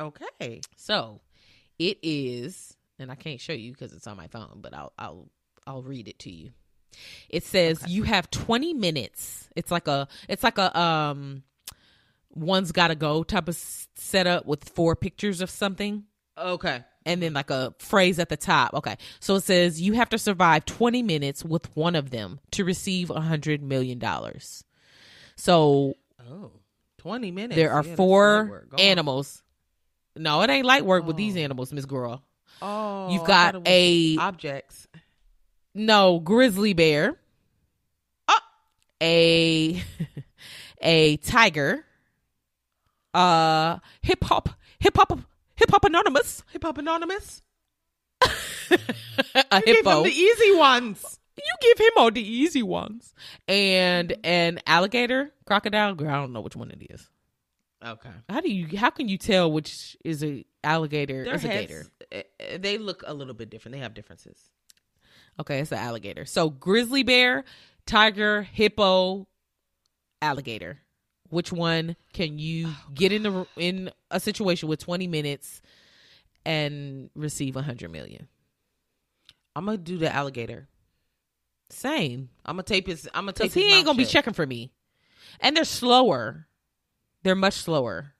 Okay. 0.00 0.62
So 0.76 1.20
it 1.78 1.98
is, 2.02 2.76
and 2.98 3.10
I 3.10 3.14
can't 3.14 3.40
show 3.40 3.52
you 3.52 3.72
because 3.72 3.92
it's 3.92 4.06
on 4.06 4.16
my 4.16 4.26
phone, 4.28 4.58
but 4.60 4.74
I'll 4.74 4.92
I'll 4.98 5.28
I'll 5.66 5.82
read 5.82 6.08
it 6.08 6.18
to 6.20 6.30
you. 6.30 6.50
It 7.28 7.42
says 7.44 7.82
Okay. 7.82 7.90
you 7.92 8.04
have 8.04 8.30
20 8.30 8.72
minutes. 8.74 9.48
It's 9.56 9.70
like 9.70 9.88
a 9.88 10.06
it's 10.28 10.44
like 10.44 10.58
a 10.58 10.78
um 10.78 11.42
one's 12.30 12.72
gotta 12.72 12.94
go 12.94 13.22
type 13.22 13.48
of 13.48 13.56
setup 13.56 14.46
with 14.46 14.68
four 14.68 14.96
pictures 14.96 15.40
of 15.40 15.50
something 15.50 16.04
Okay. 16.36 16.82
and 17.06 17.22
then 17.22 17.32
like 17.32 17.50
a 17.50 17.74
phrase 17.78 18.18
at 18.18 18.28
the 18.28 18.36
top. 18.36 18.74
Okay. 18.74 18.96
So 19.20 19.36
it 19.36 19.42
says 19.42 19.80
you 19.80 19.92
have 19.94 20.08
to 20.10 20.18
survive 20.18 20.64
20 20.64 21.02
minutes 21.02 21.44
with 21.44 21.74
one 21.76 21.94
of 21.96 22.10
them 22.10 22.40
to 22.52 22.64
receive 22.64 23.10
a 23.10 23.20
hundred 23.20 23.62
million 23.62 23.98
dollars. 23.98 24.64
So 25.36 25.94
Oh. 26.30 26.52
20 26.98 27.30
minutes. 27.32 27.56
there 27.56 27.72
are 27.72 27.84
Yeah, 27.84 27.96
four. 27.96 28.66
Go 28.70 28.76
on. 28.76 28.80
animals. 28.80 29.42
No, 30.16 30.40
it 30.42 30.48
ain't 30.50 30.64
light 30.66 30.86
work 30.86 31.04
with 31.04 31.16
these 31.16 31.36
Oh. 31.36 31.40
animals, 31.40 31.72
Miss 31.72 31.84
Girl. 31.84 32.22
Oh, 32.62 33.10
You've 33.12 33.24
got 33.24 33.52
thought 33.54 33.66
it 33.66 33.68
was 33.68 33.68
a 33.68 34.16
objects. 34.18 34.86
no 35.74 36.18
grizzly 36.20 36.72
bear, 36.72 37.16
Oh. 38.28 38.38
a 39.02 39.82
a 40.82 41.16
tiger, 41.18 41.84
uh 43.12 43.78
hip 44.02 44.24
hop 44.24 44.48
hip 44.78 44.96
hop 44.96 45.18
hip 45.56 45.70
hop 45.70 45.84
anonymous, 45.84 46.42
Hip 46.52 46.62
Hop 46.64 46.78
Anonymous. 46.78 47.42
a 48.70 49.62
You 49.66 49.74
hippo. 49.74 50.02
the 50.04 50.10
easy 50.10 50.54
ones. 50.56 51.18
you 51.36 51.52
give 51.60 51.78
him 51.78 51.92
all 51.96 52.10
the 52.10 52.22
easy 52.22 52.62
ones, 52.62 53.14
and 53.48 54.16
an 54.24 54.60
alligator, 54.66 55.32
crocodile. 55.44 55.94
Girl, 55.94 56.08
I 56.08 56.14
don't 56.14 56.32
know 56.32 56.40
which 56.40 56.56
one 56.56 56.70
it 56.70 56.86
is. 56.90 57.08
Okay. 57.84 58.10
How 58.30 58.40
do 58.40 58.50
you? 58.50 58.78
How 58.78 58.90
can 58.90 59.08
you 59.08 59.18
tell 59.18 59.52
which 59.52 59.96
is 60.04 60.24
a 60.24 60.44
alligator? 60.62 61.24
Their 61.24 61.34
Is 61.34 61.44
a 61.44 61.48
gator. 61.48 61.86
Eh, 62.40 62.58
they 62.58 62.78
look 62.78 63.02
a 63.06 63.14
little 63.14 63.34
bit 63.34 63.50
different. 63.50 63.74
They 63.74 63.80
have 63.80 63.94
differences. 63.94 64.50
Okay, 65.40 65.58
it's 65.60 65.72
an 65.72 65.78
alligator. 65.78 66.24
So 66.24 66.50
grizzly 66.50 67.02
bear, 67.02 67.44
tiger, 67.86 68.42
hippo, 68.42 69.26
alligator. 70.22 70.78
Which 71.30 71.52
one 71.52 71.96
can 72.12 72.38
you 72.38 72.68
Oh, 72.68 72.90
get 72.94 73.12
in 73.12 73.22
the 73.24 73.46
in 73.56 73.90
a 74.10 74.20
situation 74.20 74.68
with 74.68 74.78
20 74.78 75.08
minutes 75.08 75.60
and 76.44 77.10
receive 77.14 77.56
100 77.56 77.90
million? 77.90 78.28
I'm 79.56 79.64
gonna 79.64 79.78
do 79.78 79.98
the 79.98 80.14
alligator. 80.14 80.68
Same. 81.70 82.28
I'm 82.44 82.56
gonna 82.56 82.62
tape 82.62 82.86
his. 82.86 83.08
I'm 83.14 83.24
gonna 83.24 83.32
tape. 83.32 83.46
Cuz 83.46 83.54
he 83.54 83.72
ain't 83.72 83.84
going 83.84 83.96
to 83.96 84.02
be 84.02 84.08
checking 84.08 84.32
for 84.32 84.46
me. 84.46 84.70
And 85.40 85.56
they're 85.56 85.64
slower. 85.64 86.46
They're 87.22 87.34
much 87.34 87.54
slower 87.54 88.13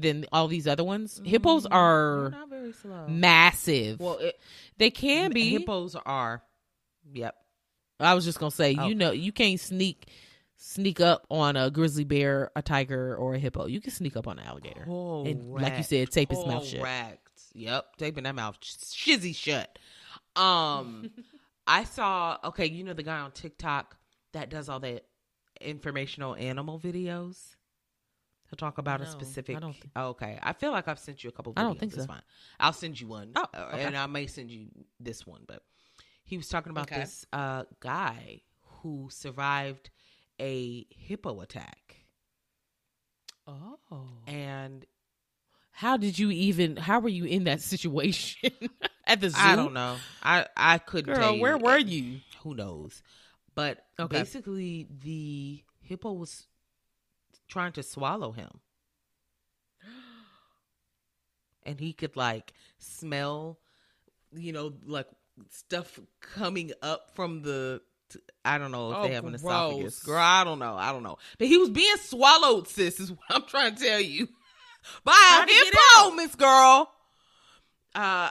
than 0.00 0.26
all 0.32 0.48
these 0.48 0.66
other 0.66 0.84
ones. 0.84 1.20
Hippos 1.24 1.64
Mm, 1.66 1.72
are 1.74 2.30
not 2.30 2.48
very 2.48 2.72
slow. 2.72 3.06
massive. 3.08 4.00
Well, 4.00 4.18
it, 4.18 4.38
they 4.78 4.90
can 4.90 5.32
be. 5.32 5.50
hippos 5.50 5.94
are. 5.96 6.42
Yep. 7.12 7.34
I 8.00 8.14
was 8.14 8.24
just 8.24 8.38
gonna 8.38 8.50
say, 8.50 8.76
Oh. 8.78 8.88
you 8.88 8.94
know, 8.94 9.10
you 9.12 9.32
can't 9.32 9.60
sneak 9.60 10.08
sneak 10.56 11.00
up 11.00 11.26
on 11.30 11.56
a 11.56 11.70
grizzly 11.70 12.04
bear, 12.04 12.50
a 12.54 12.62
tiger, 12.62 13.16
or 13.16 13.34
a 13.34 13.38
hippo. 13.38 13.66
You 13.66 13.80
can 13.80 13.90
sneak 13.92 14.16
up 14.16 14.26
on 14.28 14.38
an 14.38 14.46
alligator, 14.46 14.82
and 14.84 15.52
like 15.54 15.76
you 15.78 15.82
said, 15.82 16.10
tape 16.10 16.30
his 16.30 16.44
mouth 16.46 16.66
shut. 16.66 16.80
Correct. 16.80 17.26
Yep, 17.54 17.96
taping 17.96 18.24
that 18.24 18.34
mouth 18.34 18.58
shizzy 18.60 19.34
shut. 19.34 19.78
Um, 20.36 21.10
I 21.66 21.84
saw. 21.84 22.38
Okay, 22.44 22.66
you 22.66 22.84
know 22.84 22.92
the 22.94 23.02
guy 23.02 23.18
on 23.20 23.32
TikTok 23.32 23.96
that 24.32 24.50
does 24.50 24.68
all 24.68 24.80
the 24.80 25.02
informational 25.60 26.34
animal 26.36 26.78
videos. 26.78 27.56
He'll 28.50 28.56
talk 28.56 28.78
about 28.78 29.00
a 29.00 29.06
specific. 29.06 29.56
I 29.56 29.60
don't 29.60 29.72
think- 29.74 29.92
oh, 29.94 30.08
okay, 30.08 30.38
I 30.42 30.52
feel 30.52 30.72
like 30.72 30.88
I've 30.88 30.98
sent 30.98 31.22
you 31.22 31.28
a 31.30 31.32
couple. 31.32 31.54
Videos. 31.54 31.60
I 31.60 31.62
don't 31.62 31.78
think 31.78 31.92
It's 31.92 32.02
so. 32.02 32.06
Fine. 32.08 32.22
I'll 32.58 32.72
send 32.72 33.00
you 33.00 33.06
one. 33.06 33.32
Oh, 33.36 33.46
uh, 33.54 33.70
okay. 33.74 33.84
and 33.84 33.96
I 33.96 34.06
may 34.06 34.26
send 34.26 34.50
you 34.50 34.66
this 34.98 35.24
one. 35.26 35.42
But 35.46 35.62
he 36.24 36.36
was 36.36 36.48
talking 36.48 36.70
about 36.70 36.90
Okay. 36.90 37.00
this 37.00 37.24
uh, 37.32 37.64
guy 37.78 38.40
who 38.82 39.08
survived 39.10 39.90
a 40.40 40.86
hippo 40.90 41.40
attack, 41.40 42.06
Oh, 43.46 43.78
and 44.26 44.84
how 45.72 45.96
did 45.96 46.18
you 46.18 46.30
even? 46.30 46.76
How 46.76 47.00
were 47.00 47.08
you 47.08 47.24
in 47.24 47.44
that 47.44 47.60
situation 47.74 48.50
at 49.06 49.20
the 49.20 49.30
zoo? 49.30 49.36
I 49.38 49.56
don't 49.56 49.74
know. 49.74 49.96
I 50.22 50.46
I 50.56 50.78
couldn't 50.78 51.14
tell 51.14 51.22
girl. 51.22 51.34
you. 51.36 51.42
Where 51.42 51.58
were 51.58 51.78
you? 51.78 52.20
Who 52.42 52.54
knows? 52.54 53.02
But 53.54 53.84
Okay. 53.98 54.18
basically, 54.18 54.86
the 55.02 55.62
hippo 55.80 56.12
was 56.12 56.46
trying 57.50 57.72
to 57.72 57.82
swallow 57.82 58.32
him, 58.32 58.48
and 61.64 61.78
he 61.78 61.92
could 61.92 62.16
like 62.16 62.52
smell, 62.78 63.58
you 64.34 64.52
know, 64.52 64.72
like 64.86 65.06
stuff 65.50 65.98
coming 66.20 66.72
up 66.82 67.10
from 67.14 67.42
the. 67.42 67.80
I 68.44 68.58
don't 68.58 68.72
know 68.72 68.90
if 68.90 68.96
Oh, 68.96 69.02
they 69.02 69.14
have 69.14 69.24
an 69.24 69.34
esophagus. 69.36 70.02
gross. 70.02 70.02
Girl, 70.02 70.18
I 70.18 70.42
don't 70.42 70.58
know. 70.58 70.74
I 70.74 70.90
don't 70.90 71.04
know. 71.04 71.18
But 71.38 71.46
he 71.46 71.58
was 71.58 71.70
being 71.70 71.96
swallowed, 71.98 72.66
sis, 72.66 72.98
is 72.98 73.12
what 73.12 73.20
I'm 73.30 73.44
trying 73.44 73.76
to 73.76 73.84
tell 73.84 74.00
you. 74.00 74.26
By 75.04 75.44
a 75.46 75.52
hippo, 75.52 76.16
Miss 76.16 76.34
Girl. 76.34 76.90
Uh 77.94 78.30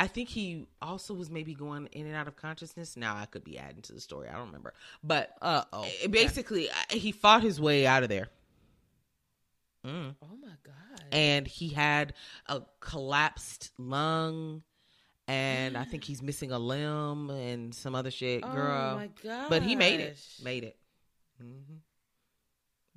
I 0.00 0.06
think 0.06 0.28
he 0.28 0.66
also 0.80 1.12
was 1.12 1.28
maybe 1.28 1.54
going 1.54 1.86
in 1.92 2.06
and 2.06 2.14
out 2.14 2.28
of 2.28 2.36
consciousness. 2.36 2.96
Now 2.96 3.16
I 3.16 3.26
could 3.26 3.42
be 3.42 3.58
adding 3.58 3.82
to 3.82 3.92
the 3.92 4.00
story. 4.00 4.28
I 4.28 4.32
don't 4.36 4.46
remember. 4.46 4.72
But 5.02 5.34
Uh 5.42 5.64
oh. 5.72 5.86
basically, 6.08 6.70
uh, 6.70 6.74
he 6.90 7.10
fought 7.12 7.42
his 7.42 7.60
way 7.60 7.84
out 7.86 8.04
of 8.04 8.08
there. 8.08 8.28
Mm. 9.84 10.14
Oh 10.22 10.36
my 10.40 10.48
god. 10.64 11.04
And 11.12 11.46
he 11.46 11.68
had 11.68 12.14
a 12.46 12.62
collapsed 12.80 13.72
lung. 13.76 14.62
And 15.26 15.76
I 15.76 15.84
think 15.84 16.04
he's 16.04 16.22
missing 16.22 16.52
a 16.52 16.58
limb 16.58 17.30
and 17.30 17.74
some 17.74 17.94
other 17.94 18.10
shit, 18.10 18.42
girl. 18.42 18.92
Oh 18.94 18.96
my 18.96 19.10
god. 19.22 19.48
but 19.50 19.62
he 19.62 19.74
made 19.76 20.00
it. 20.00 20.16
Made 20.42 20.64
it. 20.64 20.76
hmm 21.40 21.74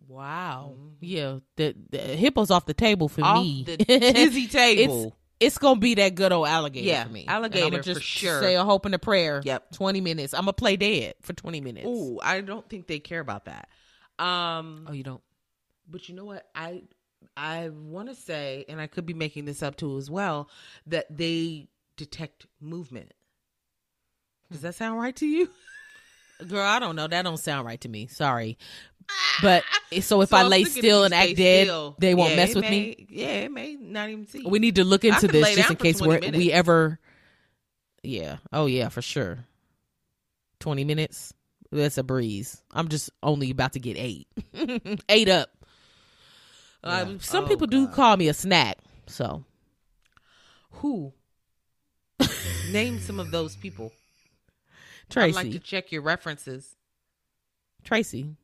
Wow. 0.08 0.76
Yeah, 1.00 1.40
the, 1.56 1.76
the 1.90 2.00
hippos 2.00 2.52
off 2.52 2.66
the 2.66 2.74
table 2.74 3.08
for 3.08 3.24
Off 3.24 3.44
me. 3.44 3.64
the 3.64 3.78
tizzy 3.86 4.48
table. 4.48 5.16
It's 5.42 5.58
gonna 5.58 5.80
be 5.80 5.96
that 5.96 6.16
good 6.16 6.32
old 6.32 6.48
alligator 6.48 6.88
Yeah, 6.88 7.04
for 7.04 7.10
me. 7.10 7.26
alligator 7.28 7.66
and 7.66 7.76
I'm 7.76 7.82
for 7.82 7.86
just 7.86 8.02
sure. 8.04 8.40
Say 8.42 8.56
a 8.56 8.64
hope 8.64 8.86
and 8.86 8.96
a 8.96 9.00
prayer. 9.00 9.42
Yep. 9.44 9.72
Twenty 9.74 10.00
minutes. 10.00 10.34
I'm 10.34 10.42
gonna 10.42 10.54
play 10.54 10.78
dead 10.78 11.16
for 11.22 11.34
twenty 11.34 11.60
minutes. 11.60 11.86
Ooh, 11.88 12.20
I 12.24 12.40
don't 12.42 12.68
think 12.70 12.88
they 12.88 13.00
care 13.00 13.20
about 13.20 13.46
that. 13.46 13.68
Um, 14.18 14.86
Oh, 14.88 14.94
you 14.94 15.04
don't. 15.04 15.22
but 15.90 16.08
you 16.08 16.16
know 16.16 16.26
what? 16.26 16.48
I 16.56 16.84
I 17.36 17.70
want 17.70 18.10
to 18.10 18.16
say, 18.16 18.66
and 18.70 18.80
I 18.80 18.88
could 18.88 19.06
be 19.06 19.14
making 19.14 19.46
this 19.46 19.62
up 19.64 19.76
too 19.76 19.98
as 19.98 20.10
well, 20.10 20.50
that 20.88 21.06
they 21.16 21.68
detect 21.98 22.46
movement. 22.60 23.14
Does 24.52 24.62
that 24.62 24.76
sound 24.76 25.00
right 25.00 25.16
to 25.18 25.26
you? 25.26 25.50
Girl, 26.48 26.62
I 26.62 26.80
don't 26.80 26.96
know. 26.96 27.08
That 27.08 27.22
don't 27.24 27.38
sound 27.38 27.66
right 27.66 27.80
to 27.82 27.90
me. 27.90 28.08
Sorry. 28.08 28.58
But 29.42 29.64
so 30.02 30.22
if 30.22 30.30
So 30.30 30.38
I 30.38 30.44
lay 30.44 30.64
still 30.64 31.04
and 31.04 31.14
act 31.14 31.36
dead, 31.36 31.68
still, 31.68 31.96
they 32.00 32.16
won't 32.16 32.32
yeah, 32.32 32.36
mess 32.38 32.56
with 32.56 32.64
may- 32.64 32.70
me. 32.70 33.08
Yeah, 33.10 33.28
it 33.28 33.52
may 33.52 33.76
not 33.76 34.10
even 34.10 34.28
see. 34.28 34.44
We 34.46 34.60
need 34.60 34.76
to 34.76 34.84
look 34.84 35.04
into 35.04 35.28
this 35.28 35.56
just 35.56 35.70
in 35.70 35.76
case 35.76 36.02
we're, 36.02 36.20
we 36.20 36.52
ever. 36.52 37.00
Yeah. 38.04 38.38
Oh 38.54 38.68
yeah, 38.68 38.90
for 38.90 39.02
sure. 39.02 39.40
Twenty 40.60 40.84
minutes. 40.84 41.34
That's 41.72 41.98
a 41.98 42.04
breeze. 42.04 42.62
I'm 42.72 42.88
just 42.90 43.10
only 43.24 43.50
about 43.50 43.74
to 43.74 43.80
get 43.80 43.98
eight. 43.98 44.28
eight 45.10 45.30
up. 45.30 45.50
Uh, 46.84 47.14
some 47.20 47.46
Oh, 47.46 47.48
people 47.48 47.68
do 47.68 47.88
call 47.88 48.18
me 48.18 48.28
a 48.28 48.34
snack. 48.34 48.78
So 49.08 49.44
Who? 50.72 51.14
Name 52.72 53.00
some 53.00 53.20
of 53.20 53.32
those 53.32 53.56
people. 53.56 53.92
Tracy. 55.12 55.38
I'd 55.38 55.44
like 55.44 55.52
to 55.54 55.60
check 55.60 55.92
your 55.92 56.02
references. 56.02 56.76
Tracy. 57.84 58.36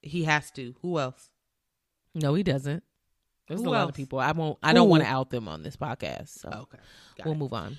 He 0.00 0.24
has 0.24 0.50
to. 0.52 0.74
Who 0.82 0.98
else? 0.98 1.30
No, 2.14 2.34
he 2.34 2.42
doesn't. 2.42 2.82
There's 3.48 3.60
Who 3.60 3.68
a 3.68 3.70
lot 3.70 3.80
else? 3.82 3.88
of 3.90 3.94
people. 3.94 4.18
I 4.18 4.32
won't. 4.32 4.58
I 4.62 4.72
don't 4.72 4.84
Who? 4.86 4.90
want 4.90 5.02
to 5.04 5.08
out 5.08 5.30
them 5.30 5.48
on 5.48 5.62
this 5.62 5.76
podcast. 5.76 6.28
So 6.28 6.48
Okay. 6.48 6.78
Got 7.18 7.26
we'll 7.26 7.34
it. 7.34 7.38
move 7.38 7.52
on. 7.52 7.76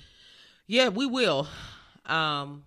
Yeah, 0.66 0.88
we 0.88 1.06
will. 1.06 1.46
Um. 2.06 2.64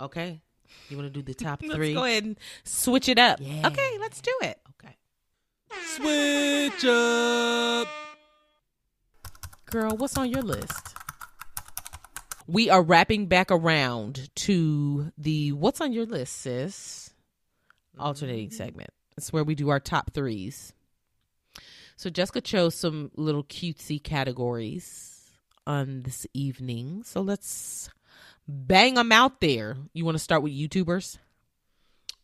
Okay. 0.00 0.40
You 0.88 0.96
want 0.96 1.12
to 1.12 1.12
do 1.12 1.22
the 1.22 1.34
top 1.44 1.62
Let's 1.62 1.74
three? 1.74 1.94
go 1.94 2.04
ahead 2.04 2.24
and 2.24 2.38
switch 2.64 3.08
it 3.08 3.18
up. 3.18 3.38
Yeah. 3.40 3.66
Okay, 3.68 3.96
let's 4.00 4.20
do 4.20 4.32
it. 4.42 4.58
Okay. 4.82 4.96
Switch 5.86 6.84
up. 6.84 7.88
Girl, 9.70 9.96
what's 9.96 10.16
on 10.16 10.28
your 10.30 10.42
list? 10.42 10.94
We 12.46 12.70
are 12.70 12.82
wrapping 12.82 13.26
back 13.26 13.50
around 13.50 14.30
to 14.36 15.12
the 15.18 15.52
what's 15.52 15.80
on 15.80 15.92
your 15.92 16.06
list, 16.06 16.36
sis? 16.36 17.12
Alternating 17.98 18.50
segment. 18.50 18.90
It's 19.16 19.32
where 19.32 19.44
we 19.44 19.54
do 19.54 19.70
our 19.70 19.80
top 19.80 20.12
threes. 20.12 20.72
So 21.96 22.10
Jessica 22.10 22.40
chose 22.40 22.74
some 22.74 23.10
little 23.16 23.42
cutesy 23.42 24.02
categories 24.02 25.32
on 25.66 26.02
this 26.02 26.26
evening. 26.34 27.02
So 27.04 27.20
let's 27.20 27.88
bang 28.46 28.94
them 28.94 29.12
out 29.12 29.40
there. 29.40 29.76
You 29.92 30.04
want 30.04 30.16
to 30.16 30.22
start 30.22 30.42
with 30.42 30.52
YouTubers? 30.52 31.18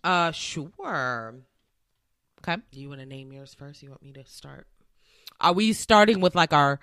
Uh, 0.05 0.31
sure. 0.33 1.35
Okay. 2.41 2.61
Do 2.70 2.81
you 2.81 2.89
want 2.89 3.01
to 3.01 3.07
name 3.07 3.33
yours 3.33 3.55
first? 3.55 3.83
You 3.83 3.91
want 3.91 4.03
me 4.03 4.12
to 4.12 4.25
start? 4.27 4.66
Are 5.41 5.53
we 5.53 5.73
starting 5.73 6.20
with 6.20 6.35
like 6.35 6.53
our 6.53 6.79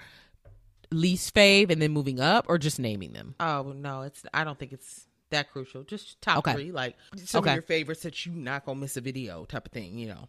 least 0.91 1.33
fave 1.35 1.69
and 1.69 1.81
then 1.81 1.91
moving 1.91 2.19
up 2.19 2.45
or 2.49 2.57
just 2.57 2.79
naming 2.79 3.13
them? 3.13 3.35
Oh 3.39 3.73
no, 3.75 4.01
it's. 4.01 4.23
I 4.33 4.43
don't 4.43 4.57
think 4.57 4.71
it's 4.73 5.07
that 5.29 5.51
crucial. 5.51 5.83
Just 5.83 6.21
top 6.21 6.39
Okay. 6.39 6.53
three, 6.53 6.71
like 6.71 6.95
some 7.25 7.39
Okay. 7.43 7.51
of 7.51 7.55
your 7.55 7.61
favorites 7.63 8.01
that 8.03 8.25
you 8.25 8.31
not 8.31 8.65
gonna 8.65 8.79
miss 8.79 8.97
a 8.97 9.01
video 9.01 9.45
type 9.45 9.65
of 9.67 9.71
thing. 9.71 9.97
You 9.97 10.07
know. 10.09 10.27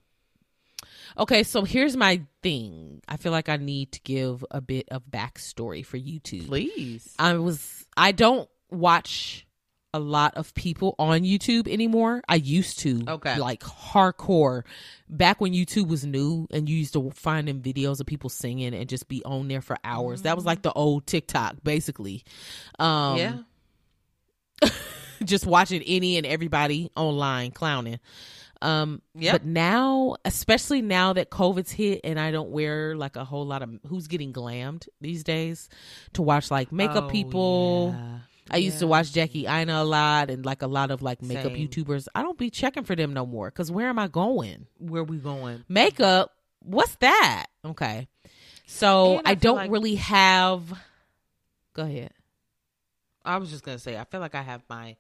Okay, 1.19 1.43
so 1.43 1.65
here's 1.65 1.97
my 1.97 2.23
thing. 2.43 3.03
I 3.07 3.17
feel 3.19 3.33
like 3.33 3.49
I 3.49 3.57
need 3.57 3.93
to 3.93 4.01
give 4.01 4.45
a 4.51 4.61
bit 4.61 4.89
of 4.91 5.03
backstory 5.11 5.85
for 5.85 5.99
YouTube. 5.99 6.47
Please. 6.47 7.15
I 7.19 7.35
was 7.35 7.87
I 7.97 8.13
don't 8.13 8.49
watch 8.71 9.47
a 9.93 9.99
lot 9.99 10.35
of 10.37 10.55
people 10.55 10.95
on 10.99 11.23
YouTube 11.23 11.67
anymore. 11.67 12.23
I 12.29 12.37
used 12.37 12.79
to. 12.81 13.03
Okay. 13.09 13.39
Like 13.39 13.61
hardcore. 13.61 14.63
Back 15.09 15.41
when 15.41 15.53
YouTube 15.53 15.89
was 15.89 16.05
new 16.07 16.47
and 16.53 16.69
you 16.69 16.77
used 16.77 16.93
to 16.93 17.11
find 17.11 17.49
them 17.49 17.61
videos 17.61 18.01
of 18.01 18.07
people 18.07 18.31
singing 18.31 18.73
and 18.75 18.89
just 18.89 19.09
be 19.09 19.25
on 19.25 19.49
there 19.49 19.61
for 19.61 19.77
hours. 19.83 20.23
That 20.23 20.37
was 20.37 20.45
like 20.45 20.63
the 20.63 20.73
old 20.73 21.07
TikTok, 21.07 21.57
basically. 21.65 22.23
Um 22.79 23.17
yeah. 23.17 23.39
just 25.25 25.47
watching 25.47 25.83
any 25.83 26.17
and 26.17 26.27
everybody 26.27 26.91
online 26.97 27.51
clowning. 27.51 27.99
Um, 28.63 29.01
Yep. 29.15 29.33
but 29.33 29.45
now, 29.47 30.17
especially 30.27 30.83
now 30.83 31.15
that 31.15 31.31
COVID's 31.31 31.71
hit 31.71 32.03
and 32.05 32.21
I 32.21 32.31
don't 32.31 32.51
wear 32.51 32.95
like 32.95 33.17
a 33.17 33.25
whole 33.25 33.47
lot 33.47 33.63
of 33.63 33.71
who's 33.87 34.07
getting 34.07 34.35
glammed 34.35 34.87
these 35.01 35.25
days 35.25 35.71
to 36.13 36.21
watch 36.23 36.51
like 36.51 36.71
makeup 36.71 37.05
Oh, 37.05 37.09
people. 37.09 37.95
yeah. 37.99 38.19
I 38.51 38.57
used 38.59 38.79
to 38.81 38.87
watch 38.87 39.13
Jackie 39.13 39.47
Aina 39.47 39.83
a 39.83 39.85
lot 39.85 40.31
and 40.31 40.45
like 40.45 40.63
a 40.63 40.67
lot 40.67 40.91
of 40.91 41.03
like 41.03 41.23
makeup 41.23 41.53
Same. 41.53 41.69
YouTubers. 41.69 42.09
I 42.15 42.23
don't 42.23 42.37
be 42.39 42.51
checking 42.51 42.85
for 42.85 42.97
them 42.97 43.13
no 43.15 43.25
more 43.27 43.49
because 43.49 43.71
where 43.71 43.89
am 43.89 43.99
I 43.99 44.09
going? 44.09 44.67
Where 44.79 45.05
we 45.05 45.19
going? 45.19 45.65
Makeup? 45.69 46.33
What's 46.61 46.95
that? 46.97 47.47
Okay. 47.65 48.09
So 48.67 49.19
And 49.19 49.27
I 49.29 49.31
I, 49.33 49.35
don't 49.35 49.57
like- 49.57 49.71
really 49.71 49.95
have. 49.97 50.63
Go 51.75 51.83
ahead. 51.85 52.13
I 53.25 53.37
was 53.37 53.51
just 53.51 53.63
gonna 53.65 53.79
say, 53.79 53.97
I 53.99 54.05
feel 54.05 54.21
like 54.21 54.35
I 54.35 54.43
have 54.43 54.63
my 54.69 54.97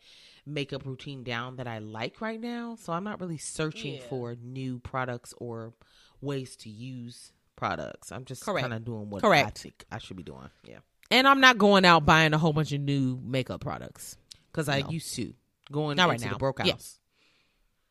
makeup 0.46 0.84
routine 0.84 1.22
down 1.22 1.56
that 1.56 1.66
I 1.66 1.78
like 1.78 2.20
right 2.20 2.40
now, 2.40 2.76
so 2.78 2.92
I'm 2.92 3.04
not 3.04 3.20
really 3.20 3.38
searching 3.38 3.94
Yeah. 3.94 4.00
for 4.08 4.36
new 4.42 4.78
products 4.78 5.32
or 5.38 5.72
ways 6.20 6.54
to 6.56 6.68
use 6.70 7.32
products. 7.56 8.12
I'm 8.12 8.24
just 8.24 8.44
kind 8.44 8.72
of 8.74 8.84
doing 8.84 9.08
what 9.10 9.22
Correct. 9.22 9.58
I 9.58 9.62
think 9.62 9.84
I 9.90 9.98
should 9.98 10.16
be 10.16 10.22
doing. 10.22 10.50
Yeah, 10.64 10.78
And 11.10 11.26
I'm 11.26 11.40
not 11.40 11.58
going 11.58 11.84
out 11.84 12.04
buying 12.06 12.32
a 12.34 12.38
whole 12.38 12.52
bunch 12.52 12.72
of 12.72 12.80
new 12.80 13.18
makeup 13.22 13.60
products. 13.60 14.16
because 14.52 14.68
I 14.68 14.80
No. 14.80 14.90
used 14.90 15.14
to 15.16 15.34
going 15.70 15.96
Not 15.96 16.08
right 16.08 16.20
now. 16.20 16.32
the 16.32 16.38
broke 16.38 16.58
Yeah. 16.64 16.72
house, 16.72 16.98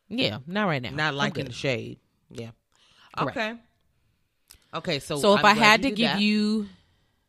Yeah, 0.10 0.40
not 0.48 0.66
right 0.66 0.82
now. 0.82 0.90
not 0.92 1.14
liking 1.14 1.46
the 1.46 1.54
shade. 1.54 2.00
Yeah. 2.30 2.52
Correct. 3.18 3.38
Okay. 3.38 3.60
Okay. 4.74 5.00
So 5.00 5.18
So 5.18 5.36
if 5.38 5.44
I 5.46 5.54
had 5.54 5.82
to 5.84 5.90
give 5.92 6.12
that. 6.12 6.20
you 6.22 6.68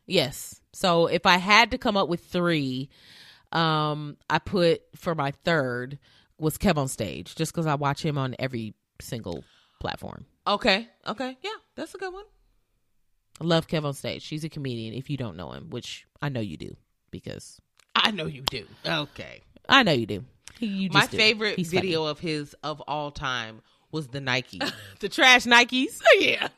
yes. 0.06 0.60
So 0.72 1.06
if 1.06 1.26
I 1.26 1.36
had 1.36 1.70
to 1.72 1.78
come 1.78 1.96
up 1.96 2.08
with 2.08 2.24
3, 2.24 2.88
um 3.52 4.16
I 4.28 4.38
put 4.38 4.82
for 4.96 5.14
my 5.14 5.30
third 5.44 5.98
was 6.38 6.56
Kev 6.58 6.76
on 6.76 6.88
stage 6.88 7.34
just 7.34 7.52
cuz 7.54 7.66
I 7.66 7.74
watch 7.74 8.04
him 8.04 8.16
on 8.18 8.34
every 8.38 8.74
single 9.00 9.44
platform. 9.80 10.26
okay, 10.46 10.88
okay, 11.06 11.36
yeah, 11.42 11.50
that's 11.74 11.94
a 11.94 11.98
good 11.98 12.12
one. 12.12 12.24
I 13.40 13.44
love 13.44 13.66
Kev 13.66 13.84
on 13.84 13.94
stage. 13.94 14.22
She's 14.22 14.44
a 14.44 14.48
comedian 14.48 14.94
if 14.94 15.08
you 15.08 15.16
don't 15.16 15.36
know 15.36 15.52
him, 15.52 15.70
which 15.70 16.06
I 16.20 16.28
know 16.28 16.40
you 16.40 16.56
do 16.56 16.76
because 17.10 17.60
I 17.94 18.10
know 18.10 18.26
you 18.26 18.42
do. 18.42 18.66
Okay. 18.86 19.40
I 19.68 19.82
know 19.82 19.92
you 19.92 20.06
do. 20.06 20.24
You 20.58 20.90
My 20.92 21.06
do. 21.06 21.16
favorite 21.16 21.56
He's 21.56 21.70
funny. 21.72 21.82
video 21.82 22.04
of 22.04 22.18
his 22.18 22.54
of 22.62 22.80
all 22.82 23.10
time 23.10 23.62
was 23.92 24.08
the 24.08 24.20
Nike. 24.20 24.60
the 25.00 25.08
trash 25.08 25.44
Nikes. 25.44 26.00
yeah. 26.18 26.48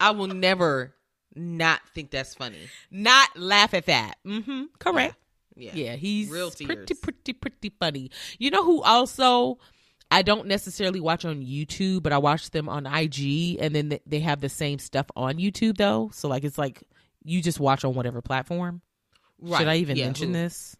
I 0.00 0.10
will 0.10 0.26
never 0.26 0.92
not 1.36 1.80
think 1.94 2.10
that's 2.10 2.34
funny. 2.34 2.68
Not 2.90 3.28
laugh 3.36 3.72
at 3.74 3.86
that. 3.86 4.16
Mm-hmm. 4.26 4.64
Correct. 4.78 5.14
Yeah. 5.54 5.70
Yeah, 5.74 5.96
he's 5.96 6.30
Real 6.30 6.50
pretty, 6.50 6.94
pretty, 6.94 7.32
pretty 7.34 7.70
funny. 7.78 8.10
You 8.38 8.50
know 8.50 8.64
who 8.64 8.82
also 8.82 9.58
I 10.12 10.20
don't 10.22 10.46
necessarily 10.46 11.00
watch 11.00 11.24
on 11.24 11.42
YouTube, 11.42 12.02
but 12.02 12.12
I 12.12 12.18
watch 12.18 12.50
them 12.50 12.68
on 12.68 12.86
IG, 12.86 13.56
and 13.58 13.74
then 13.74 13.98
they 14.06 14.20
have 14.20 14.40
the 14.42 14.50
same 14.50 14.78
stuff 14.78 15.06
on 15.16 15.36
YouTube 15.36 15.78
though. 15.78 16.10
So 16.12 16.28
like 16.28 16.44
it's 16.44 16.58
like 16.58 16.82
you 17.24 17.40
just 17.40 17.58
watch 17.58 17.82
on 17.84 17.94
whatever 17.94 18.20
platform. 18.20 18.82
Should 19.44 19.68
I 19.68 19.76
even 19.76 19.96
Yeah, 19.96 20.04
mention 20.04 20.28
who? 20.28 20.34
this? 20.34 20.76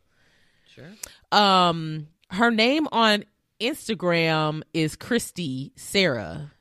Sure. 0.75 0.91
Um, 1.33 2.09
her 2.31 2.51
name 2.51 2.87
on 2.93 3.25
Instagram 3.59 4.63
is 4.75 4.97
Christy 4.97 5.73
Sarah, 5.77 6.53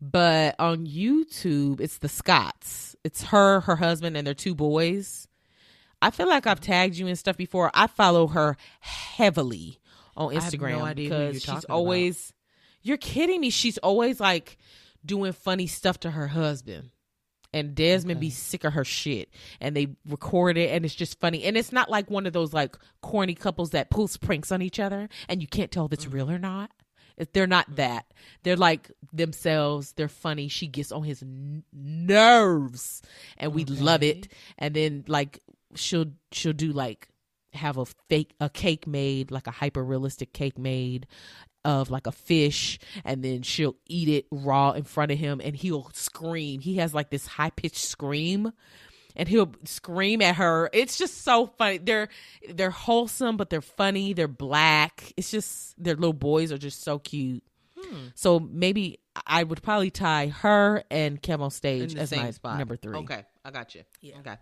but 0.00 0.54
on 0.58 0.86
YouTube 0.86 1.80
it's 1.80 1.98
the 1.98 2.08
Scotts. 2.10 2.94
It's 3.04 3.24
her, 3.24 3.60
her 3.60 3.76
husband, 3.76 4.16
and 4.18 4.26
their 4.26 4.34
two 4.34 4.54
boys. 4.54 5.28
I 6.02 6.10
feel 6.10 6.28
like 6.28 6.46
I've 6.46 6.60
tagged 6.60 6.96
you 6.96 7.06
and 7.06 7.18
stuff 7.18 7.38
before. 7.38 7.70
I 7.72 7.86
follow 7.86 8.26
her 8.26 8.56
heavily 8.80 9.78
on 10.16 10.32
no 10.32 10.40
Instagram 10.40 10.88
who 10.88 10.94
because 10.94 11.34
she's 11.34 11.44
talking 11.44 11.64
about. 11.64 11.74
always. 11.74 12.32
You're 12.82 12.96
kidding 12.96 13.40
me. 13.40 13.50
She's 13.50 13.78
always 13.78 14.20
like 14.20 14.58
doing 15.04 15.32
funny 15.32 15.66
stuff 15.66 16.00
to 16.00 16.10
her 16.10 16.28
husband. 16.28 16.90
And 17.52 17.74
Desmond 17.74 18.20
be 18.20 18.28
sick 18.28 18.64
of 18.64 18.74
her 18.74 18.84
shit. 18.84 19.30
And 19.60 19.74
they 19.74 19.96
record 20.06 20.58
it 20.58 20.72
and 20.72 20.84
it's 20.84 20.94
just 20.94 21.18
funny. 21.20 21.44
And 21.44 21.56
it's 21.56 21.72
not 21.72 21.88
like 21.88 22.10
one 22.10 22.26
of 22.26 22.34
those 22.34 22.52
like 22.52 22.76
corny 23.00 23.34
couples 23.34 23.70
that 23.70 23.88
pulls 23.88 24.16
pranks 24.18 24.52
on 24.52 24.60
each 24.60 24.78
other 24.78 25.08
and 25.28 25.40
you 25.40 25.48
can't 25.48 25.70
tell 25.70 25.86
if 25.86 25.92
it's 25.92 26.04
mm. 26.04 26.12
real 26.12 26.30
or 26.30 26.38
not. 26.38 26.70
If 27.16 27.32
They're 27.32 27.46
not 27.46 27.70
mm. 27.70 27.76
that. 27.76 28.12
They're 28.42 28.56
like 28.56 28.90
themselves. 29.10 29.92
They're 29.92 30.08
funny. 30.08 30.48
She 30.48 30.66
gets 30.66 30.92
on 30.92 31.02
his 31.02 31.22
n- 31.22 31.64
nerves 31.72 33.00
and 33.38 33.54
we 33.54 33.64
love 33.64 34.02
it. 34.02 34.28
And 34.58 34.74
then 34.74 35.04
like 35.08 35.40
she'll 35.74 36.12
she'll 36.32 36.52
do 36.52 36.72
like 36.72 37.08
have 37.56 37.76
a 37.76 37.86
fake 38.08 38.34
a 38.40 38.48
cake 38.48 38.86
made, 38.86 39.30
like 39.30 39.46
a 39.46 39.52
hyper 39.52 39.84
realistic 39.84 40.32
cake 40.32 40.58
made 40.58 41.06
of 41.64 41.90
like 41.90 42.06
a 42.06 42.12
fish 42.12 42.78
and 43.04 43.24
then 43.24 43.42
she'll 43.42 43.74
eat 43.88 44.08
it 44.08 44.26
raw 44.30 44.70
in 44.70 44.84
front 44.84 45.10
of 45.10 45.18
him 45.18 45.40
and 45.42 45.56
he'll 45.56 45.90
scream. 45.92 46.60
He 46.60 46.76
has 46.76 46.94
like 46.94 47.10
this 47.10 47.26
high 47.26 47.50
pitched 47.50 47.84
scream 47.84 48.52
and 49.16 49.28
he'll 49.28 49.52
scream 49.64 50.22
at 50.22 50.36
her. 50.36 50.70
It's 50.72 50.96
just 50.96 51.22
so 51.22 51.46
funny. 51.46 51.78
They're 51.78 52.08
they're 52.50 52.70
wholesome, 52.70 53.36
but 53.36 53.50
they're 53.50 53.60
funny. 53.60 54.12
They're 54.12 54.28
black. 54.28 55.12
It's 55.16 55.30
just 55.30 55.82
their 55.82 55.96
little 55.96 56.12
boys 56.12 56.52
are 56.52 56.58
just 56.58 56.84
so 56.84 57.00
cute. 57.00 57.42
Hmm. 57.76 58.06
So 58.14 58.38
maybe 58.38 59.00
I 59.26 59.42
would 59.42 59.62
probably 59.62 59.90
tie 59.90 60.28
her 60.28 60.84
and 60.90 61.18
on 61.28 61.50
stage 61.50 61.94
as 61.96 62.14
my 62.14 62.30
spot. 62.30 62.58
number 62.58 62.76
three. 62.76 62.96
Okay, 62.98 63.24
I 63.44 63.50
got 63.50 63.74
you. 63.74 63.82
Yeah. 64.00 64.18
Okay. 64.20 64.36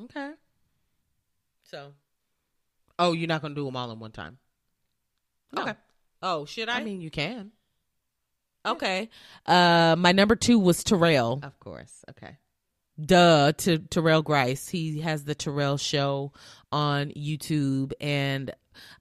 Okay. 0.00 0.30
So. 1.64 1.92
Oh, 2.98 3.12
you're 3.12 3.28
not 3.28 3.42
gonna 3.42 3.54
do 3.54 3.64
them 3.64 3.76
all 3.76 3.90
in 3.90 3.98
one 3.98 4.12
time. 4.12 4.38
No. 5.52 5.62
Okay. 5.62 5.74
Oh, 6.22 6.44
should 6.44 6.68
I? 6.68 6.78
I 6.78 6.84
mean, 6.84 7.00
you 7.00 7.10
can. 7.10 7.52
Okay. 8.66 9.10
Uh, 9.44 9.94
my 9.98 10.12
number 10.12 10.36
two 10.36 10.58
was 10.58 10.82
Terrell. 10.82 11.40
Of 11.42 11.58
course. 11.60 12.04
Okay. 12.10 12.38
Duh, 13.04 13.52
to 13.52 13.78
Terrell 13.78 14.22
Grice. 14.22 14.68
He 14.68 15.00
has 15.00 15.24
the 15.24 15.34
Terrell 15.34 15.76
Show 15.76 16.32
on 16.70 17.10
YouTube, 17.10 17.92
and 18.00 18.52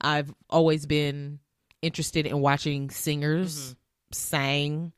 I've 0.02 0.34
always 0.50 0.86
been 0.86 1.40
interested 1.82 2.26
in 2.26 2.42
watching 2.42 2.90
singers 2.90 3.76
sing. 4.12 4.94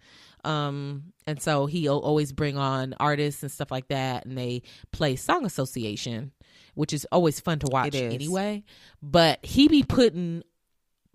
Um, 0.46 1.14
and 1.28 1.42
so 1.42 1.66
he'll 1.66 1.98
always 1.98 2.32
bring 2.32 2.58
on 2.58 2.94
artists 3.00 3.44
and 3.44 3.52
stuff 3.52 3.72
like 3.72 3.88
that, 3.90 4.26
and 4.26 4.38
they 4.38 4.62
play 4.92 5.16
Song 5.16 5.46
Association, 5.46 6.32
which 6.76 6.94
is 6.94 7.06
always 7.12 7.40
fun 7.40 7.60
to 7.60 7.68
watch 7.68 7.96
anyway. 7.96 8.64
But 9.02 9.44
he 9.46 9.68
be 9.68 9.84
putting 9.84 10.44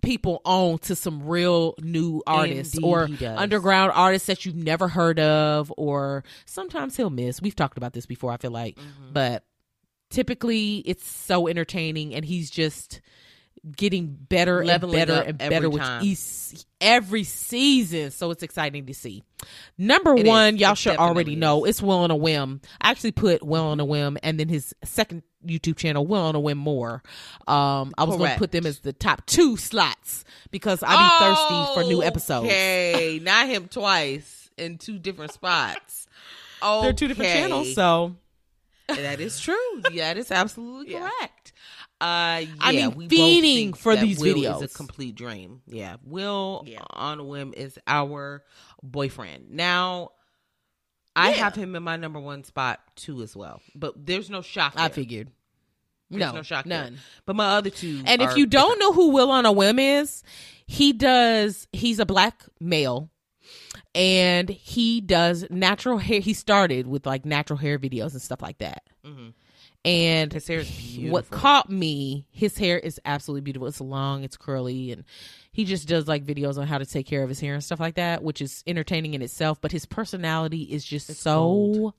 people 0.02 0.40
on 0.44 0.78
to 0.78 0.96
some 0.96 1.22
real 1.26 1.74
new 1.78 2.22
artists 2.26 2.74
Indeed 2.74 2.86
or 2.88 3.08
underground 3.36 3.92
artists 3.94 4.26
that 4.28 4.44
you've 4.46 4.56
never 4.56 4.88
heard 4.88 5.20
of, 5.20 5.72
or 5.76 6.24
sometimes 6.46 6.96
he'll 6.96 7.10
miss. 7.10 7.40
We've 7.42 7.54
talked 7.54 7.76
about 7.76 7.92
this 7.92 8.06
before, 8.06 8.32
I 8.32 8.38
feel 8.38 8.50
like, 8.50 8.76
Mm-hmm. 8.76 9.12
but 9.12 9.44
typically 10.08 10.78
it's 10.78 11.06
so 11.06 11.46
entertaining, 11.48 12.14
and 12.14 12.24
he's 12.24 12.50
just 12.50 13.00
getting 13.76 14.06
better 14.06 14.64
Leveling 14.64 15.00
and 15.00 15.08
better 15.08 15.20
and 15.28 15.38
better 15.38 15.68
with 15.68 15.82
each, 16.02 16.64
every 16.80 17.24
season. 17.24 18.10
So 18.10 18.30
it's 18.30 18.42
exciting 18.42 18.86
to 18.86 18.94
see. 18.94 19.22
Number 19.76 20.16
It 20.16 20.24
one, 20.26 20.54
is. 20.54 20.60
y'all 20.62 20.74
should 20.74 20.96
already 20.96 21.32
definitely 21.34 21.36
know 21.36 21.64
it's 21.66 21.82
Will 21.82 21.98
on 21.98 22.10
a 22.10 22.16
Whim. 22.16 22.62
I 22.80 22.90
actually 22.90 23.12
put 23.12 23.42
Will 23.42 23.64
on 23.66 23.78
a 23.78 23.84
Whim, 23.84 24.16
and 24.22 24.40
then 24.40 24.48
his 24.48 24.74
second 24.82 25.24
YouTube 25.46 25.76
channel, 25.76 26.06
Will 26.06 26.20
on 26.22 26.34
a 26.34 26.40
Whim 26.40 26.58
More. 26.58 27.02
Um, 27.48 27.92
I 27.98 28.04
was 28.04 28.16
going 28.16 28.32
to 28.32 28.38
put 28.38 28.52
them 28.52 28.66
as 28.66 28.80
the 28.80 28.92
top 28.92 29.26
two 29.26 29.56
slots 29.56 30.24
because 30.50 30.82
I 30.86 30.90
be 30.96 31.24
thirsty 31.24 31.74
for 31.74 31.88
new 31.88 32.02
episodes. 32.02 32.46
Okay, 32.46 33.20
not 33.22 33.46
him 33.48 33.68
twice 33.68 34.50
in 34.56 34.78
two 34.78 34.98
different 34.98 35.32
spots. 35.32 36.06
Oh, 36.62 36.82
They're 36.82 36.92
two 36.92 37.08
different 37.08 37.30
channels, 37.32 37.74
so 37.74 38.16
that 38.88 39.20
is 39.20 39.40
true. 39.40 39.54
Yeah, 39.92 40.12
that 40.12 40.18
is 40.18 40.30
absolutely 40.30 40.92
Yeah. 40.92 41.08
correct. 41.18 41.52
Uh, 42.02 42.40
yeah, 42.44 42.46
I 42.60 42.72
mean, 42.72 42.94
we 42.94 43.08
fiending 43.08 43.76
for 43.76 43.94
these 43.94 44.18
Will 44.18 44.36
videos. 44.36 44.62
is 44.62 44.72
a 44.74 44.76
complete 44.76 45.14
dream. 45.14 45.60
Yeah, 45.66 45.96
Will 46.02 46.64
Yeah. 46.66 46.80
on 46.90 47.20
a 47.20 47.24
whim 47.24 47.52
is 47.54 47.78
our 47.86 48.42
boyfriend. 48.82 49.50
Now, 49.50 50.10
I 51.16 51.30
Yeah. 51.30 51.36
have 51.44 51.54
him 51.56 51.74
in 51.76 51.82
my 51.82 51.96
number 51.96 52.20
one 52.20 52.44
spot 52.44 52.80
too 52.96 53.22
as 53.22 53.34
well, 53.36 53.60
but 53.74 54.06
there's 54.06 54.30
no 54.30 54.42
shock. 54.42 54.74
I 54.76 54.88
there. 54.88 54.94
figured. 54.94 55.28
There's 56.08 56.20
No, 56.20 56.32
no 56.32 56.42
shock. 56.42 56.64
there. 56.64 56.84
none. 56.84 56.98
But 57.26 57.36
my 57.36 57.46
other 57.56 57.70
two, 57.70 58.02
And 58.06 58.20
if 58.22 58.36
you 58.36 58.46
don't 58.46 58.78
different. 58.78 58.80
know 58.80 58.92
who 58.92 59.10
Will 59.10 59.30
on 59.30 59.46
a 59.46 59.52
Whim 59.52 59.78
is, 59.78 60.22
he 60.66 60.92
does. 60.92 61.66
He's 61.72 61.98
a 61.98 62.06
black 62.06 62.44
male, 62.60 63.10
and 63.94 64.48
he 64.48 65.00
does 65.00 65.44
natural 65.50 65.98
hair. 65.98 66.20
He 66.20 66.32
started 66.32 66.86
with 66.86 67.06
like 67.06 67.24
natural 67.24 67.58
hair 67.58 67.78
videos 67.78 68.12
and 68.12 68.22
stuff 68.22 68.42
like 68.42 68.58
that. 68.58 68.82
Mhm. 69.04 69.34
And 69.84 70.32
His 70.32 70.46
hair 70.46 70.58
is 70.60 70.98
what 71.10 71.30
caught 71.30 71.70
me, 71.70 72.26
his 72.30 72.58
hair 72.58 72.78
is 72.78 73.00
absolutely 73.06 73.40
beautiful. 73.40 73.66
It's 73.66 73.80
long, 73.80 74.24
it's 74.24 74.36
curly, 74.36 74.92
and 74.92 75.04
he 75.52 75.64
just 75.64 75.88
does 75.88 76.06
like 76.06 76.24
videos 76.24 76.58
on 76.58 76.66
how 76.66 76.78
to 76.78 76.86
take 76.86 77.06
care 77.06 77.22
of 77.22 77.28
his 77.28 77.40
hair 77.40 77.54
and 77.54 77.64
stuff 77.64 77.80
like 77.80 77.96
that, 77.96 78.22
which 78.22 78.40
is 78.40 78.62
entertaining 78.66 79.14
in 79.14 79.22
itself. 79.22 79.60
But 79.60 79.72
his 79.72 79.84
personality 79.84 80.62
is 80.62 80.84
just 80.84 81.08
so 81.16 81.94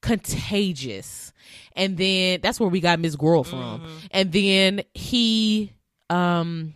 contagious. 0.00 1.32
And 1.76 1.96
then 1.98 2.40
that's 2.42 2.58
where 2.58 2.68
we 2.68 2.80
got 2.80 2.98
Miss 2.98 3.16
Girl 3.16 3.44
from. 3.44 3.80
Mm-hmm. 3.80 3.96
And 4.12 4.32
then 4.32 4.82
he, 4.94 5.72
um, 6.08 6.74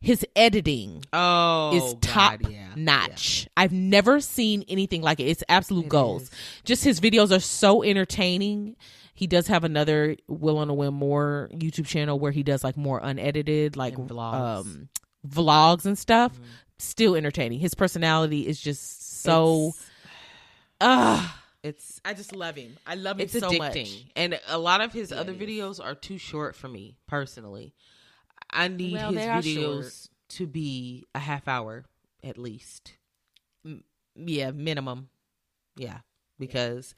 his 0.00 0.24
editing 0.36 1.02
oh, 1.12 1.74
is 1.74 1.94
top 2.00 2.40
God, 2.40 2.52
yeah. 2.52 2.68
notch. 2.76 3.48
I've 3.56 3.72
never 3.72 4.20
seen 4.20 4.64
anything 4.68 5.02
like 5.02 5.18
it. 5.18 5.24
It's 5.24 5.42
absolute 5.48 5.86
It 5.86 5.90
goals. 5.90 6.22
is. 6.22 6.30
Just 6.64 6.84
his 6.84 7.00
videos 7.00 7.34
are 7.34 7.40
so 7.40 7.82
entertaining. 7.82 8.76
He 9.14 9.26
does 9.26 9.46
have 9.46 9.64
another 9.64 10.16
Will 10.28 10.58
on 10.58 10.68
a 10.68 10.74
Whim 10.74 10.92
More 10.92 11.48
YouTube 11.54 11.86
channel 11.86 12.18
where 12.18 12.32
he 12.32 12.42
does 12.42 12.62
like 12.62 12.76
more 12.76 13.00
unedited, 13.02 13.74
like 13.74 13.98
um 13.98 14.90
vlogs 15.26 15.84
and 15.86 15.98
stuff. 15.98 16.38
Mhm. 16.38 16.44
Still 16.78 17.14
entertaining. 17.16 17.58
His 17.60 17.74
personality 17.74 18.46
is 18.46 18.60
just 18.60 19.20
so 19.22 19.68
It's- 19.68 19.90
ah 20.80 21.42
it's 21.62 22.00
I 22.04 22.12
just 22.14 22.34
love 22.34 22.54
him. 22.56 22.76
I 22.86 22.94
love 22.94 23.18
him 23.18 23.24
it's 23.24 23.32
so 23.32 23.48
addicting 23.50 23.58
much. 23.58 24.04
and 24.14 24.38
a 24.46 24.58
lot 24.58 24.80
of 24.80 24.92
his 24.92 25.10
Yeah, 25.10 25.16
other 25.18 25.34
videos 25.34 25.82
are 25.82 25.94
too 25.94 26.18
short 26.18 26.54
for 26.54 26.68
me 26.68 26.96
personally 27.06 27.74
i 28.50 28.68
need 28.68 28.92
Well, 28.92 29.10
his 29.12 29.24
videos 29.56 30.08
to 30.28 30.46
be 30.46 31.04
a 31.14 31.18
half 31.18 31.48
hour 31.48 31.84
at 32.22 32.38
least 32.38 32.92
Yeah, 34.14 34.50
minimum. 34.52 35.08
yeah 35.76 36.00
because 36.38 36.94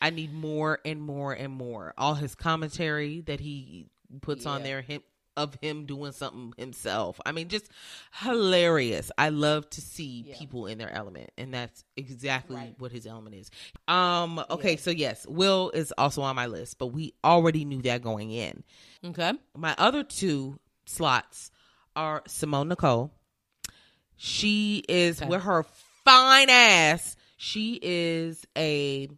i 0.00 0.10
need 0.10 0.32
more 0.32 0.80
and 0.84 1.00
more 1.00 1.32
and 1.34 1.52
more 1.52 1.94
all 1.96 2.14
his 2.14 2.34
commentary 2.34 3.20
that 3.22 3.40
he 3.40 3.86
puts 4.22 4.46
on 4.46 4.62
there 4.64 4.80
him 4.82 5.02
of 5.38 5.54
him 5.62 5.86
doing 5.86 6.12
something 6.12 6.52
himself 6.58 7.20
i 7.24 7.32
mean 7.32 7.48
just 7.48 7.68
hilarious 8.12 9.10
i 9.16 9.28
love 9.30 9.68
to 9.70 9.80
see 9.80 10.24
Yeah. 10.26 10.34
people 10.38 10.66
in 10.66 10.76
their 10.78 10.90
element 10.92 11.30
and 11.38 11.54
that's 11.54 11.84
exactly 11.96 12.56
Right. 12.56 12.74
what 12.78 12.92
his 12.92 13.06
element 13.06 13.36
is 13.36 13.50
um 13.86 14.42
okay 14.50 14.72
Yeah. 14.72 14.76
so 14.78 14.90
yes 14.90 15.26
will 15.26 15.70
is 15.72 15.92
also 15.96 16.22
on 16.22 16.36
my 16.36 16.46
list 16.46 16.78
but 16.78 16.88
we 16.88 17.14
already 17.24 17.64
knew 17.64 17.80
that 17.82 18.02
going 18.02 18.30
in 18.30 18.62
Okay. 19.04 19.32
my 19.56 19.74
other 19.78 20.02
two 20.02 20.58
slots 20.84 21.50
are 21.96 22.22
Simone 22.26 22.68
Nicole. 22.68 23.10
She 24.16 24.84
is 24.88 25.20
Okay. 25.20 25.30
with 25.30 25.42
her 25.42 25.64
fine 26.04 26.50
ass. 26.50 27.16
She 27.36 27.78
is 27.82 28.44
a 28.56 29.08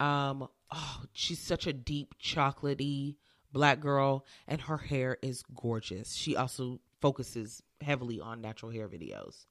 um 0.00 0.48
oh, 0.70 1.00
she's 1.12 1.38
such 1.38 1.66
a 1.66 1.72
deep 1.72 2.14
chocolatey 2.22 3.16
black 3.52 3.80
girl 3.80 4.24
and 4.46 4.60
her 4.62 4.76
hair 4.78 5.18
is 5.22 5.42
gorgeous. 5.54 6.14
She 6.14 6.36
also 6.36 6.80
focuses 7.00 7.62
heavily 7.80 8.20
on 8.20 8.40
natural 8.40 8.70
hair 8.72 8.88
videos. 8.88 9.46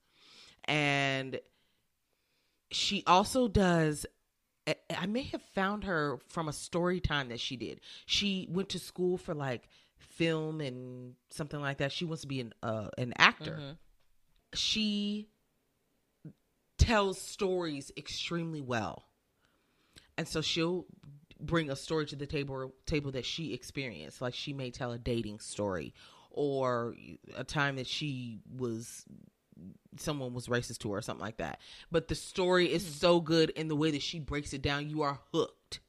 And 0.66 1.40
she 2.72 3.04
also 3.08 3.48
does 3.48 4.06
I- 4.68 5.06
may 5.06 5.24
have 5.24 5.42
found 5.56 5.86
her 5.86 6.20
from 6.28 6.50
a 6.50 6.54
story 6.54 7.00
time 7.00 7.30
that 7.30 7.40
she 7.40 7.56
did. 7.56 7.80
She 8.06 8.48
went 8.50 8.68
to 8.70 8.80
school 8.80 9.18
for 9.18 9.34
like 9.34 9.70
film 9.98 10.60
and 10.60 11.16
something 11.30 11.62
like 11.62 11.78
that. 11.78 11.94
She 11.94 12.04
wants 12.04 12.22
to 12.24 12.28
be 12.28 12.42
an 12.42 12.54
uh, 12.62 12.90
an 12.98 13.14
actor. 13.18 13.58
Mhm. 13.58 13.78
She 14.58 15.30
tells 16.78 17.20
stories 17.20 17.92
extremely 17.98 18.62
well, 18.62 19.06
and 20.18 20.28
so 20.28 20.42
she'll 20.42 20.86
bring 21.40 21.70
a 21.70 21.76
story 21.76 22.06
to 22.08 22.16
the 22.16 22.26
table 22.26 22.74
table 22.86 23.12
that 23.12 23.26
she 23.26 23.54
experienced. 23.54 24.22
Like 24.22 24.34
she 24.34 24.54
may 24.54 24.72
tell 24.72 24.92
a 24.92 24.98
dating 24.98 25.40
story 25.40 25.94
or 26.32 26.96
a 27.36 27.44
time 27.44 27.78
that 27.78 27.88
she 27.88 28.40
was 28.56 29.06
someone 29.98 30.34
was 30.34 30.48
racist 30.48 30.80
to 30.80 30.92
her 30.92 31.00
or 31.00 31.02
something 31.02 31.26
like 31.26 31.38
that. 31.38 31.60
But 31.92 32.08
the 32.08 32.16
story 32.16 32.72
is 32.72 32.86
so 32.86 33.20
good 33.20 33.50
in 33.52 33.68
the 33.68 33.76
way 33.76 33.92
that 33.92 34.02
she 34.02 34.20
breaks 34.20 34.54
it 34.54 34.62
down, 34.62 34.90
you 34.90 35.02
are 35.02 35.20
hooked. 35.34 35.80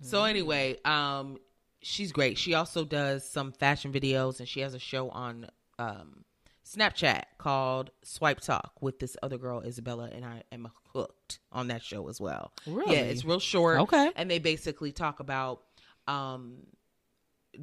So 0.00 0.24
anyway, 0.24 0.78
um 0.84 1.38
she's 1.80 2.12
great. 2.12 2.38
She 2.38 2.54
also 2.54 2.84
does 2.84 3.28
some 3.28 3.52
fashion 3.52 3.92
videos 3.92 4.40
and 4.40 4.48
she 4.48 4.60
has 4.60 4.74
a 4.74 4.78
show 4.78 5.10
on 5.10 5.48
um 5.78 6.24
Snapchat 6.64 7.24
called 7.38 7.90
Swipe 8.02 8.40
Talk 8.40 8.72
with 8.80 8.98
this 8.98 9.16
other 9.22 9.36
girl 9.38 9.60
Isabella 9.60 10.08
and 10.12 10.24
I 10.24 10.42
am 10.50 10.68
hooked 10.94 11.38
on 11.52 11.68
that 11.68 11.82
show 11.82 12.08
as 12.08 12.20
well. 12.20 12.52
Really? 12.66 12.96
Yeah, 12.96 13.02
it's 13.04 13.24
real 13.24 13.40
short 13.40 13.80
Okay. 13.80 14.10
and 14.16 14.30
they 14.30 14.38
basically 14.38 14.92
talk 14.92 15.20
about 15.20 15.62
um 16.06 16.58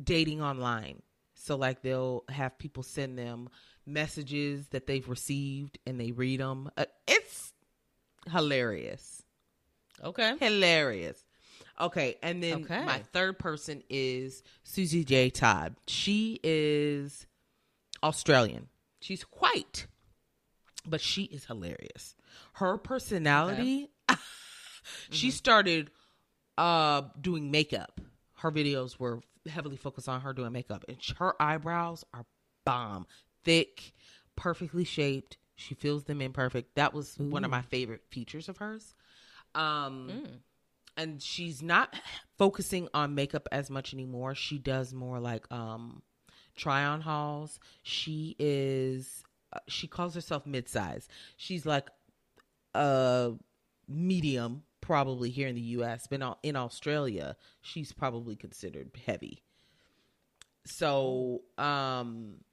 dating 0.03 0.41
online 0.41 1.01
so 1.33 1.55
like 1.55 1.81
they'll 1.81 2.23
have 2.29 2.57
people 2.57 2.81
send 2.83 3.17
them 3.17 3.49
messages 3.85 4.67
that 4.69 4.87
they've 4.87 5.07
received 5.09 5.77
and 5.85 5.99
they 5.99 6.11
read 6.11 6.39
them 6.39 6.69
uh, 6.77 6.85
it's 7.07 7.51
hilarious 8.31 9.23
Okay. 10.03 10.35
hilarious 10.39 11.23
okay 11.79 12.15
and 12.23 12.41
then 12.41 12.63
Okay. 12.63 12.85
my 12.85 12.99
third 13.11 13.37
person 13.37 13.83
is 13.89 14.43
susie 14.63 15.03
j 15.03 15.29
todd 15.29 15.75
she 15.87 16.39
is 16.43 17.27
australian 18.03 18.67
She's 19.01 19.23
white, 19.23 19.87
but 20.85 21.01
she 21.01 21.23
is 21.23 21.45
hilarious. 21.45 22.15
Her 22.53 22.77
personality. 22.77 23.89
she 25.09 25.31
started 25.31 25.91
uh 26.57 27.01
doing 27.19 27.51
makeup. 27.51 27.99
Her 28.37 28.51
videos 28.51 28.97
were 28.99 29.21
heavily 29.49 29.77
focused 29.77 30.07
on 30.07 30.21
her 30.21 30.33
doing 30.33 30.51
makeup, 30.53 30.85
and 30.87 30.97
her 31.17 31.33
eyebrows 31.41 32.03
are 32.13 32.25
bomb, 32.65 33.07
thick, 33.43 33.91
perfectly 34.35 34.83
shaped. 34.83 35.37
She 35.55 35.75
fills 35.75 36.05
them 36.05 36.21
in 36.21 36.33
perfect. 36.33 36.75
That 36.75 36.93
was 36.93 37.17
one 37.17 37.43
of 37.43 37.51
my 37.51 37.61
favorite 37.61 38.01
features 38.09 38.49
of 38.49 38.57
hers. 38.57 38.95
Um, 39.53 40.23
and 40.97 41.21
she's 41.21 41.61
not 41.61 41.95
focusing 42.37 42.87
on 42.93 43.13
makeup 43.15 43.47
as 43.51 43.69
much 43.69 43.93
anymore. 43.93 44.33
She 44.35 44.57
does 44.57 44.93
more 44.93 45.19
like 45.19 45.51
um 45.51 46.01
try 46.55 46.83
on 46.85 47.01
hauls. 47.01 47.59
She 47.83 48.35
is 48.39 49.23
uh, 49.53 49.59
she 49.67 49.87
calls 49.87 50.15
herself 50.15 50.45
mid-size. 50.45 51.07
She's 51.37 51.65
like 51.65 51.89
a 52.73 53.33
medium 53.87 54.63
probably 54.79 55.29
here 55.29 55.47
in 55.47 55.55
the 55.55 55.61
US, 55.61 56.07
but 56.07 56.21
in- 56.21 56.35
in 56.43 56.55
Australia, 56.55 57.35
she's 57.61 57.91
probably 57.91 58.35
considered 58.35 58.91
heavy. 59.05 59.43
So, 60.65 61.41
um 61.57 62.43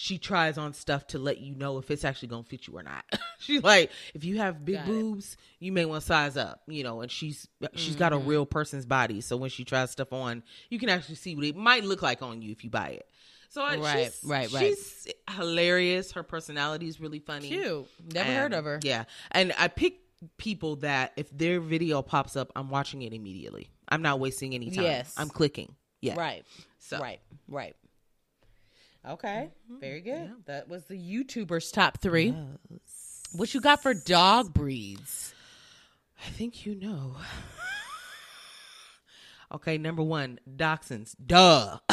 she 0.00 0.16
tries 0.16 0.56
on 0.56 0.72
stuff 0.72 1.06
to 1.08 1.18
let 1.18 1.40
you 1.40 1.54
know 1.54 1.76
if 1.76 1.90
it's 1.90 2.06
actually 2.06 2.28
gonna 2.28 2.42
fit 2.42 2.66
you 2.66 2.78
or 2.78 2.82
not. 2.82 3.04
she's 3.38 3.62
like, 3.62 3.90
if 4.14 4.24
you 4.24 4.38
have 4.38 4.64
big 4.64 4.76
Got 4.76 4.86
it. 4.86 4.88
boobs, 4.88 5.36
you 5.58 5.72
may 5.72 5.84
want 5.84 6.00
to 6.00 6.06
size 6.06 6.38
up, 6.38 6.62
you 6.66 6.82
know. 6.82 7.02
And 7.02 7.10
she's 7.10 7.46
she's 7.74 7.96
got 7.96 8.14
a 8.14 8.16
Mm-hmm. 8.16 8.26
real 8.26 8.46
person's 8.46 8.86
body, 8.86 9.20
so 9.20 9.36
when 9.36 9.50
she 9.50 9.62
tries 9.62 9.90
stuff 9.90 10.10
on, 10.14 10.42
you 10.70 10.78
can 10.78 10.88
actually 10.88 11.16
see 11.16 11.36
what 11.36 11.44
it 11.44 11.54
might 11.54 11.84
look 11.84 12.00
like 12.00 12.22
on 12.22 12.40
you 12.40 12.50
if 12.50 12.64
you 12.64 12.70
buy 12.70 12.88
it. 12.90 13.06
So 13.50 13.62
uh, 13.62 13.76
Right, 13.76 14.04
she's, 14.06 14.24
right, 14.24 14.50
right. 14.52 14.60
She's 14.64 15.06
hilarious. 15.36 16.12
Her 16.12 16.22
personality 16.22 16.88
is 16.88 16.98
really 16.98 17.18
funny. 17.18 17.48
Cute. 17.48 17.86
Never 18.14 18.32
heard 18.32 18.54
of 18.54 18.64
her. 18.64 18.80
Yeah, 18.82 19.04
and 19.32 19.52
I 19.58 19.68
pick 19.68 19.98
people 20.38 20.76
that 20.76 21.12
if 21.16 21.28
their 21.36 21.60
video 21.60 22.00
pops 22.00 22.36
up, 22.36 22.50
I'm 22.56 22.70
watching 22.70 23.02
it 23.02 23.12
immediately. 23.12 23.68
I'm 23.88 24.00
not 24.00 24.18
wasting 24.18 24.54
any 24.54 24.70
time. 24.70 24.84
Yes. 24.84 25.14
I'm 25.18 25.28
clicking. 25.28 25.74
Yeah, 26.00 26.14
Right. 26.16 26.44
So 26.78 26.98
Right. 27.00 27.20
Right. 27.48 27.76
Okay. 29.08 29.50
Very 29.80 30.00
good. 30.00 30.32
That 30.46 30.68
was 30.68 30.84
the 30.84 30.96
YouTubers 30.96 31.72
top 31.72 31.98
three. 32.00 32.34
What 33.32 33.54
you 33.54 33.60
got 33.60 33.82
for 33.82 33.94
dog 33.94 34.52
breeds? 34.52 35.34
I 36.26 36.30
think 36.30 36.66
you 36.66 36.74
know. 36.74 37.16
okay, 39.54 39.78
number 39.78 40.02
one, 40.02 40.38
dachshunds. 40.48 41.14
Duh. 41.24 41.78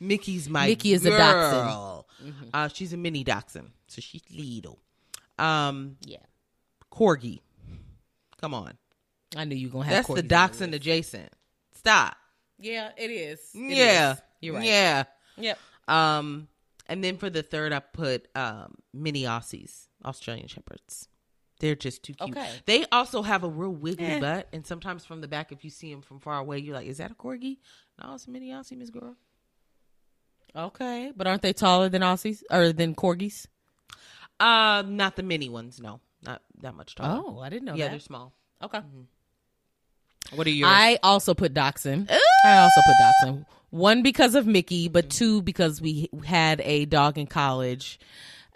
Mickey's 0.00 0.48
my 0.48 0.66
Mickey 0.68 0.92
is 0.92 1.04
a 1.04 1.10
girl. 1.10 2.06
dachshund. 2.20 2.50
Uh, 2.52 2.68
she's 2.68 2.92
a 2.92 2.96
mini 2.96 3.24
dachshund, 3.24 3.70
so 3.88 4.00
she's 4.00 4.22
little. 4.30 4.78
Um, 5.38 5.96
Yeah. 6.04 6.18
corgi. 6.92 7.40
Come 8.40 8.54
on, 8.54 8.74
I 9.34 9.44
knew 9.44 9.56
you 9.56 9.68
were 9.68 9.72
gonna 9.72 9.86
have 9.86 10.06
that's 10.06 10.14
the 10.14 10.22
dachshund 10.22 10.74
adjacent. 10.74 11.32
Stop. 11.72 12.16
Yeah, 12.58 12.90
it 12.96 13.10
is. 13.10 13.40
It 13.54 13.76
yeah, 13.76 14.12
is. 14.12 14.22
You're 14.46 14.54
right. 14.56 14.64
Yeah. 14.64 15.04
Yep. 15.36 15.58
Um, 15.88 16.48
and 16.86 17.02
then 17.04 17.16
for 17.18 17.28
the 17.30 17.42
third, 17.42 17.72
I 17.72 17.80
put 17.80 18.28
um 18.34 18.76
mini 18.94 19.22
Aussies, 19.24 19.88
Australian 20.04 20.48
Shepherds. 20.48 21.08
They're 21.58 21.74
just 21.74 22.02
too 22.02 22.12
cute. 22.14 22.36
Okay. 22.36 22.50
They 22.66 22.84
also 22.92 23.22
have 23.22 23.42
a 23.42 23.48
real 23.48 23.70
wiggly 23.70 24.04
Eh. 24.06 24.20
butt, 24.20 24.48
and 24.52 24.66
sometimes 24.66 25.04
from 25.06 25.20
the 25.22 25.28
back, 25.28 25.52
if 25.52 25.64
you 25.64 25.70
see 25.70 25.90
them 25.90 26.02
from 26.02 26.20
far 26.20 26.38
away, 26.38 26.58
you're 26.58 26.74
like, 26.74 26.86
"Is 26.86 26.98
that 26.98 27.10
a 27.10 27.14
corgi?" 27.14 27.58
No, 28.02 28.14
it's 28.14 28.26
a 28.26 28.30
mini 28.30 28.50
Aussie, 28.50 28.76
Miss 28.76 28.90
Girl. 28.90 29.16
Okay. 30.54 31.12
But 31.16 31.26
aren't 31.26 31.42
they 31.42 31.52
taller 31.52 31.88
than 31.88 32.02
Aussies 32.02 32.42
or 32.50 32.72
than 32.72 32.94
corgis? 32.94 33.46
Uh, 34.38 34.82
not 34.86 35.16
the 35.16 35.22
mini 35.22 35.48
ones. 35.48 35.80
No, 35.80 36.00
not 36.22 36.42
that 36.60 36.74
much 36.74 36.94
taller. 36.94 37.22
Oh, 37.26 37.38
I 37.40 37.48
didn't 37.48 37.64
know 37.64 37.74
yeah, 37.74 37.86
that. 37.86 37.90
they're 37.92 38.00
small. 38.00 38.34
Okay. 38.62 38.80
What 40.34 40.46
are 40.46 40.50
yours? 40.50 40.70
I 40.72 40.98
also 41.02 41.34
put 41.34 41.54
Dachshund. 41.54 42.10
I 42.44 42.58
also 42.58 42.80
put 42.86 42.94
Dachshund. 42.98 43.46
One 43.70 44.02
because 44.02 44.34
of 44.34 44.46
Mickey, 44.46 44.88
but 44.88 45.10
two 45.10 45.42
because 45.42 45.80
we 45.80 46.08
had 46.24 46.60
a 46.62 46.84
dog 46.86 47.18
in 47.18 47.26
college 47.26 47.98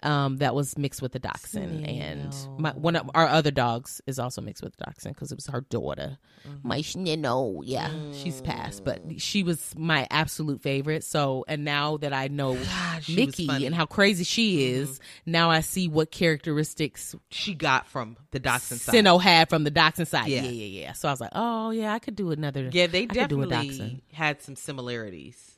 um, 0.03 0.37
that 0.37 0.55
was 0.55 0.77
mixed 0.77 1.01
with 1.01 1.11
the 1.11 1.19
Dachshund, 1.19 1.85
and 1.85 2.35
my, 2.57 2.71
one 2.71 2.95
of 2.95 3.09
our 3.13 3.27
other 3.27 3.51
dogs 3.51 4.01
is 4.07 4.19
also 4.19 4.41
mixed 4.41 4.63
with 4.63 4.75
the 4.77 4.85
Dachshund 4.85 5.15
because 5.15 5.31
it 5.31 5.35
was 5.35 5.47
her 5.47 5.61
daughter. 5.61 6.17
Mm-hmm. 6.47 6.67
My 6.67 6.79
Schnino, 6.79 7.61
yeah, 7.63 7.89
she's 8.13 8.41
mm. 8.41 8.45
passed, 8.45 8.83
but 8.83 9.21
she 9.21 9.43
was 9.43 9.73
my 9.77 10.07
absolute 10.09 10.61
favorite. 10.61 11.03
So, 11.03 11.45
and 11.47 11.63
now 11.63 11.97
that 11.97 12.13
I 12.13 12.27
know 12.29 12.57
ah, 12.65 12.99
she 13.01 13.25
was 13.25 13.37
Mickey 13.37 13.65
and 13.65 13.75
how 13.75 13.85
crazy 13.85 14.23
she 14.23 14.57
mm-hmm. 14.57 14.83
is, 14.83 14.99
now 15.25 15.51
I 15.51 15.61
see 15.61 15.87
what 15.87 16.11
characteristics 16.11 17.15
she 17.29 17.53
got 17.53 17.87
from 17.87 18.17
the 18.31 18.39
dachshund 18.39 18.81
side. 18.81 18.93
Sino 18.93 19.17
had 19.17 19.49
from 19.49 19.63
the 19.63 19.71
Dachshund 19.71 20.07
side. 20.07 20.27
Yeah. 20.27 20.43
Yeah, 20.43 20.51
yeah, 20.51 20.81
yeah. 20.81 20.93
So 20.93 21.07
I 21.07 21.11
was 21.11 21.21
like, 21.21 21.31
oh 21.33 21.71
yeah, 21.71 21.93
I 21.93 21.99
could 21.99 22.15
do 22.15 22.31
another. 22.31 22.69
Yeah, 22.71 22.87
they 22.87 23.03
I 23.03 23.27
do 23.27 23.41
a 23.41 23.47
definitely 23.47 24.03
had 24.13 24.41
some 24.41 24.55
similarities. 24.55 25.57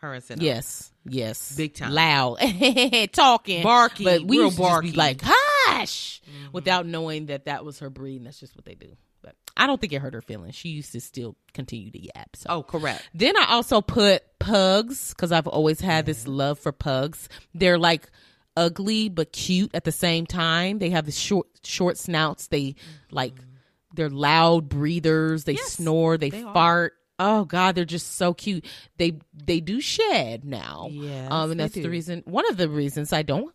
Her 0.00 0.14
and 0.14 0.22
Sino. 0.22 0.42
Yes, 0.42 0.92
yes, 1.04 1.56
Big 1.56 1.74
time. 1.74 1.92
loud, 1.92 2.36
talking, 3.12 3.62
barking. 3.62 4.04
But 4.04 4.22
we 4.22 4.38
real 4.38 4.46
used 4.46 4.56
to 4.58 4.62
just 4.62 4.70
barky. 4.70 4.90
be 4.92 4.96
like, 4.96 5.20
"Hush!" 5.22 6.20
Mm-hmm. 6.22 6.52
without 6.52 6.86
knowing 6.86 7.26
that 7.26 7.46
that 7.46 7.64
was 7.64 7.78
her 7.80 7.90
breed. 7.90 8.18
And 8.18 8.26
that's 8.26 8.38
just 8.38 8.54
what 8.56 8.64
they 8.64 8.74
do. 8.74 8.96
But 9.22 9.34
I 9.56 9.66
don't 9.66 9.80
think 9.80 9.92
it 9.92 10.00
hurt 10.00 10.14
her 10.14 10.22
feelings. 10.22 10.54
She 10.54 10.68
used 10.68 10.92
to 10.92 11.00
still 11.00 11.36
continue 11.52 11.90
to 11.90 12.00
yap. 12.00 12.36
So. 12.36 12.50
Oh, 12.50 12.62
correct. 12.62 13.08
Then 13.14 13.36
I 13.36 13.46
also 13.50 13.80
put 13.80 14.22
pugs 14.38 15.10
because 15.10 15.32
I've 15.32 15.48
always 15.48 15.80
had 15.80 16.06
this 16.06 16.22
mm-hmm. 16.22 16.32
love 16.32 16.58
for 16.58 16.70
pugs. 16.70 17.28
They're 17.54 17.78
like 17.78 18.08
ugly 18.56 19.08
but 19.08 19.32
cute 19.32 19.70
at 19.74 19.84
the 19.84 19.92
same 19.92 20.26
time. 20.26 20.78
They 20.78 20.90
have 20.90 21.06
the 21.06 21.12
short 21.12 21.46
short 21.64 21.96
snouts. 21.98 22.48
They 22.48 22.76
like 23.10 23.34
mm-hmm. 23.34 23.44
they're 23.94 24.10
loud 24.10 24.68
breathers. 24.68 25.44
They 25.44 25.54
Yes, 25.54 25.72
snore. 25.72 26.18
They, 26.18 26.30
they 26.30 26.42
fart. 26.42 26.94
Oh 27.18 27.44
God, 27.44 27.74
they're 27.74 27.84
just 27.84 28.16
so 28.16 28.32
cute. 28.34 28.64
They 28.96 29.18
they 29.34 29.60
do 29.60 29.80
shed 29.80 30.44
now. 30.44 30.88
Yes, 30.90 31.28
um, 31.30 31.50
and 31.50 31.60
that's 31.60 31.74
the 31.74 31.88
reason. 31.88 32.22
One 32.26 32.48
of 32.48 32.56
the 32.56 32.68
reasons 32.68 33.12
I 33.12 33.22
don't 33.22 33.52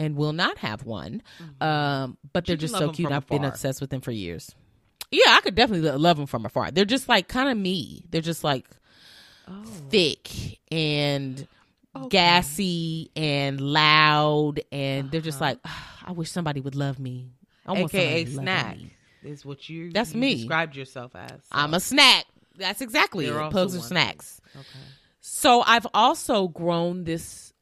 and 0.00 0.16
will 0.16 0.32
not 0.32 0.58
have 0.58 0.84
one. 0.84 1.22
Um, 1.60 2.18
but 2.32 2.46
they're 2.46 2.56
Mm-hmm. 2.56 2.60
Just 2.60 2.76
so 2.76 2.90
cute. 2.90 3.12
I've 3.12 3.26
been 3.26 3.44
obsessed 3.44 3.80
with 3.80 3.90
them 3.90 4.00
for 4.00 4.10
years. 4.10 4.54
Yeah, 5.10 5.22
I 5.28 5.40
could 5.42 5.54
definitely 5.54 5.88
love 5.90 6.16
them 6.16 6.26
from 6.26 6.44
afar. 6.44 6.70
They're 6.70 6.84
just 6.84 7.08
like 7.08 7.28
kind 7.28 7.48
of 7.48 7.56
me. 7.56 8.04
They're 8.10 8.20
just 8.20 8.42
like 8.42 8.66
thick 9.90 10.58
and 10.72 11.46
gassy 12.08 13.10
and 13.14 13.60
loud, 13.60 14.60
and 14.72 15.10
they're 15.10 15.20
just 15.20 15.40
like, 15.40 15.58
"Ah, 15.64 16.02
I 16.06 16.12
wish 16.12 16.30
somebody 16.30 16.60
would 16.60 16.74
love 16.74 16.98
me. 16.98 17.30
I 17.66 17.72
want 17.72 17.94
AKA 17.94 18.24
snack 18.26 18.76
me." 18.78 18.90
is 19.22 19.44
what 19.44 19.68
you. 19.68 19.90
That's 19.90 20.14
you 20.14 20.20
me. 20.20 20.34
Described 20.36 20.76
yourself 20.76 21.14
as. 21.14 21.40
I'm 21.52 21.74
a 21.74 21.80
snack. 21.80 22.24
That's 22.56 22.80
exactly 22.80 23.26
They're 23.26 23.40
it. 23.40 23.50
Pugs 23.50 23.76
are 23.76 23.80
snacks. 23.80 24.40
okay. 24.54 24.64
So 25.20 25.62
I've 25.62 25.86
also 25.94 26.48
grown 26.48 27.04
this 27.04 27.52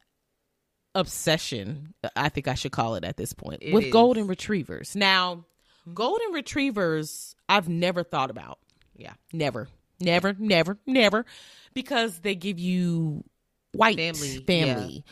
obsession, 0.95 1.95
I 2.16 2.28
think 2.28 2.49
I 2.49 2.55
should 2.55 2.72
call 2.72 2.97
it 2.97 3.05
at 3.05 3.16
this 3.16 3.32
point, 3.32 3.62
It 3.62 3.72
with 3.72 3.84
is. 3.84 3.93
golden 3.93 4.26
retrievers. 4.26 4.95
Now, 4.95 5.45
golden 5.95 6.32
retrievers, 6.32 7.34
I've 7.49 7.68
never 7.68 8.03
thought 8.03 8.30
about. 8.30 8.59
Yeah. 8.97 9.14
Never, 9.32 9.68
never, 10.01 10.34
never, 10.38 10.78
never, 10.86 11.24
because 11.72 12.18
they 12.20 12.34
give 12.34 12.59
you 12.59 13.24
white 13.72 13.97
Family, 13.97 14.38
family, 14.45 15.05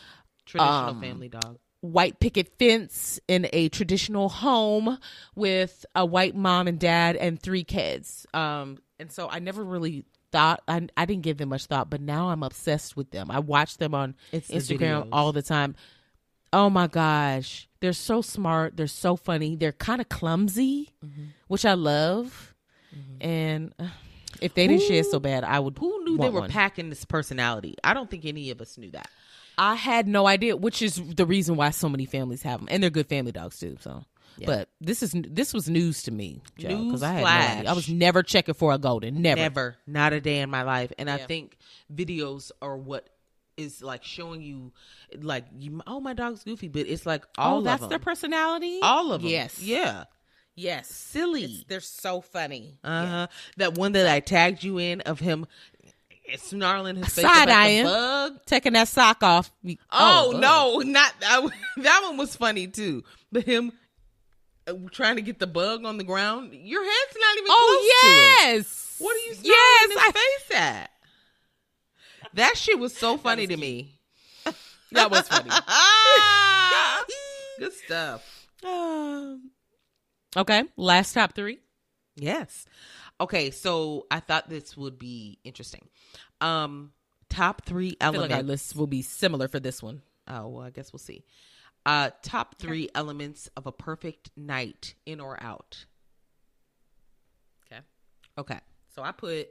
Traditional 0.45 0.89
Um, 0.89 1.01
family 1.01 1.29
dog. 1.29 1.57
white 1.79 2.19
picket 2.19 2.59
fence 2.59 3.19
in 3.27 3.47
a 3.53 3.69
traditional 3.69 4.29
home 4.29 4.99
with 5.35 5.83
a 5.95 6.05
white 6.05 6.35
mom 6.35 6.67
and 6.67 6.79
dad 6.79 7.15
and 7.15 7.41
three 7.41 7.63
kids. 7.63 8.27
Um, 8.33 8.77
and 9.01 9.11
so 9.11 9.27
I 9.29 9.39
never 9.39 9.63
really 9.63 10.05
thought 10.31 10.61
I, 10.67 10.87
I 10.95 11.03
didn't 11.05 11.23
give 11.23 11.37
them 11.37 11.49
much 11.49 11.65
thought, 11.65 11.89
but 11.89 11.99
now 11.99 12.29
I'm 12.29 12.41
obsessed 12.43 12.95
with 12.95 13.11
them. 13.11 13.29
I 13.29 13.39
watch 13.39 13.77
them 13.77 13.93
on 13.93 14.15
It's 14.31 14.47
Instagram 14.49 15.03
videos. 15.03 15.09
all 15.11 15.33
the 15.33 15.41
time. 15.41 15.75
Oh 16.53 16.69
my 16.69 16.87
gosh, 16.87 17.67
they're 17.81 17.91
so 17.93 18.21
smart. 18.21 18.77
They're 18.77 18.87
so 18.87 19.15
funny. 19.17 19.55
They're 19.57 19.71
kind 19.73 19.99
of 20.01 20.07
clumsy, 20.09 20.89
Mm-hmm. 21.05 21.23
which 21.49 21.65
I 21.65 21.73
love. 21.73 22.53
And 23.21 23.73
uh, 23.79 23.87
if 24.41 24.53
they 24.53 24.67
didn't 24.67 24.83
share 24.83 25.03
so 25.03 25.19
bad, 25.19 25.43
I 25.45 25.59
would. 25.59 25.77
Who 25.77 26.03
knew 26.03 26.17
they 26.17 26.29
were 26.29 26.41
one. 26.41 26.49
packing 26.49 26.89
this 26.89 27.05
personality? 27.05 27.75
I 27.83 27.93
don't 27.93 28.09
think 28.09 28.25
any 28.25 28.49
of 28.51 28.59
us 28.61 28.77
knew 28.77 28.91
that. 28.91 29.09
I 29.57 29.75
had 29.75 30.07
no 30.07 30.27
idea, 30.27 30.55
which 30.57 30.81
is 30.81 30.95
the 30.95 31.25
reason 31.25 31.55
why 31.55 31.69
so 31.69 31.87
many 31.87 32.05
families 32.05 32.41
have 32.43 32.59
them, 32.59 32.67
and 32.71 32.81
they're 32.83 32.89
good 32.89 33.07
family 33.07 33.31
dogs 33.31 33.59
too. 33.59 33.77
So, 33.81 34.03
but 34.45 34.69
this 34.79 35.03
is 35.03 35.13
this 35.13 35.53
was 35.53 35.69
news 35.69 36.03
to 36.03 36.11
me, 36.11 36.41
because 36.55 37.03
I 37.03 37.13
had 37.13 37.65
no. 37.65 37.71
I 37.71 37.73
was 37.73 37.89
never 37.89 38.23
checking 38.23 38.53
for 38.53 38.73
a 38.73 38.77
golden, 38.77 39.21
never. 39.21 39.41
Never, 39.41 39.75
not 39.87 40.13
a 40.13 40.21
day 40.21 40.39
in 40.39 40.49
my 40.49 40.63
life. 40.63 40.91
And 40.97 41.09
I 41.09 41.17
think 41.17 41.57
videos 41.93 42.51
are 42.61 42.77
what 42.77 43.09
is 43.57 43.81
like 43.81 44.03
showing 44.03 44.41
you, 44.41 44.71
like 45.19 45.45
you. 45.57 45.81
Oh, 45.87 45.99
my 45.99 46.13
dog's 46.13 46.43
goofy, 46.43 46.67
but 46.67 46.87
it's 46.87 47.05
like 47.05 47.25
all 47.37 47.59
oh, 47.59 47.61
that's 47.61 47.81
them. 47.81 47.89
their 47.89 47.99
personality. 47.99 48.79
all 48.81 49.11
of 49.11 49.21
them. 49.21 49.29
Yes, 49.29 49.61
yeah, 49.61 50.05
yes, 50.55 50.89
silly. 50.89 51.65
they're 51.67 51.79
so 51.79 52.21
funny. 52.21 52.79
Uh 52.83 53.05
huh. 53.05 53.27
That 53.57 53.77
one 53.77 53.93
that 53.93 54.07
I 54.07 54.19
tagged 54.19 54.63
you 54.63 54.77
in 54.77 55.01
of 55.01 55.19
him 55.19 55.45
snarling 56.37 56.97
his 56.97 57.13
face 57.13 57.25
Side 57.25 57.31
up 57.31 57.39
at 57.41 57.45
the 57.47 57.53
eyeing. 57.53 57.83
bug. 57.85 58.45
Taking 58.45 58.73
that 58.73 58.87
sock 58.87 59.23
off. 59.23 59.51
Oh, 59.91 60.31
bug. 60.31 60.41
no, 60.41 60.77
not 60.79 61.13
that. 61.19 61.49
That 61.77 62.01
one 62.03 62.17
was 62.17 62.35
funny 62.35 62.67
too. 62.67 63.03
But 63.31 63.43
him 63.43 63.71
trying 64.91 65.15
to 65.17 65.21
get 65.21 65.39
the 65.39 65.47
bug 65.47 65.85
on 65.85 65.97
the 65.97 66.03
ground. 66.03 66.53
Your 66.53 66.83
head's 66.83 67.17
not 67.19 67.37
even 67.37 67.47
Oh 67.49 67.79
close 67.79 68.11
to 68.11 68.53
it. 68.53 68.57
yes. 68.57 68.95
What 68.99 69.15
are 69.15 69.19
you 69.19 69.33
snarling 69.33 69.55
Yes, 69.55 69.89
his 69.89 69.97
I- 69.97 70.11
face 70.11 70.51
at? 70.59 70.91
That 72.35 72.55
shit 72.57 72.79
was 72.79 72.95
so 72.95 73.17
funny 73.17 73.47
to 73.47 73.57
me. 73.57 73.97
That 74.93 75.09
was 75.09 75.25
funny. 75.25 75.49
Good 77.59 77.71
stuff. 77.73 78.47
Um, 78.65 79.51
okay, 80.35 80.63
last 80.75 81.13
top 81.13 81.33
three. 81.33 81.59
Yes. 82.17 82.65
Okay, 83.21 83.51
so 83.51 84.05
I 84.11 84.19
thought 84.19 84.49
this 84.49 84.75
would 84.75 84.99
be 84.99 85.39
interesting. 85.45 85.87
Um, 86.41 86.91
top 87.29 87.63
three 87.65 87.95
I 88.01 88.11
feel 88.11 88.19
like 88.21 88.31
our 88.31 88.43
lists 88.43 88.75
will 88.75 88.87
be 88.87 89.01
similar 89.01 89.47
for 89.47 89.61
this 89.61 89.81
one. 89.81 90.01
Oh, 90.27 90.49
well, 90.49 90.65
I 90.65 90.71
guess 90.71 90.91
we'll 90.91 90.99
see. 90.99 91.23
Uh, 91.85 92.11
top 92.21 92.59
three 92.59 92.89
elements 92.93 93.49
of 93.57 93.65
a 93.65 93.71
perfect 93.71 94.29
night, 94.37 94.93
in 95.05 95.19
or 95.19 95.41
out. 95.41 95.85
Okay. 97.65 97.81
Okay. 98.37 98.59
So 98.95 99.01
I 99.01 99.11
put. 99.11 99.49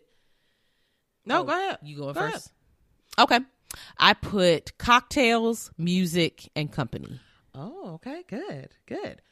No, 1.26 1.40
Oh, 1.40 1.44
go 1.44 1.52
ahead. 1.52 1.78
You 1.82 1.96
going 1.96 2.14
Go 2.14 2.20
ahead. 2.20 2.32
first? 2.34 2.52
Okay. 3.18 3.40
I 3.98 4.14
put 4.14 4.76
cocktails, 4.78 5.70
music, 5.76 6.48
and 6.56 6.70
company. 6.72 7.20
Oh, 7.54 7.94
okay. 7.94 8.24
Good. 8.28 8.70
Good. 8.86 9.22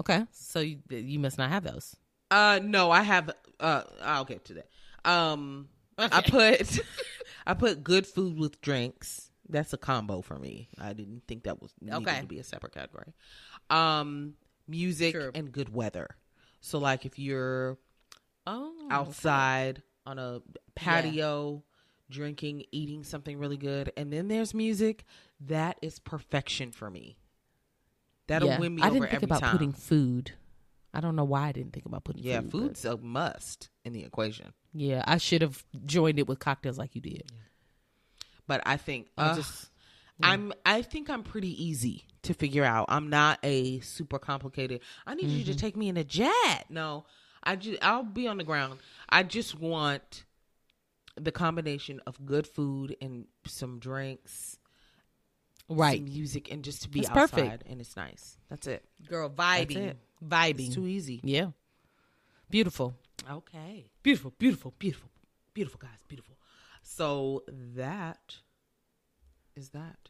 Okay. 0.00 0.26
So 0.32 0.60
you, 0.60 0.78
you 0.90 1.18
must 1.18 1.38
not 1.38 1.50
have 1.50 1.64
those. 1.64 1.96
Uh, 2.30 2.60
no, 2.62 2.90
I 2.90 3.02
have. 3.02 3.30
Uh, 3.60 3.82
I'll 4.02 4.24
get 4.24 4.44
to 4.46 4.54
that. 4.54 4.68
Um, 5.04 5.68
I 5.98 6.20
put, 6.22 6.80
I 7.46 7.54
put 7.54 7.84
good 7.84 8.06
food 8.06 8.38
with 8.38 8.60
drinks. 8.60 9.21
That's 9.48 9.72
a 9.72 9.76
combo 9.78 10.20
for 10.22 10.38
me. 10.38 10.68
I 10.78 10.92
didn't 10.92 11.22
think 11.26 11.44
that 11.44 11.60
was 11.60 11.72
needed 11.80 11.96
Okay. 12.08 12.20
to 12.20 12.26
be 12.26 12.38
a 12.38 12.44
separate 12.44 12.72
category. 12.72 13.12
Um, 13.70 14.34
music 14.68 15.12
Sure. 15.14 15.30
and 15.34 15.50
good 15.52 15.74
weather. 15.74 16.16
So, 16.60 16.78
like, 16.78 17.04
if 17.04 17.18
you're 17.18 17.78
Oh. 18.46 18.88
outside 18.90 19.82
on 20.06 20.18
a 20.18 20.42
patio, 20.74 21.64
drinking, 22.10 22.64
eating 22.72 23.04
something 23.04 23.38
really 23.38 23.56
good, 23.56 23.92
and 23.96 24.12
then 24.12 24.28
there's 24.28 24.54
music, 24.54 25.04
that 25.40 25.78
is 25.82 25.98
perfection 25.98 26.70
for 26.72 26.90
me. 26.90 27.16
That'll 28.28 28.48
Yeah. 28.48 28.60
win 28.60 28.74
me 28.76 28.82
I 28.82 28.86
over 28.88 29.00
didn't 29.00 29.10
think 29.10 29.22
about 29.24 29.40
time. 29.40 29.52
putting 29.52 29.72
food. 29.72 30.32
I 30.94 31.00
don't 31.00 31.16
know 31.16 31.24
why 31.24 31.48
I 31.48 31.52
didn't 31.52 31.72
think 31.72 31.86
about 31.86 32.04
putting 32.04 32.22
yeah, 32.22 32.40
food. 32.42 32.50
but- 32.50 32.58
food's 32.60 32.84
a 32.84 32.96
must 32.98 33.70
in 33.84 33.92
the 33.92 34.04
equation. 34.04 34.52
Yeah, 34.74 35.02
I 35.06 35.16
should 35.18 35.42
have 35.42 35.64
joined 35.84 36.18
it 36.18 36.26
with 36.28 36.38
cocktails 36.38 36.78
like 36.78 36.94
you 36.94 37.00
did. 37.00 37.30
But 38.46 38.62
I 38.66 38.76
think 38.76 39.08
I 39.16 39.26
uh, 39.30 39.36
just- 39.36 39.70
I'm 40.22 40.52
I 40.64 40.82
think 40.82 41.10
I'm 41.10 41.22
pretty 41.24 41.50
easy 41.64 42.04
to 42.22 42.34
figure 42.34 42.64
out. 42.64 42.86
I'm 42.88 43.08
not 43.10 43.38
a 43.42 43.80
super 43.80 44.18
complicated. 44.18 44.80
I 45.06 45.14
need 45.14 45.26
Mm-hmm. 45.26 45.38
you 45.38 45.44
to 45.46 45.54
take 45.56 45.76
me 45.76 45.88
in 45.88 45.96
a 45.96 46.04
jet. 46.04 46.66
No, 46.68 47.04
I 47.42 47.56
just 47.56 47.82
I'll 47.84 48.04
be 48.04 48.28
on 48.28 48.36
the 48.38 48.44
ground. 48.44 48.78
I 49.08 49.22
just 49.24 49.58
want 49.58 50.24
the 51.16 51.32
combination 51.32 52.00
of 52.06 52.24
good 52.24 52.46
food 52.46 52.96
and 53.00 53.26
some 53.46 53.78
drinks, 53.80 54.58
Right. 55.68 55.98
some 55.98 56.04
music, 56.12 56.50
and 56.52 56.62
just 56.62 56.82
to 56.82 56.88
be 56.88 57.00
That's 57.00 57.10
outside 57.10 57.42
perfect. 57.44 57.62
and 57.68 57.80
it's 57.80 57.96
nice. 57.96 58.36
That's 58.48 58.66
it. 58.66 58.84
Girl, 59.08 59.28
That's 59.28 59.72
vibing. 59.72 59.76
it. 59.88 59.96
Vibing. 60.24 60.66
It's 60.66 60.74
too 60.74 60.86
easy. 60.86 61.20
yeah. 61.24 61.48
Beautiful. 62.50 62.94
Okay. 63.28 63.86
Beautiful. 64.02 64.32
Beautiful. 64.38 64.74
Beautiful. 64.78 65.08
Beautiful 65.54 65.80
guys. 65.82 65.98
Beautiful. 66.08 66.36
So 66.82 67.44
that 67.48 68.36
is 69.56 69.70
that. 69.70 70.08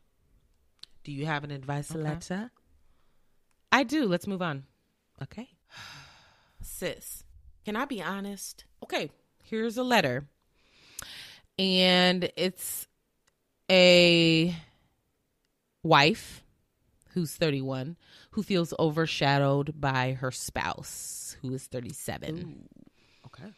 Do 1.04 1.12
you 1.12 1.26
have 1.26 1.44
an 1.44 1.50
advice 1.50 1.90
Okay. 1.90 2.00
letter? 2.00 2.50
I 3.70 3.82
do. 3.84 4.06
Let's 4.06 4.26
move 4.26 4.42
on. 4.42 4.64
Okay. 5.22 5.48
Sis, 6.62 7.24
can 7.64 7.76
I 7.76 7.84
be 7.84 8.02
honest? 8.02 8.64
Okay, 8.82 9.10
here's 9.44 9.76
a 9.76 9.82
letter. 9.82 10.26
And 11.58 12.30
it's 12.36 12.86
a 13.70 14.54
wife 15.82 16.42
who's 17.10 17.34
31 17.34 17.96
who 18.30 18.42
feels 18.42 18.72
overshadowed 18.78 19.80
by 19.80 20.12
her 20.12 20.30
spouse 20.30 21.36
who 21.42 21.52
is 21.52 21.66
37. 21.66 22.68
Okay. 23.26 23.52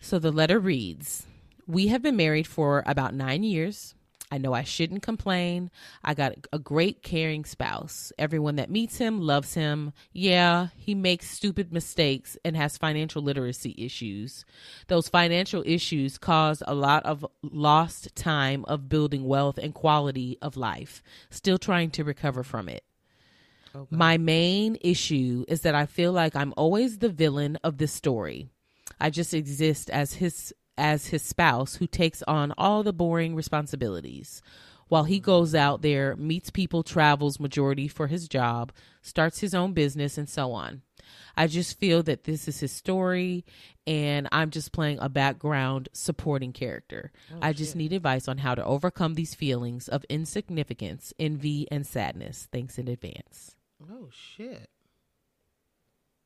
So 0.00 0.18
the 0.18 0.32
letter 0.32 0.58
reads 0.58 1.26
We 1.66 1.88
have 1.88 2.02
been 2.02 2.16
married 2.16 2.46
for 2.46 2.82
about 2.86 3.14
nine 3.14 3.42
years. 3.42 3.94
I 4.32 4.38
know 4.38 4.54
I 4.54 4.62
shouldn't 4.62 5.02
complain. 5.02 5.70
I 6.02 6.14
got 6.14 6.32
a 6.54 6.58
great, 6.58 7.02
caring 7.02 7.44
spouse. 7.44 8.12
Everyone 8.18 8.56
that 8.56 8.70
meets 8.70 8.96
him 8.96 9.20
loves 9.20 9.52
him. 9.52 9.92
Yeah, 10.14 10.68
he 10.74 10.94
makes 10.94 11.30
stupid 11.30 11.70
mistakes 11.70 12.38
and 12.42 12.56
has 12.56 12.78
financial 12.78 13.22
literacy 13.22 13.74
issues. 13.76 14.46
Those 14.88 15.10
financial 15.10 15.62
issues 15.66 16.16
cause 16.16 16.62
a 16.66 16.74
lot 16.74 17.04
of 17.04 17.26
lost 17.42 18.16
time 18.16 18.64
of 18.64 18.88
building 18.88 19.26
wealth 19.26 19.58
and 19.58 19.74
quality 19.74 20.38
of 20.40 20.56
life, 20.56 21.02
still 21.28 21.58
trying 21.58 21.90
to 21.90 22.02
recover 22.02 22.42
from 22.42 22.70
it. 22.70 22.84
My 23.90 24.16
main 24.16 24.78
issue 24.80 25.44
is 25.46 25.60
that 25.60 25.74
I 25.74 25.84
feel 25.84 26.12
like 26.12 26.34
I'm 26.34 26.54
always 26.56 26.98
the 26.98 27.08
villain 27.10 27.58
of 27.62 27.76
this 27.76 27.92
story. 27.92 28.48
I 28.98 29.10
just 29.10 29.34
exist 29.34 29.90
as 29.90 30.14
his 30.14 30.54
as 30.82 31.06
his 31.06 31.22
spouse 31.22 31.76
who 31.76 31.86
takes 31.86 32.24
on 32.24 32.52
all 32.58 32.82
the 32.82 32.92
boring 32.92 33.36
responsibilities. 33.36 34.42
While 34.88 35.04
he 35.04 35.20
goes 35.20 35.54
out 35.54 35.80
there, 35.80 36.16
meets 36.16 36.50
people, 36.50 36.82
travels 36.82 37.38
majority 37.38 37.86
for 37.86 38.08
his 38.08 38.26
job, 38.26 38.72
starts 39.00 39.38
his 39.38 39.54
own 39.54 39.74
business 39.74 40.18
and 40.18 40.28
so 40.28 40.50
on. 40.50 40.82
I 41.36 41.46
just 41.46 41.78
feel 41.78 42.02
that 42.02 42.24
this 42.24 42.48
is 42.48 42.58
his 42.58 42.72
story 42.72 43.44
and 43.86 44.28
I'm 44.32 44.50
just 44.50 44.72
playing 44.72 44.98
a 45.00 45.08
background 45.08 45.88
supporting 45.92 46.52
character. 46.52 47.12
Oh, 47.32 47.38
I 47.40 47.52
just 47.52 47.76
need 47.76 47.92
advice 47.92 48.26
on 48.26 48.38
how 48.38 48.56
to 48.56 48.64
overcome 48.64 49.14
these 49.14 49.36
feelings 49.36 49.86
of 49.86 50.04
insignificance, 50.10 51.14
envy, 51.16 51.68
and 51.70 51.86
sadness. 51.86 52.48
Thanks 52.50 52.76
in 52.76 52.88
advance. 52.88 53.54
Oh 53.88 54.08
shit. 54.10 54.68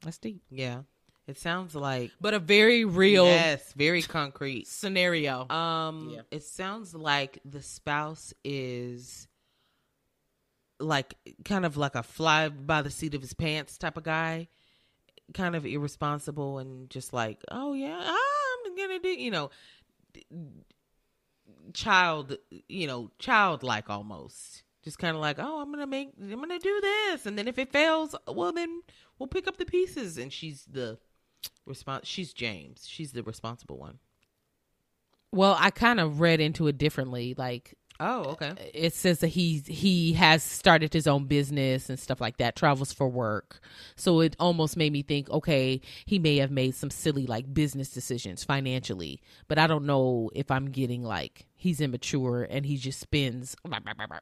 That's 0.02 0.18
deep. 0.18 0.40
Yeah. 0.50 0.82
It 1.26 1.38
sounds 1.38 1.74
like 1.74 2.12
But 2.20 2.34
a 2.34 2.38
very 2.38 2.84
real 2.84 3.24
yes, 3.26 3.72
very 3.72 4.02
concrete. 4.02 4.66
scenario. 4.68 5.48
Um, 5.48 6.10
Yeah. 6.14 6.22
it 6.30 6.44
sounds 6.44 6.94
like 6.94 7.38
the 7.44 7.62
spouse 7.62 8.32
is 8.44 9.26
like 10.78 11.14
kind 11.44 11.64
of 11.66 11.76
like 11.76 11.94
a 11.94 12.02
fly 12.02 12.48
by 12.48 12.82
the 12.82 12.90
seat 12.90 13.14
of 13.14 13.22
his 13.22 13.32
pants 13.34 13.76
type 13.78 13.96
of 13.96 14.04
guy, 14.04 14.46
kind 15.34 15.56
of 15.56 15.66
irresponsible 15.66 16.58
and 16.58 16.88
just 16.90 17.12
like, 17.12 17.42
oh 17.50 17.72
yeah, 17.72 17.98
I'm 18.66 18.76
gonna 18.76 19.00
do, 19.00 19.08
you 19.08 19.30
know, 19.32 19.50
child, 21.74 22.36
you 22.68 22.86
know, 22.86 23.10
childlike 23.18 23.88
almost. 23.90 24.62
Just 24.84 24.98
kind 25.00 25.16
of 25.16 25.20
like, 25.20 25.38
oh, 25.40 25.60
I'm 25.60 25.72
gonna 25.72 25.86
make, 25.86 26.10
I'm 26.20 26.38
gonna 26.40 26.58
do 26.60 26.80
this, 26.80 27.26
and 27.26 27.36
then 27.36 27.48
if 27.48 27.58
it 27.58 27.72
fails, 27.72 28.14
well, 28.28 28.52
then 28.52 28.82
we'll 29.18 29.26
pick 29.26 29.48
up 29.48 29.56
the 29.56 29.64
pieces. 29.64 30.16
And 30.16 30.32
she's 30.32 30.64
the 30.70 30.98
response. 31.64 32.06
She's 32.06 32.32
James. 32.32 32.86
She's 32.88 33.12
the 33.12 33.22
responsible 33.22 33.76
one. 33.78 33.98
well, 35.32 35.56
I 35.58 35.70
kind 35.70 36.00
of 36.00 36.20
read 36.20 36.40
into 36.40 36.66
it 36.68 36.78
differently. 36.78 37.34
Like 37.36 37.74
Oh, 37.98 38.24
okay. 38.32 38.52
it 38.74 38.92
says 38.92 39.20
that 39.20 39.28
he 39.28 39.60
he 39.66 40.12
has 40.12 40.42
started 40.42 40.92
his 40.92 41.06
own 41.06 41.24
business 41.24 41.88
and 41.88 41.98
stuff 41.98 42.20
like 42.20 42.36
that 42.36 42.54
travels 42.54 42.92
for 42.92 43.08
work 43.08 43.58
so 43.96 44.20
it 44.20 44.36
almost 44.38 44.76
made 44.76 44.92
me 44.92 45.00
think 45.00 45.30
okay 45.30 45.80
he 46.04 46.18
may 46.18 46.36
have 46.36 46.50
made 46.50 46.74
some 46.74 46.90
silly 46.90 47.24
like 47.26 47.54
business 47.54 47.88
decisions 47.88 48.44
financially 48.44 49.18
but 49.48 49.58
i 49.58 49.66
don't 49.66 49.86
know 49.86 50.30
if 50.34 50.50
i'm 50.50 50.66
getting 50.66 51.02
like 51.04 51.46
he's 51.54 51.80
immature 51.80 52.42
and 52.50 52.66
he 52.66 52.76
just 52.76 53.00
spends 53.00 53.56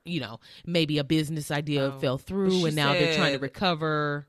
you 0.05 0.21
know 0.21 0.39
maybe 0.65 0.99
a 0.99 1.03
business 1.05 1.51
idea 1.51 1.87
Oh. 1.93 1.99
fell 1.99 2.19
through 2.19 2.67
and 2.67 2.77
now 2.77 2.93
they're 2.93 3.17
trying 3.17 3.33
to 3.33 3.41
recover 3.41 4.29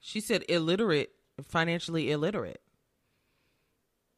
She 0.00 0.20
said 0.20 0.42
illiterate, 0.48 1.10
financially 1.42 2.10
illiterate. 2.10 2.60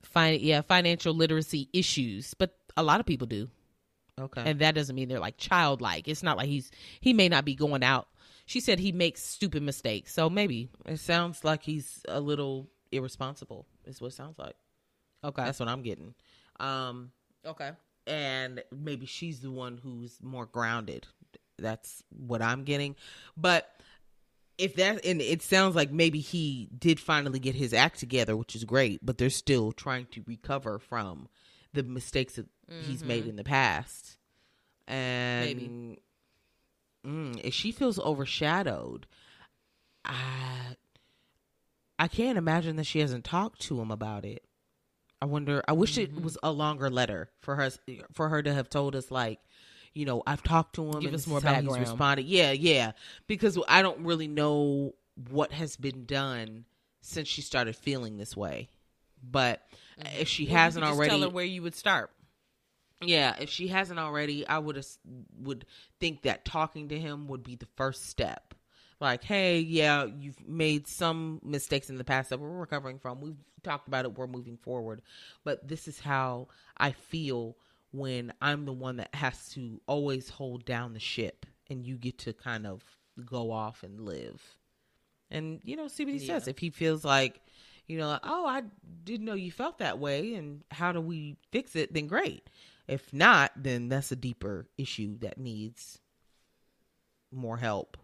Fin- 0.04 0.40
yeah 0.40 0.62
financial 0.62 1.14
literacy 1.14 1.68
issues 1.72 2.34
but 2.34 2.56
a 2.76 2.82
lot 2.82 2.98
of 3.00 3.06
people 3.06 3.26
do 3.26 3.48
Okay. 4.20 4.42
and 4.44 4.58
that 4.58 4.74
doesn't 4.74 4.94
mean 4.96 5.08
they're 5.08 5.20
like 5.20 5.36
childlike 5.38 6.06
it's 6.08 6.22
not 6.24 6.36
like 6.36 6.48
he's 6.48 6.70
he 7.00 7.12
may 7.12 7.28
not 7.28 7.44
be 7.44 7.54
going 7.54 7.82
out 7.84 8.08
she 8.44 8.58
said 8.60 8.78
he 8.80 8.90
makes 8.92 9.22
stupid 9.22 9.62
mistakes 9.62 10.12
so 10.12 10.28
maybe 10.28 10.68
it 10.86 10.98
sounds 10.98 11.44
like 11.44 11.62
he's 11.62 12.02
a 12.08 12.20
little 12.20 12.68
irresponsible. 12.90 13.66
Is 13.86 14.00
what 14.00 14.08
it 14.08 14.14
sounds 14.16 14.38
like. 14.38 14.54
okay 15.24 15.44
That's 15.44 15.60
what 15.60 15.68
I'm 15.68 15.82
getting. 15.82 16.14
Um, 16.60 17.12
okay 17.46 17.70
and 18.06 18.62
maybe 18.72 19.06
she's 19.06 19.40
the 19.40 19.50
one 19.52 19.78
who's 19.82 20.18
more 20.20 20.46
grounded. 20.46 21.06
That's 21.58 22.02
what 22.10 22.42
I'm 22.42 22.64
getting. 22.64 22.96
But 23.36 23.70
if 24.62 24.76
that 24.76 25.04
and 25.04 25.20
it 25.20 25.42
sounds 25.42 25.74
like 25.74 25.90
maybe 25.90 26.20
he 26.20 26.68
did 26.78 27.00
finally 27.00 27.38
get 27.38 27.54
his 27.54 27.72
act 27.74 27.98
together, 27.98 28.36
which 28.36 28.54
is 28.54 28.64
great, 28.64 29.04
but 29.04 29.18
they're 29.18 29.30
still 29.30 29.72
trying 29.72 30.06
to 30.12 30.22
recover 30.26 30.78
from 30.78 31.28
the 31.72 31.82
mistakes 31.82 32.34
that 32.36 32.46
he's 32.78 33.00
Mm-hmm. 33.00 33.08
made 33.08 33.26
in 33.26 33.36
the 33.36 33.44
past. 33.44 34.16
And 34.86 35.96
Mm, 37.06 37.40
if 37.42 37.52
she 37.52 37.72
feels 37.72 37.98
overshadowed, 37.98 39.06
I 40.04 40.76
I 41.98 42.08
can't 42.08 42.38
imagine 42.38 42.76
that 42.76 42.86
she 42.86 43.00
hasn't 43.00 43.24
talked 43.24 43.60
to 43.62 43.80
him 43.80 43.90
about 43.90 44.24
it. 44.24 44.44
I 45.20 45.26
wonder. 45.26 45.62
I 45.68 45.72
wish 45.72 45.98
Mm-hmm. 45.98 46.16
it 46.18 46.22
was 46.22 46.38
a 46.42 46.50
longer 46.52 46.90
letter 46.90 47.30
for 47.40 47.56
her 47.56 47.70
for 48.12 48.28
her 48.28 48.42
to 48.42 48.54
have 48.54 48.68
told 48.70 48.94
us 48.96 49.10
like, 49.10 49.40
you 49.94 50.04
know, 50.06 50.22
I've 50.26 50.42
talked 50.42 50.74
to 50.76 50.84
him 50.84 51.00
Give 51.00 51.06
and 51.06 51.14
us 51.14 51.26
more 51.26 51.40
background. 51.40 51.78
He's 51.78 51.88
responded. 51.90 52.26
Yeah, 52.26 52.52
yeah. 52.52 52.92
Because 53.26 53.58
I 53.68 53.82
don't 53.82 54.00
really 54.04 54.28
know 54.28 54.94
what 55.30 55.52
has 55.52 55.76
been 55.76 56.04
done 56.06 56.64
since 57.00 57.28
she 57.28 57.42
started 57.42 57.76
feeling 57.76 58.16
this 58.16 58.36
way. 58.36 58.68
But 59.22 59.62
if 60.18 60.28
she 60.28 60.46
Well, 60.46 60.56
hasn't 60.56 60.84
already, 60.84 61.10
tell 61.10 61.20
her 61.22 61.28
where 61.28 61.44
you 61.44 61.62
would 61.62 61.74
start. 61.74 62.10
yeah, 63.02 63.36
if 63.40 63.50
she 63.50 63.68
hasn't 63.68 63.98
already, 63.98 64.46
I 64.46 64.58
would 64.58 64.84
would 65.40 65.66
think 66.00 66.22
that 66.22 66.44
talking 66.44 66.88
to 66.88 66.98
him 66.98 67.28
would 67.28 67.42
be 67.42 67.56
the 67.56 67.68
first 67.76 68.06
step. 68.06 68.54
Like, 69.00 69.24
hey, 69.24 69.58
yeah, 69.58 70.04
you've 70.04 70.40
made 70.48 70.86
some 70.86 71.40
mistakes 71.42 71.90
in 71.90 71.98
the 71.98 72.04
past 72.04 72.30
that 72.30 72.38
we're 72.38 72.48
recovering 72.48 72.98
from. 73.00 73.20
We've 73.20 73.36
talked 73.64 73.88
about 73.88 74.04
it. 74.04 74.16
We're 74.16 74.28
moving 74.28 74.56
forward, 74.56 75.02
but 75.44 75.66
this 75.66 75.88
is 75.88 75.98
how 76.00 76.46
I 76.78 76.92
feel 76.92 77.56
when 77.92 78.32
I'm 78.40 78.64
the 78.64 78.72
one 78.72 78.96
that 78.96 79.14
has 79.14 79.50
to 79.50 79.80
always 79.86 80.28
hold 80.28 80.64
down 80.64 80.92
the 80.94 81.00
ship, 81.00 81.46
and 81.70 81.84
you 81.84 81.96
get 81.96 82.18
to 82.20 82.32
kind 82.32 82.66
of 82.66 82.82
go 83.24 83.50
off 83.52 83.82
and 83.82 84.00
live. 84.00 84.42
And 85.30 85.60
you 85.64 85.76
know, 85.76 85.88
see 85.88 86.04
what 86.04 86.14
he 86.14 86.18
says. 86.18 86.48
If 86.48 86.58
he 86.58 86.70
feels 86.70 87.04
like, 87.04 87.40
you 87.86 87.98
know, 87.98 88.08
like, 88.08 88.20
oh, 88.24 88.46
I 88.46 88.62
didn't 89.04 89.26
know 89.26 89.34
you 89.34 89.52
felt 89.52 89.78
that 89.78 89.98
way, 89.98 90.34
and 90.34 90.62
how 90.70 90.92
do 90.92 91.00
we 91.00 91.36
fix 91.50 91.76
it? 91.76 91.94
Then 91.94 92.06
great. 92.06 92.48
If 92.88 93.12
not, 93.12 93.52
then 93.56 93.88
that's 93.88 94.12
a 94.12 94.16
deeper 94.16 94.66
issue 94.76 95.18
that 95.20 95.38
needs 95.38 96.00
more 97.30 97.56
help. 97.56 97.96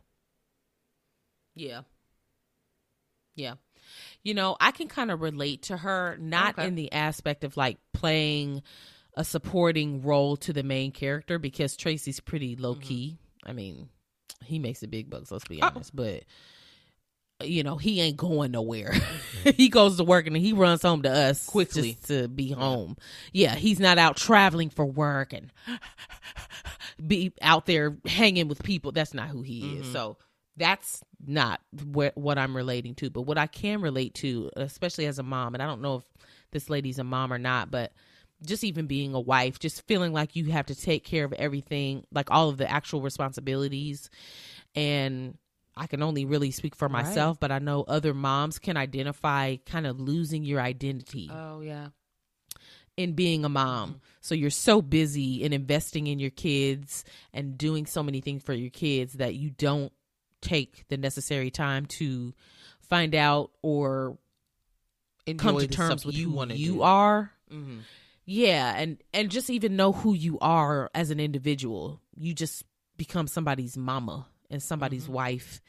Yeah. 1.55 1.83
Yeah. 3.35 3.55
You 4.23 4.35
know, 4.35 4.57
I 4.61 4.71
can 4.71 4.89
kind 4.89 5.11
of 5.11 5.21
relate 5.21 5.63
to 5.65 5.77
her, 5.77 6.17
not 6.21 6.59
Okay. 6.59 6.67
in 6.69 6.75
the 6.75 6.93
aspect 6.93 7.45
of 7.45 7.57
like 7.57 7.79
playing 7.93 8.63
a 9.19 9.25
supporting 9.25 10.01
role 10.03 10.37
to 10.39 10.53
the 10.53 10.63
main 10.63 10.93
character 10.93 11.39
because 11.39 11.77
Tracy's 11.77 12.21
pretty 12.21 12.55
low 12.57 12.77
key. 12.77 13.19
I 13.45 13.53
mean, 13.53 13.89
he 14.45 14.59
makes 14.59 14.79
the 14.81 14.87
big 14.87 15.11
bucks, 15.11 15.31
let's 15.33 15.47
be 15.49 15.61
Oh. 15.61 15.67
honest, 15.67 15.95
but 15.95 16.23
you 17.43 17.63
know, 17.63 17.77
he 17.77 18.01
ain't 18.01 18.17
going 18.17 18.51
nowhere. 18.53 18.93
he 19.57 19.69
goes 19.69 19.97
to 19.97 20.05
work 20.05 20.27
and 20.27 20.37
he 20.37 20.53
runs 20.53 20.83
home 20.83 21.03
to 21.03 21.11
us 21.11 21.47
Quickly. 21.47 21.97
to 22.07 22.27
be 22.29 22.51
home. 22.51 22.97
Yeah, 23.33 23.55
he's 23.55 23.79
not 23.79 23.97
out 23.99 24.17
traveling 24.17 24.71
for 24.71 24.85
work 24.85 25.33
and 25.33 25.53
be 27.07 27.33
out 27.41 27.67
there 27.67 27.97
hanging 28.07 28.49
with 28.49 28.63
people. 28.63 28.93
That's 28.93 29.15
not 29.15 29.29
who 29.29 29.43
he 29.43 29.77
is. 29.77 29.83
Mm-hmm. 29.85 29.93
So 29.93 30.17
that's 30.57 31.03
not 31.25 31.61
wh- 31.95 32.17
what 32.17 32.39
I'm 32.39 32.57
relating 32.57 32.95
to. 32.97 33.11
But 33.11 33.23
what 33.23 33.39
I 33.39 33.47
can 33.47 33.81
relate 33.81 34.15
to, 34.15 34.51
especially 34.57 35.07
as 35.07 35.19
a 35.19 35.23
mom, 35.23 35.55
and 35.55 35.63
I 35.63 35.67
don't 35.67 35.81
know 35.83 35.97
if 35.97 36.05
this 36.51 36.69
lady's 36.69 36.99
a 36.99 37.05
mom 37.05 37.33
or 37.33 37.39
not, 37.39 37.71
but 37.71 37.93
just 38.45 38.65
even 38.65 38.87
being 38.87 39.15
a 39.15 39.21
wife, 39.21 39.59
just 39.59 39.87
feeling 39.87 40.13
like 40.13 40.37
you 40.37 40.47
have 40.53 40.67
to 40.67 40.75
take 40.75 41.05
care 41.05 41.25
of 41.25 41.33
everything, 41.33 42.05
like 42.13 42.31
all 42.31 42.49
of 42.49 42.57
the 42.57 42.71
actual 42.71 43.01
responsibilities. 43.01 44.11
And 44.75 45.37
I 45.77 45.87
can 45.87 46.03
only 46.03 46.25
really 46.25 46.51
speak 46.51 46.75
for 46.77 46.87
Right. 46.89 47.05
myself, 47.05 47.39
but 47.41 47.51
I 47.53 47.59
know 47.59 47.83
other 47.83 48.15
moms 48.15 48.59
can 48.59 48.77
identify 48.77 49.57
kind 49.67 49.87
of 49.87 50.01
losing 50.01 50.45
your 50.45 50.61
identity 50.61 51.31
Oh 51.33 51.61
yeah. 51.61 51.89
in 52.97 53.13
being 53.15 53.45
a 53.45 53.49
mom. 53.49 54.01
So 54.21 54.35
you're 54.35 54.51
so 54.51 54.83
busy 54.83 55.43
in 55.43 55.53
investing 55.53 56.07
in 56.09 56.19
your 56.19 56.31
kids 56.31 57.05
and 57.33 57.57
doing 57.57 57.87
so 57.87 58.03
many 58.03 58.21
things 58.21 58.43
for 58.43 58.53
your 58.55 58.71
kids 58.71 59.15
that 59.15 59.35
you 59.35 59.51
don't 59.51 59.93
take 60.41 60.85
the 60.89 60.97
necessary 60.97 61.51
time 61.51 61.87
to 61.87 62.33
find 62.81 63.15
out 63.15 63.51
or 63.63 64.19
Enjoy 65.27 65.43
come 65.45 65.59
to 65.59 65.67
terms 65.69 66.07
with 66.07 66.15
you 66.17 66.31
who 66.31 66.53
you 66.55 66.75
do. 66.77 66.83
are. 66.83 67.33
Mhm. 67.53 67.81
Yeah, 68.31 68.75
and 68.77 68.99
and 69.15 69.31
just 69.31 69.49
even 69.49 69.75
know 69.75 69.93
who 69.93 70.13
you 70.13 70.39
are 70.41 70.91
as 70.95 71.11
an 71.11 71.19
individual. 71.19 72.03
You 72.15 72.35
just 72.35 72.63
become 72.99 73.27
somebody's 73.27 73.75
mama 73.75 74.27
and 74.51 74.63
somebody's 74.63 75.09
wife, 75.09 75.63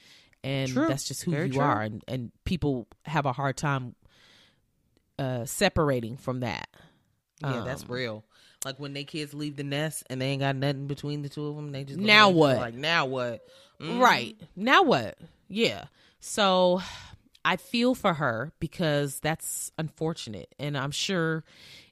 and 0.44 0.68
Mm-hmm. 0.70 0.80
True. 0.80 0.88
that's 0.90 1.08
just 1.08 1.24
who 1.24 1.32
Very 1.32 1.48
you 1.48 1.54
true. 1.54 1.62
are. 1.62 1.82
And 1.82 2.04
and 2.08 2.32
people 2.44 2.88
have 3.06 3.26
a 3.26 3.32
hard 3.32 3.56
time 3.56 3.96
uh 5.18 5.46
separating 5.46 6.18
from 6.18 6.42
that. 6.42 6.68
Yeah, 7.42 7.62
that's 7.64 7.84
Um, 7.84 7.92
real. 7.92 8.26
Like 8.66 8.78
when 8.78 8.92
they 8.94 9.06
kids 9.06 9.34
leave 9.34 9.56
the 9.56 9.64
nest 9.64 10.04
and 10.10 10.22
they 10.22 10.28
ain't 10.32 10.42
got 10.42 10.58
nothing 10.58 10.88
between 10.88 11.22
the 11.22 11.30
two 11.30 11.48
of 11.48 11.56
them, 11.56 11.72
they 11.72 11.86
just 11.86 11.98
Now 12.00 12.28
at 12.28 12.32
each 12.32 12.34
other 12.34 12.38
what? 12.40 12.58
Like 12.58 12.74
now 12.74 13.06
what? 13.06 13.42
Mhm. 13.80 14.02
Right. 14.02 14.36
Now 14.58 14.84
what? 14.84 15.18
Yeah. 15.48 15.86
So 16.20 16.82
I 17.46 17.56
feel 17.56 17.96
for 17.96 18.16
her 18.16 18.52
because 18.60 19.22
that's 19.22 19.72
unfortunate. 19.78 20.54
And 20.60 20.78
I'm 20.78 20.92
sure 20.92 21.46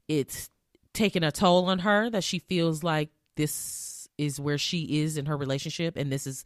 it's 0.09 0.49
taken 0.97 1.23
a 1.23 1.31
toll 1.31 1.65
on 1.65 1.79
her 1.79 2.09
that 2.09 2.23
she 2.23 2.39
feels 2.39 2.83
like 2.83 3.09
this 3.35 4.07
is 4.17 4.39
where 4.39 4.57
she 4.57 5.01
is 5.01 5.17
in 5.17 5.27
her 5.27 5.37
relationship 5.37 5.95
and 5.95 6.11
this 6.11 6.27
is 6.27 6.43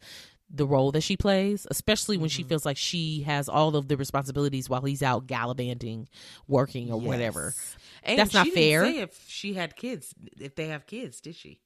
the 0.54 0.66
role 0.66 0.92
that 0.92 1.00
she 1.00 1.16
plays, 1.16 1.66
especially 1.70 2.18
when 2.18 2.28
she 2.28 2.42
mm-hmm. 2.42 2.50
feels 2.50 2.66
like 2.66 2.76
she 2.76 3.22
has 3.22 3.48
all 3.48 3.74
of 3.74 3.88
the 3.88 3.96
responsibilities 3.96 4.68
while 4.68 4.82
he's 4.82 5.02
out 5.02 5.26
gallivanting, 5.26 6.06
working 6.46 6.92
or 6.92 7.00
whatever. 7.00 7.54
And 8.02 8.18
That's 8.18 8.34
not 8.34 8.46
she 8.46 8.52
fair. 8.52 8.84
say 8.84 8.98
if 8.98 9.24
she 9.26 9.54
had 9.54 9.74
kids, 9.76 10.14
if 10.38 10.54
they 10.54 10.66
have 10.68 10.86
kids, 10.86 11.22
did 11.22 11.34
she? 11.36 11.60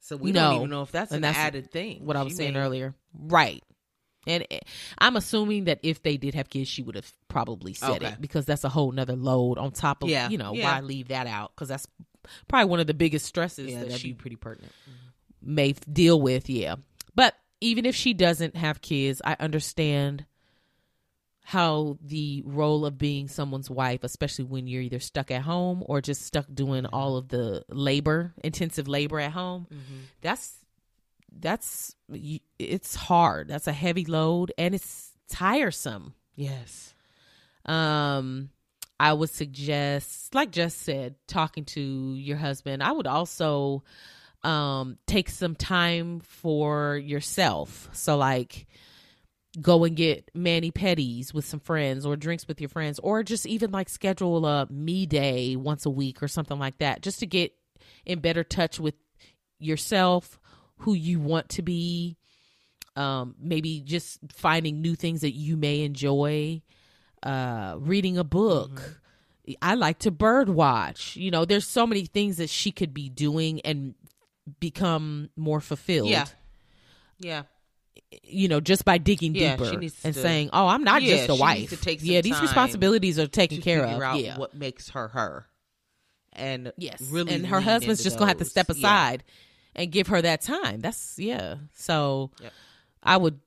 So 0.00 0.16
we 0.16 0.32
No. 0.32 0.40
don't 0.50 0.56
even 0.56 0.70
know 0.70 0.82
if 0.82 0.92
that's 0.92 1.10
And 1.10 1.16
an 1.18 1.22
that's 1.22 1.38
added 1.38 1.70
thing. 1.70 2.04
What 2.04 2.16
I 2.16 2.20
She 2.20 2.24
was 2.24 2.36
saying 2.36 2.52
may- 2.54 2.60
earlier. 2.60 2.94
Right. 3.14 3.64
And 4.26 4.46
eh, 4.50 4.60
I'm 4.98 5.16
assuming 5.16 5.64
that 5.64 5.80
if 5.82 6.02
they 6.02 6.16
did 6.16 6.34
have 6.34 6.50
kids, 6.50 6.68
she 6.68 6.82
would 6.82 6.94
have 6.94 7.10
probably 7.28 7.72
said 7.74 8.02
Okay. 8.02 8.08
it 8.08 8.20
because 8.20 8.44
that's 8.44 8.64
a 8.64 8.68
whole 8.68 8.92
nother 8.92 9.16
load 9.16 9.58
on 9.58 9.72
top 9.72 10.02
of, 10.02 10.10
Yeah, 10.10 10.28
you 10.28 10.38
know, 10.38 10.52
yeah. 10.52 10.64
why 10.64 10.80
leave 10.80 11.08
that 11.08 11.26
out? 11.26 11.52
Because 11.54 11.68
that's 11.68 11.86
probably 12.48 12.68
one 12.68 12.80
of 12.80 12.86
the 12.86 12.94
biggest 12.94 13.26
stresses 13.26 13.70
Yeah, 13.72 13.84
that 13.84 13.98
she 13.98 14.12
pretty 14.12 14.36
pertinent. 14.36 14.72
Mm-hmm. 14.82 15.54
may 15.54 15.72
deal 15.72 16.20
with. 16.20 16.50
Yeah. 16.50 16.76
But 17.14 17.34
even 17.60 17.86
if 17.86 17.94
she 17.94 18.14
doesn't 18.14 18.56
have 18.56 18.80
kids, 18.82 19.22
I 19.24 19.36
understand 19.40 20.26
how 21.42 21.98
the 22.00 22.42
role 22.46 22.86
of 22.86 22.96
being 22.96 23.26
someone's 23.26 23.68
wife, 23.68 24.04
especially 24.04 24.44
when 24.44 24.66
you're 24.68 24.82
either 24.82 25.00
stuck 25.00 25.30
at 25.32 25.42
home 25.42 25.82
or 25.86 26.00
just 26.00 26.22
stuck 26.22 26.46
doing 26.52 26.84
mm-hmm. 26.84 26.94
all 26.94 27.16
of 27.16 27.28
the 27.28 27.64
labor, 27.68 28.32
intensive 28.44 28.86
labor 28.86 29.18
at 29.18 29.32
home, 29.32 29.66
mm-hmm. 29.72 30.00
that's 30.20 30.54
that's 31.38 31.94
it's 32.58 32.94
hard. 32.94 33.48
That's 33.48 33.66
a 33.66 33.72
heavy 33.72 34.04
load 34.04 34.52
and 34.58 34.74
it's 34.74 35.12
tiresome. 35.28 36.14
Yes. 36.34 36.94
Um, 37.64 38.50
I 38.98 39.12
would 39.12 39.30
suggest, 39.30 40.34
like 40.34 40.50
Jess 40.50 40.74
said, 40.74 41.14
talking 41.26 41.64
to 41.66 41.80
your 41.80 42.36
husband. 42.36 42.82
I 42.82 42.92
would 42.92 43.06
also 43.06 43.82
um 44.42 44.96
take 45.06 45.28
some 45.28 45.54
time 45.54 46.20
for 46.20 46.96
yourself. 46.96 47.88
So 47.92 48.16
like 48.16 48.66
go 49.60 49.84
and 49.84 49.96
get 49.96 50.30
mani 50.34 50.70
pedis 50.70 51.34
with 51.34 51.44
some 51.44 51.60
friends 51.60 52.06
or 52.06 52.16
drinks 52.16 52.46
with 52.46 52.60
your 52.60 52.68
friends 52.68 53.00
or 53.00 53.22
just 53.22 53.46
even 53.46 53.70
like 53.72 53.88
schedule 53.88 54.46
a 54.46 54.66
me 54.70 55.06
day 55.06 55.56
once 55.56 55.84
a 55.86 55.90
week 55.90 56.22
or 56.22 56.28
something 56.28 56.58
like 56.58 56.78
that 56.78 57.02
just 57.02 57.18
to 57.18 57.26
get 57.26 57.52
in 58.06 58.20
better 58.20 58.44
touch 58.44 58.78
with 58.78 58.94
yourself 59.58 60.39
who 60.80 60.94
you 60.94 61.18
want 61.20 61.48
to 61.50 61.62
be 61.62 62.16
um 62.96 63.34
maybe 63.40 63.80
just 63.80 64.18
finding 64.32 64.80
new 64.82 64.94
things 64.96 65.20
that 65.20 65.32
you 65.32 65.56
may 65.56 65.82
enjoy 65.82 66.60
uh 67.22 67.76
reading 67.78 68.18
a 68.18 68.24
book 68.24 69.00
i 69.62 69.74
like 69.74 69.98
to 69.98 70.10
bird 70.10 70.48
watch 70.48 71.16
you 71.16 71.30
know 71.30 71.44
there's 71.44 71.66
so 71.66 71.86
many 71.86 72.04
things 72.04 72.36
that 72.38 72.50
she 72.50 72.70
could 72.72 72.92
be 72.92 73.08
doing 73.08 73.60
and 73.60 73.94
become 74.58 75.30
more 75.36 75.60
fulfilled 75.60 76.08
Yeah. 76.10 76.24
Yeah. 77.18 77.42
you 78.24 78.48
know 78.48 78.58
just 78.60 78.84
by 78.84 78.98
digging 78.98 79.34
Yeah, 79.34 79.56
deeper 79.56 79.78
and 79.78 79.90
to- 79.90 80.12
saying 80.12 80.50
oh 80.52 80.66
i'm 80.66 80.82
not 80.82 81.02
Yeah, 81.02 81.16
just 81.16 81.28
a 81.28 81.34
wife 81.34 81.86
yeah 82.02 82.20
these 82.22 82.40
responsibilities 82.40 83.18
are 83.18 83.26
taken 83.28 83.60
care 83.60 83.84
of 83.84 84.20
yeah 84.20 84.38
what 84.38 84.54
makes 84.54 84.90
her 84.90 85.08
her. 85.08 85.46
And 86.32 86.72
Yes. 86.76 87.00
really 87.02 87.34
and 87.34 87.46
her 87.46 87.60
husband's 87.60 88.02
just 88.04 88.16
gonna 88.18 88.28
have 88.30 88.38
to 88.38 88.44
those. 88.44 88.50
step 88.50 88.68
Yeah. 88.68 88.74
And 89.74 89.90
give 89.92 90.08
her 90.08 90.20
that 90.22 90.40
time. 90.42 90.80
That's 90.80 91.18
yeah. 91.18 91.56
So 91.74 92.30
Yep. 92.42 92.52
I 93.02 93.16
would 93.16 93.40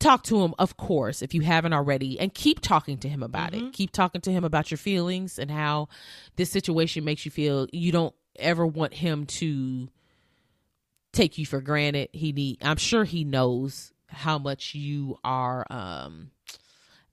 talk 0.00 0.24
to 0.24 0.40
him, 0.42 0.54
of 0.58 0.76
course, 0.76 1.22
if 1.22 1.32
you 1.34 1.42
haven't 1.42 1.72
already, 1.72 2.18
and 2.18 2.34
keep 2.34 2.60
talking 2.60 2.98
to 2.98 3.08
him 3.08 3.22
about 3.22 3.52
Mm-hmm. 3.52 3.66
it. 3.66 3.72
Keep 3.72 3.92
talking 3.92 4.20
to 4.22 4.32
him 4.32 4.42
about 4.44 4.70
your 4.70 4.78
feelings 4.78 5.38
and 5.38 5.50
how 5.50 5.88
this 6.36 6.50
situation 6.50 7.04
makes 7.04 7.24
you 7.24 7.30
feel. 7.30 7.68
You 7.72 7.92
don't 7.92 8.14
ever 8.36 8.66
want 8.66 8.94
him 8.94 9.26
to 9.26 9.88
take 11.12 11.38
you 11.38 11.46
for 11.46 11.60
granted. 11.60 12.08
He 12.12 12.32
need 12.32 12.58
I'm 12.62 12.78
sure 12.78 13.04
he 13.04 13.22
knows 13.24 13.92
how 14.08 14.38
much 14.38 14.74
you 14.74 15.18
are 15.24 15.66
um 15.70 16.30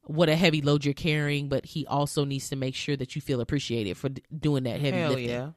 what 0.03 0.27
a 0.29 0.35
heavy 0.35 0.61
load 0.61 0.85
you're 0.85 0.93
carrying, 0.95 1.49
but 1.49 1.65
he 1.65 1.85
also 1.85 2.25
needs 2.25 2.49
to 2.49 2.55
make 2.55 2.73
sure 2.73 2.95
that 2.97 3.15
you 3.15 3.21
feel 3.21 3.41
appreciated 3.41 3.95
for 3.95 4.09
d- 4.09 4.23
doing 4.35 4.63
that 4.63 4.79
heavy 4.81 4.97
Hell 4.97 5.09
lifting. 5.11 5.29
yeah. 5.29 5.49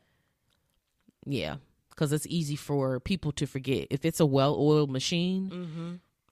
Yeah, 1.25 1.57
because 2.03 2.13
it's 2.13 2.27
easy 2.29 2.57
for 2.57 2.99
people 2.99 3.31
to 3.31 3.47
forget 3.47 3.87
if 3.91 4.05
it's 4.05 4.19
a 4.19 4.27
well-oiled 4.27 4.91
machine. 4.91 5.49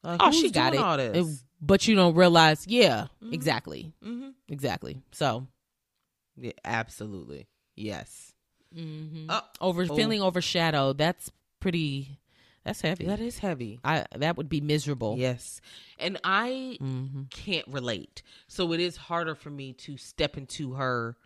Mm-hmm. 0.02 0.16
oh, 0.18 0.30
she 0.32 0.50
got 0.50 0.74
it. 0.74 1.16
It- 1.16 1.26
but 1.62 1.86
you 1.86 1.94
don't 1.94 2.14
realize. 2.16 2.66
Yeah, 2.66 3.06
Mhm. 3.22 3.32
exactly, 3.34 3.92
mm-hmm. 4.04 4.30
exactly. 4.48 5.00
So 5.12 5.46
Yeah, 6.36 6.52
absolutely. 6.64 7.46
Yes. 7.76 8.32
mhm. 8.74 9.26
Oh, 9.28 9.42
over 9.60 9.82
oh. 9.88 9.94
feeling 9.94 10.22
overshadowed. 10.22 10.98
That's 10.98 11.30
pretty. 11.60 12.18
That's 12.64 12.80
heavy. 12.80 13.06
that 13.06 13.20
is 13.20 13.38
heavy. 13.38 13.78
I 13.84 14.06
that 14.16 14.36
would 14.36 14.48
be 14.48 14.60
miserable. 14.60 15.16
Yes. 15.18 15.60
And 15.98 16.18
I 16.24 16.76
hmm 16.80 17.22
can't 17.30 17.66
relate. 17.68 18.22
So 18.48 18.72
it 18.72 18.80
is 18.80 18.96
harder 18.96 19.34
for 19.36 19.50
me 19.50 19.72
to 19.84 19.96
step 19.96 20.36
into 20.36 20.72
her 20.74 21.16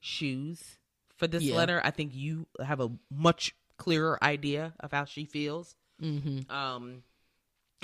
shoes 0.00 0.78
for 1.16 1.26
this 1.28 1.42
Yeah. 1.44 1.54
letter. 1.56 1.80
I 1.84 1.90
think 1.92 2.14
you 2.14 2.46
have 2.64 2.80
a 2.80 2.90
much 3.10 3.54
clearer 3.82 4.22
idea 4.22 4.74
of 4.80 4.92
how 4.92 5.04
she 5.04 5.24
feels. 5.24 5.74
hmm 6.00 6.40
Um 6.48 7.02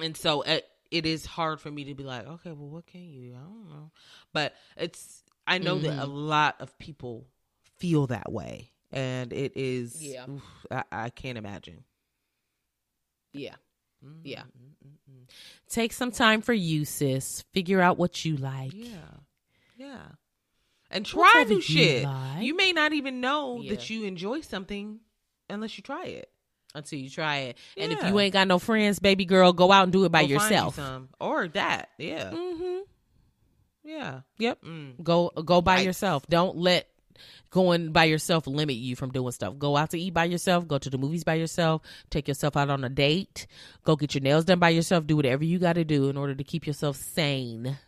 and 0.01 0.16
so 0.16 0.42
it, 0.42 0.64
it 0.90 1.07
is 1.07 1.26
hard 1.26 1.61
for 1.61 1.70
me 1.70 1.84
to 1.84 1.94
be 1.94 2.05
like, 2.05 2.26
okay, 2.26 2.53
well 2.53 2.68
what 2.68 2.86
can 2.86 3.03
you? 3.09 3.34
I 3.34 3.38
don't 3.40 3.68
know. 3.68 3.90
But 4.32 4.55
it's 4.76 5.22
I 5.46 5.59
know 5.59 5.78
that 5.78 5.99
a 5.99 6.07
lot 6.07 6.57
of 6.61 6.78
people 6.78 7.26
feel 7.78 8.07
that 8.09 8.30
way 8.32 8.70
and 8.92 9.32
it 9.32 9.53
is 9.57 10.01
Yeah. 10.01 10.26
oof, 10.28 10.42
I, 10.70 10.84
I 10.92 11.11
can't 11.11 11.36
imagine. 11.38 11.84
Yeah. 13.32 13.57
Yeah. 14.22 14.42
Mm-mm-mm-mm. 14.42 15.28
Take 15.68 15.92
some 15.92 16.12
time 16.12 16.40
for 16.42 16.53
you, 16.53 16.84
sis. 16.84 17.42
Figure 17.53 17.80
out 17.80 17.99
what 17.99 18.24
you 18.24 18.36
like. 18.36 18.72
Yeah. 18.74 19.11
Yeah. 19.76 20.03
And 20.90 21.05
try 21.05 21.44
new 21.49 21.57
you 21.57 21.61
shit. 21.61 22.05
like. 22.05 22.42
You 22.42 22.57
may 22.57 22.72
not 22.72 22.92
even 22.92 23.20
know 23.20 23.61
Yeah. 23.61 23.74
that 23.74 23.90
you 23.90 24.05
enjoy 24.05 24.40
something 24.40 25.01
unless 25.51 25.76
you 25.76 25.82
try 25.82 26.05
it. 26.07 26.30
Until 26.74 26.99
you 26.99 27.09
try 27.09 27.36
it. 27.38 27.59
And 27.76 27.92
if 27.92 28.05
you 28.05 28.18
ain't 28.20 28.32
got 28.34 28.46
no 28.46 28.59
friends, 28.59 28.99
baby 28.99 29.24
girl, 29.24 29.53
go 29.55 29.72
out 29.72 29.84
and 29.84 29.92
do 29.92 30.05
it 30.05 30.12
by 30.12 30.22
Go 30.22 30.28
you 30.28 30.34
yourself. 30.34 30.74
some. 30.76 31.09
Or 31.18 31.49
that. 31.49 31.88
Yeah. 31.99 32.30
Mm-hmm. 32.30 32.78
Yeah. 33.84 34.20
Yep. 34.38 34.62
Mm. 34.64 35.03
Go 35.03 35.30
go 35.30 35.62
by 35.62 35.80
yourself. 35.80 36.26
Don't 36.28 36.57
let 36.59 36.86
going 37.51 37.90
by 37.92 38.05
yourself 38.05 38.46
limit 38.46 38.76
you 38.76 38.94
from 38.96 39.11
doing 39.11 39.32
stuff. 39.32 39.59
Go 39.59 39.76
out 39.78 39.90
to 39.90 39.99
eat 39.99 40.12
by 40.12 40.26
yourself. 40.26 40.68
Go 40.68 40.76
to 40.78 40.90
the 40.90 40.99
movies 40.99 41.24
by 41.24 41.34
yourself. 41.34 41.80
Take 42.11 42.28
yourself 42.28 42.55
out 42.57 42.68
on 42.68 42.84
a 42.84 42.90
date. 42.90 43.46
Go 43.84 43.96
get 43.96 44.14
your 44.14 44.22
nails 44.22 44.44
done 44.44 44.59
by 44.59 44.68
yourself. 44.68 45.07
Do 45.07 45.16
whatever 45.16 45.44
you 45.44 45.59
got 45.59 45.72
to 45.74 45.84
do 45.84 46.11
in 46.11 46.18
order 46.18 46.34
to 46.34 46.44
keep 46.44 46.66
yourself 46.66 46.96
sane. 46.96 47.78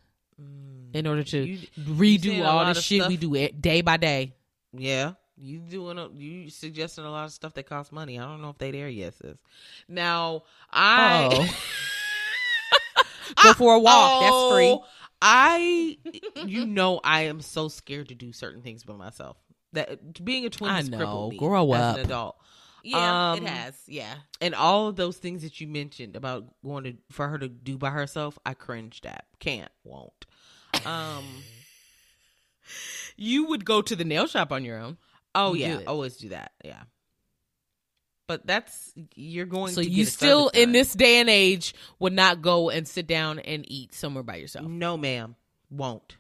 In 0.95 1.07
order 1.07 1.23
to 1.23 1.45
Mm. 1.45 1.69
You- 1.77 1.95
redo 1.95 2.41
a 2.41 2.45
all 2.49 2.65
the 2.73 2.81
shit 2.81 3.07
we 3.07 3.19
do 3.19 3.35
it 3.35 3.61
day 3.61 3.83
by 3.83 3.99
day. 3.99 4.33
Yeah. 4.73 5.13
You 5.41 5.59
doing 5.59 5.99
a, 5.99 6.09
you 6.16 6.51
suggesting 6.51 7.05
a 7.05 7.11
lot 7.11 7.24
of 7.24 7.32
stuff 7.32 7.55
that 7.55 7.64
costs 7.66 7.93
money. 7.93 8.18
I 8.18 8.22
don't 8.24 8.43
know 8.43 8.51
if 8.51 8.59
they 8.59 8.70
there 8.70 8.88
yet, 8.88 9.14
sis. 9.14 9.38
Now 9.88 10.43
I 10.70 11.51
Go 13.43 13.53
for 13.55 13.74
a 13.74 13.78
walk. 13.78 14.20
That's 14.22 14.32
Oh, 14.34 14.55
free. 14.55 14.78
I, 15.22 15.99
you 16.47 16.66
know, 16.66 17.01
I 17.05 17.22
am 17.22 17.41
so 17.41 17.68
scared 17.68 18.09
to 18.09 18.14
do 18.14 18.32
certain 18.32 18.62
things 18.62 18.84
by 18.84 18.95
myself. 18.95 19.36
That 19.72 20.22
being 20.24 20.47
a 20.47 20.51
twin 20.51 20.70
I 20.70 20.82
know. 20.82 21.30
Grow 21.36 21.72
as 21.74 21.80
up. 21.80 21.99
an 21.99 22.05
adult. 22.07 22.36
Yeah, 22.82 23.32
Um, 23.32 23.38
it 23.45 23.49
has. 23.49 23.74
Yeah. 23.86 24.14
And 24.41 24.55
all 24.55 24.88
of 24.88 24.97
those 24.97 25.18
things 25.18 25.43
that 25.43 25.61
you 25.61 25.66
mentioned 25.68 26.16
about 26.16 26.47
going 26.64 26.84
to 26.84 26.95
for 27.11 27.28
her 27.28 27.38
to 27.38 27.49
do 27.49 27.76
by 27.78 27.91
herself, 27.91 28.38
I 28.47 28.55
cringed 28.55 29.05
at. 29.07 29.26
Can't, 29.38 29.70
won't. 29.84 30.26
Um. 30.84 31.24
You 33.16 33.47
would 33.47 33.64
go 33.64 33.82
to 33.82 33.97
the 33.97 34.05
nail 34.05 34.26
shop 34.28 34.53
on 34.53 34.64
your 34.64 34.78
own. 34.78 34.97
Oh 35.35 35.55
yeah, 35.55 35.78
do 35.78 35.85
always 35.87 36.16
do 36.16 36.31
that. 36.31 36.53
Yeah. 36.64 36.83
But 38.26 38.47
that's 38.47 38.93
you're 39.16 39.47
going. 39.47 39.72
So 39.72 39.83
to 39.83 39.89
you 39.89 40.05
still 40.05 40.49
in 40.51 40.72
this 40.72 40.93
day 40.95 41.20
and 41.20 41.28
age 41.28 41.74
would 41.99 42.12
not 42.12 42.43
go 42.43 42.70
and 42.70 42.87
sit 42.87 43.07
down 43.07 43.41
and 43.41 43.64
eat 43.68 43.93
somewhere 43.93 44.22
by 44.22 44.37
yourself. 44.37 44.66
No, 44.66 44.97
ma'am, 44.97 45.35
won't. 45.68 46.16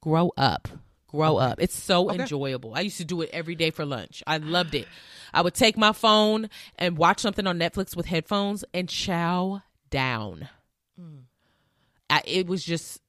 Grow 0.00 0.32
up. 0.36 0.68
Grow 1.06 1.36
up. 1.36 1.60
It's 1.60 1.76
so 1.76 2.10
Okay. 2.10 2.22
enjoyable. 2.22 2.74
I 2.74 2.80
used 2.80 2.96
to 2.96 3.04
do 3.04 3.20
it 3.20 3.30
every 3.32 3.54
day 3.54 3.70
for 3.70 3.84
lunch. 3.84 4.22
I 4.26 4.38
loved 4.38 4.74
it. 4.74 4.88
I 5.32 5.42
would 5.42 5.54
take 5.54 5.76
my 5.76 5.92
phone 5.92 6.50
and 6.76 6.98
watch 6.98 7.20
something 7.20 7.46
on 7.46 7.58
Netflix 7.58 7.94
with 7.94 8.06
headphones 8.06 8.64
and 8.74 8.88
chow 8.88 9.62
down. 9.90 10.48
Mm. 11.00 11.24
I, 12.10 12.22
it 12.26 12.46
was 12.46 12.64
just, 12.64 13.00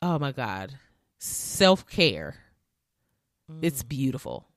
oh 0.00 0.18
my 0.18 0.32
God, 0.32 0.78
self 1.18 1.86
care. 1.86 2.36
It's 3.60 3.82
mm. 3.82 3.88
beautiful. 3.88 4.48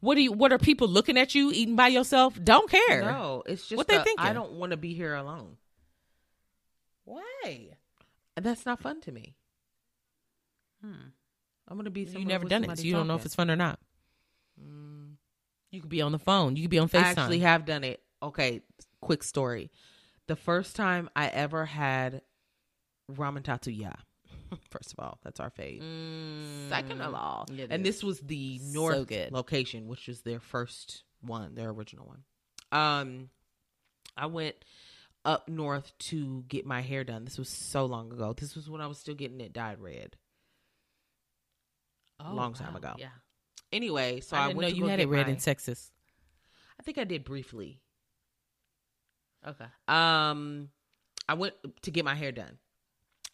What 0.00 0.14
do 0.14 0.22
you? 0.22 0.32
What 0.32 0.52
are 0.52 0.58
people 0.58 0.88
looking 0.88 1.16
at 1.16 1.34
you 1.34 1.50
eating 1.52 1.76
by 1.76 1.88
yourself? 1.88 2.38
Don't 2.42 2.70
care. 2.70 3.02
No, 3.02 3.42
it's 3.46 3.66
just 3.68 3.76
What 3.76 3.88
they 3.88 3.98
the, 3.98 4.04
thinking? 4.04 4.24
I 4.24 4.32
don't 4.32 4.52
want 4.52 4.70
to 4.70 4.76
be 4.76 4.94
here 4.94 5.14
alone. 5.14 5.56
Why? 7.04 7.70
That's 8.36 8.66
not 8.66 8.80
fun 8.80 9.00
to 9.02 9.12
me. 9.12 9.34
hmm. 10.82 10.92
I'm 11.66 11.76
gonna 11.76 11.90
be. 11.90 12.00
You 12.02 12.06
somewhere 12.06 12.26
never 12.26 12.44
with 12.44 12.50
done 12.50 12.64
it, 12.64 12.78
so 12.78 12.84
you 12.84 12.92
don't 12.92 13.06
know 13.06 13.16
if 13.16 13.26
it's 13.26 13.34
fun 13.34 13.50
or 13.50 13.56
not. 13.56 13.78
Mm. 14.62 15.14
You 15.70 15.80
could 15.80 15.90
be 15.90 16.00
on 16.00 16.12
the 16.12 16.18
phone. 16.18 16.56
You 16.56 16.62
could 16.62 16.70
be 16.70 16.78
on 16.78 16.88
FaceTime. 16.88 17.04
I 17.04 17.08
actually 17.10 17.40
have 17.40 17.66
done 17.66 17.84
it. 17.84 18.02
Okay, 18.22 18.62
quick 19.00 19.22
story. 19.22 19.70
The 20.26 20.36
first 20.36 20.76
time 20.76 21.10
I 21.14 21.28
ever 21.28 21.66
had 21.66 22.22
ramen 23.10 23.42
tatsuya. 23.42 23.96
First 24.70 24.92
of 24.92 24.98
all, 24.98 25.18
that's 25.22 25.40
our 25.40 25.50
fave. 25.50 25.80
Second 26.68 27.00
of 27.02 27.14
all, 27.14 27.46
Mm, 27.50 27.66
and 27.70 27.86
is. 27.86 27.94
this 27.96 28.04
was 28.04 28.20
the 28.20 28.58
So 28.58 28.72
north 28.72 29.06
good. 29.08 29.32
location, 29.32 29.88
which 29.88 30.06
was 30.08 30.22
their 30.22 30.40
first 30.40 31.02
one, 31.20 31.54
their 31.54 31.70
original 31.70 32.06
one. 32.06 32.22
Um, 32.70 33.30
I 34.16 34.26
went 34.26 34.56
up 35.24 35.48
north 35.48 35.92
to 35.98 36.44
get 36.48 36.64
my 36.66 36.80
hair 36.80 37.04
done. 37.04 37.24
This 37.24 37.38
was 37.38 37.48
so 37.48 37.84
long 37.86 38.12
ago. 38.12 38.32
This 38.32 38.54
was 38.54 38.68
when 38.70 38.80
I 38.80 38.86
was 38.86 38.98
still 38.98 39.14
getting 39.14 39.40
it 39.40 39.52
dyed 39.52 39.80
red. 39.80 40.16
Oh, 42.20 42.32
long 42.34 42.54
time 42.54 42.74
ago. 42.76 42.94
Yeah, 42.98 43.08
Anyway, 43.72 44.20
so 44.20 44.36
I 44.36 44.50
I, 44.50 44.52
went 44.54 44.74
you 44.74 44.82
go 44.82 44.88
had 44.88 44.96
get 44.98 45.04
it 45.04 45.08
red 45.08 45.26
my- 45.26 45.32
in 45.32 45.38
Texas. 45.38 45.90
I 46.80 46.82
think 46.82 46.98
I 46.98 47.04
did 47.04 47.24
briefly. 47.24 47.80
Okay. 49.46 49.66
Um, 49.86 50.70
I 51.28 51.34
went 51.34 51.54
to 51.82 51.90
get 51.90 52.04
my 52.04 52.14
hair 52.14 52.32
done 52.32 52.58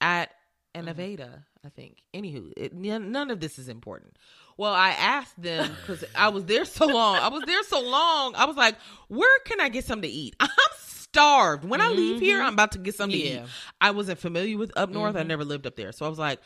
at 0.00 0.30
an 0.74 0.86
mm-hmm. 0.86 1.00
Aveda, 1.00 1.44
I 1.64 1.68
think. 1.68 2.02
Anywho, 2.12 2.52
it, 2.56 2.74
none 2.74 3.30
of 3.30 3.40
this 3.40 3.58
is 3.58 3.68
important. 3.68 4.16
Well, 4.56 4.72
I 4.72 4.90
asked 4.90 5.40
them 5.40 5.70
because 5.80 6.04
I 6.14 6.28
was 6.28 6.44
there 6.44 6.64
so 6.64 6.86
long. 6.86 7.16
I 7.16 7.28
was 7.28 7.42
there 7.44 7.62
so 7.64 7.80
long. 7.80 8.34
I 8.36 8.44
was 8.44 8.56
like, 8.56 8.76
"Where 9.08 9.38
can 9.44 9.60
I 9.60 9.68
get 9.68 9.84
something 9.84 10.08
to 10.08 10.14
eat?" 10.14 10.36
I'm 10.40 10.48
starved. 10.78 11.64
When 11.64 11.80
I 11.80 11.88
leave 11.88 12.20
here, 12.20 12.38
mm-hmm. 12.38 12.46
I'm 12.46 12.52
about 12.54 12.72
to 12.72 12.78
get 12.78 12.94
something 12.94 13.18
to 13.18 13.26
eat. 13.26 13.42
I 13.80 13.90
wasn't 13.90 14.18
familiar 14.18 14.56
with 14.56 14.72
up 14.76 14.90
north. 14.90 15.16
I 15.16 15.20
mm-hmm. 15.20 15.28
never 15.28 15.44
lived 15.44 15.66
up 15.66 15.76
there, 15.76 15.92
so 15.92 16.06
I 16.06 16.08
was 16.08 16.18
like, 16.18 16.40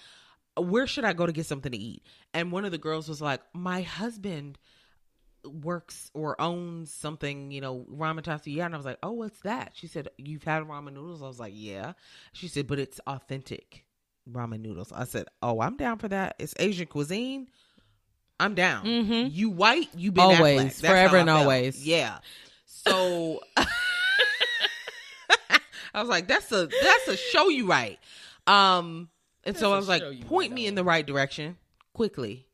"Where 0.57 0.87
should 0.87 1.05
I 1.05 1.13
go 1.13 1.27
to 1.27 1.33
get 1.33 1.47
something 1.47 1.73
to 1.73 1.79
eat?" 1.79 2.03
And 2.33 2.53
one 2.53 2.65
of 2.65 2.71
the 2.71 2.79
girls 2.79 3.09
was 3.09 3.21
like, 3.21 3.41
"My 3.55 3.83
husband." 3.83 4.59
works 5.45 6.11
or 6.15 6.39
owns 6.41 6.93
something, 6.93 7.53
you 7.53 7.61
know, 7.61 7.87
ramen 7.91 8.23
tatsuya. 8.23 8.67
And 8.67 8.75
I 8.75 8.77
was 8.77 8.85
like, 8.85 8.99
oh, 9.05 9.13
what's 9.13 9.41
that? 9.43 9.71
She 9.73 9.87
said, 9.87 10.09
you've 10.19 10.43
had 10.43 10.65
ramen 10.65 10.95
noodles? 10.95 11.23
I 11.23 11.27
was 11.27 11.39
like, 11.39 11.53
yeah. 11.55 11.93
She 12.33 12.49
said, 12.49 12.67
but 12.67 12.81
it's 12.81 13.01
authentic 13.07 13.85
ramen 14.33 14.61
noodles. 14.61 14.93
I 14.93 15.05
said, 15.05 15.27
oh, 15.43 15.61
I'm 15.61 15.77
down 15.77 15.99
for 15.99 16.09
that. 16.09 16.37
It's 16.39 16.55
Asian 16.59 16.87
cuisine. 16.87 17.49
I'm 18.41 18.55
down. 18.55 18.85
Mhm. 18.85 19.33
You 19.33 19.51
white, 19.51 19.89
you 19.97 20.13
been 20.13 20.23
Always, 20.25 20.81
That's 20.81 20.81
forever 20.81 21.17
and 21.17 21.29
felt. 21.29 21.41
always. 21.43 21.85
Yeah. 21.85 22.19
So 22.67 23.41
I 25.95 26.01
was 26.01 26.09
like, 26.09 26.29
that's 26.29 26.53
a 26.53 26.67
that's 26.83 27.09
a 27.09 27.17
show 27.17 27.49
you 27.49 27.67
right. 27.67 27.99
Um, 28.47 29.09
and 29.45 29.57
so 29.57 29.73
I 29.73 29.77
was 29.77 29.89
like, 29.89 30.03
point 30.27 30.53
me 30.53 30.67
in 30.67 30.75
the 30.75 30.85
right 30.85 31.07
direction 31.07 31.57
quickly. 31.93 32.47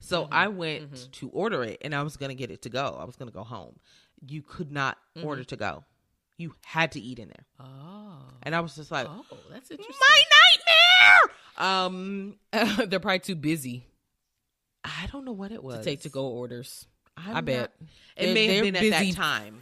So 0.00 0.24
Mm-hmm. 0.24 0.34
I 0.34 0.48
went 0.48 1.12
to 1.12 1.28
order 1.30 1.62
it, 1.62 1.78
and 1.82 1.94
I 1.94 2.02
was 2.02 2.16
gonna 2.16 2.34
get 2.34 2.50
it 2.50 2.62
to 2.62 2.68
go. 2.68 2.96
I 3.00 3.04
was 3.04 3.16
gonna 3.16 3.30
go 3.30 3.44
home. 3.44 3.78
You 4.26 4.42
could 4.42 4.70
not 4.72 4.98
Mm-hmm. 5.16 5.26
order 5.26 5.44
to 5.44 5.56
go. 5.56 5.84
You 6.38 6.54
had 6.64 6.92
to 6.92 7.00
eat 7.00 7.18
in 7.18 7.28
there, 7.28 7.44
Oh. 7.60 8.18
and 8.42 8.54
I 8.54 8.60
was 8.60 8.74
just 8.74 8.90
like, 8.90 9.06
Oh, 9.08 9.24
that's 9.50 9.70
interesting. 9.70 9.94
my 10.00 10.22
nightmare. 10.32 11.36
Um, 11.58 12.36
They're 12.88 13.00
probably 13.00 13.18
too 13.20 13.36
busy 13.36 13.86
I 14.84 15.06
don't 15.12 15.24
know 15.24 15.32
what 15.32 15.52
it 15.52 15.62
was 15.62 15.78
to 15.78 15.84
take 15.84 16.00
to 16.02 16.08
go 16.08 16.26
orders. 16.26 16.86
I'm 17.16 17.36
I 17.36 17.40
bet. 17.42 17.60
not- 17.60 17.88
it 18.16 18.24
They're- 18.26 18.34
may 18.34 18.46
have 18.56 18.64
been 18.64 18.76
at 18.76 18.90
that 18.90 19.12
time. 19.14 19.60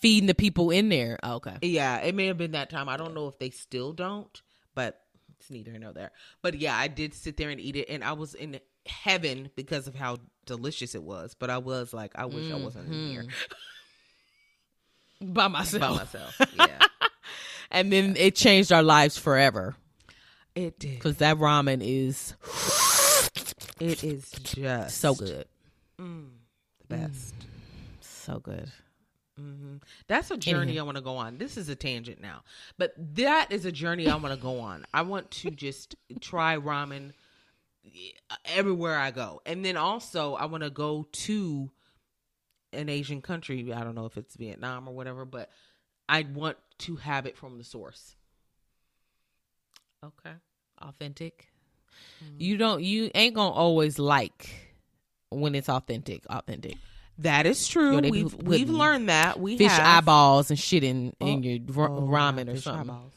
Feeding 0.00 0.26
the 0.26 0.34
people 0.34 0.70
in 0.70 0.88
there. 0.88 1.18
Oh, 1.22 1.34
okay. 1.36 1.56
Yeah, 1.62 1.98
it 1.98 2.14
may 2.14 2.26
have 2.26 2.36
been 2.38 2.52
that 2.52 2.68
time. 2.70 2.88
I 2.88 2.96
don't 2.96 3.14
know 3.14 3.28
if 3.28 3.38
they 3.38 3.50
still 3.50 3.92
don't, 3.92 4.42
but 4.74 5.00
it's 5.38 5.50
neither 5.50 5.70
here 5.70 5.80
nor 5.80 5.92
there. 5.92 6.10
But 6.42 6.58
yeah, 6.58 6.76
I 6.76 6.88
did 6.88 7.14
sit 7.14 7.36
there 7.36 7.48
and 7.50 7.60
eat 7.60 7.76
it, 7.76 7.88
and 7.88 8.02
I 8.04 8.12
was 8.12 8.34
in 8.34 8.58
heaven 8.86 9.50
because 9.56 9.86
of 9.88 9.94
how 9.94 10.18
delicious 10.46 10.94
it 10.94 11.02
was. 11.02 11.34
But 11.38 11.48
I 11.50 11.58
was 11.58 11.94
like, 11.94 12.12
I 12.16 12.26
wish 12.26 12.50
I 12.52 12.56
wasn't 12.56 12.92
in 12.92 13.08
here 13.10 13.24
By 15.20 15.48
myself. 15.48 15.80
by 15.80 15.90
myself. 15.90 16.40
Yeah, 16.54 16.86
and 17.70 17.92
then 17.92 18.16
it 18.16 18.34
changed 18.36 18.70
our 18.72 18.82
lives 18.82 19.16
forever. 19.18 19.74
It 20.54 20.78
did. 20.78 20.94
because 20.94 21.16
that 21.18 21.36
ramen 21.36 21.80
is 21.82 22.34
It 23.80 24.02
is 24.04 24.30
just 24.42 24.98
so 24.98 25.14
good, 25.14 25.46
Mm, 26.00 26.28
the 26.88 26.96
best. 26.96 27.34
so 28.00 28.38
good. 28.38 28.70
hmm 29.38 29.76
That's 30.08 30.30
a 30.30 30.36
journey 30.38 30.72
Anyhow. 30.72 30.82
I 30.82 30.84
want 30.86 30.96
to 30.96 31.02
go 31.02 31.16
on. 31.16 31.36
This 31.38 31.56
is 31.58 31.68
a 31.68 31.74
tangent 31.76 32.20
now, 32.22 32.42
but 32.78 32.94
that 33.16 33.52
is 33.52 33.66
a 33.66 33.72
journey 33.72 34.08
I 34.08 34.16
want 34.16 34.34
to 34.34 34.40
go 34.40 34.60
on. 34.60 34.86
I 34.94 35.02
want 35.02 35.30
to 35.42 35.50
just 35.50 35.94
try 36.20 36.56
ramen 36.56 37.12
everywhere 38.46 38.96
I 38.98 39.10
go, 39.10 39.40
and 39.46 39.64
then 39.64 39.76
also 39.76 40.34
I 40.34 40.46
want 40.46 40.62
to 40.62 40.70
go 40.70 41.06
to 41.10 41.70
an 42.76 42.88
Asian 42.88 43.20
country. 43.22 43.72
I 43.72 43.82
don't 43.84 43.94
know 43.94 44.06
if 44.06 44.16
it's 44.16 44.36
Vietnam 44.36 44.88
or 44.88 44.94
whatever, 44.94 45.24
but 45.24 45.50
I 46.08 46.22
want 46.22 46.56
to 46.80 46.96
have 46.96 47.26
it 47.26 47.36
from 47.36 47.58
the 47.58 47.64
source. 47.64 48.14
Okay, 50.04 50.34
authentic. 50.80 51.48
Mm-hmm. 52.24 52.34
You 52.38 52.56
don't. 52.58 52.82
You 52.82 53.10
ain't 53.14 53.34
gonna 53.34 53.50
always 53.52 53.98
like 53.98 54.48
when 55.30 55.54
it's 55.54 55.68
authentic. 55.68 56.24
Authentic. 56.28 56.76
That 57.18 57.46
is 57.46 57.66
true. 57.66 58.00
Yo, 58.00 58.10
we've 58.10 58.34
we've 58.34 58.70
learned 58.70 59.08
that. 59.08 59.40
We 59.40 59.56
Fish 59.56 59.72
have 59.72 60.02
eyeballs 60.04 60.50
and 60.50 60.58
shit 60.58 60.84
in 60.84 61.14
in 61.18 61.38
Oh. 61.38 61.40
your 61.40 61.60
ra- 61.88 61.96
Oh, 61.96 62.02
ramen 62.02 62.52
or 62.52 62.56
something. 62.58 62.90
eyeballs. 62.90 63.12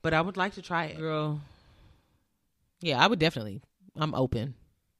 But 0.00 0.14
I 0.14 0.20
would 0.20 0.36
like 0.36 0.54
to 0.54 0.62
try 0.62 0.86
it. 0.86 0.98
Girl. 0.98 1.40
Yeah, 2.80 3.02
I 3.02 3.06
would 3.08 3.18
definitely. 3.18 3.60
I'm 3.96 4.14
open. 4.14 4.54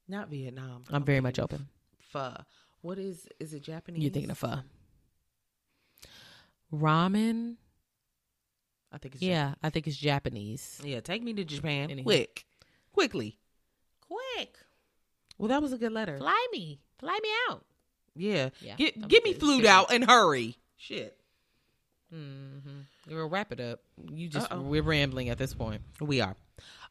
Not 0.09 0.29
Vietnam. 0.29 0.85
I'm 0.91 1.05
very 1.05 1.21
much 1.21 1.39
open. 1.39 1.69
Pho. 2.11 2.37
What 2.83 2.99
is 2.99 3.27
is 3.41 3.55
it 3.55 3.63
Japanese? 3.63 4.03
You're 4.03 4.11
thinking 4.13 4.31
of 4.31 4.39
pho. 4.39 4.59
Ramen. 6.73 7.57
I 8.91 8.99
think 8.99 9.15
it's 9.15 9.23
Yeah, 9.23 9.55
I 9.63 9.71
think 9.71 9.87
it's 9.87 9.97
Japanese. 9.97 10.75
Japanese. 10.77 10.93
Yeah, 10.95 11.01
take 11.01 11.23
me 11.23 11.33
to 11.35 11.45
Japan. 11.45 11.91
Anyhow. 11.91 12.05
Quick. 12.05 12.45
Quickly. 12.93 13.39
Quick, 14.01 14.59
Well, 15.39 15.49
that 15.49 15.63
was 15.63 15.73
a 15.73 15.79
good 15.79 15.93
letter. 15.93 16.19
fly 16.19 16.47
me, 16.53 16.81
fly 16.99 17.19
me 17.23 17.29
out. 17.49 17.65
Yeah. 18.15 18.51
Yeah, 18.61 18.75
Get 18.77 19.09
get 19.09 19.25
me 19.25 19.33
flued 19.33 19.65
out 19.65 19.91
and 19.91 20.05
hurry. 20.05 20.57
Shit. 20.77 21.19
Mm-hmm. 22.15 22.81
We'll 23.09 23.29
wrap 23.31 23.53
it 23.53 23.61
up. 23.61 23.81
You 24.13 24.29
just 24.29 24.53
Uh-oh. 24.53 24.61
we're 24.61 24.83
rambling 24.83 25.31
at 25.31 25.39
this 25.39 25.55
point. 25.55 25.81
We 26.01 26.21
are. 26.21 26.37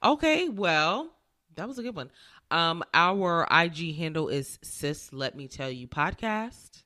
Okay, 0.04 0.50
well, 0.50 1.12
that 1.56 1.68
was 1.68 1.78
a 1.78 1.84
good 1.84 1.96
one. 1.96 2.10
Um, 2.52 2.84
our 2.94 3.48
IG 3.50 3.96
handle 3.96 4.28
is 4.28 4.60
sis 4.62 5.12
let 5.14 5.36
me 5.36 5.48
tell 5.48 5.72
you 5.72 5.88
podcast. 5.88 6.84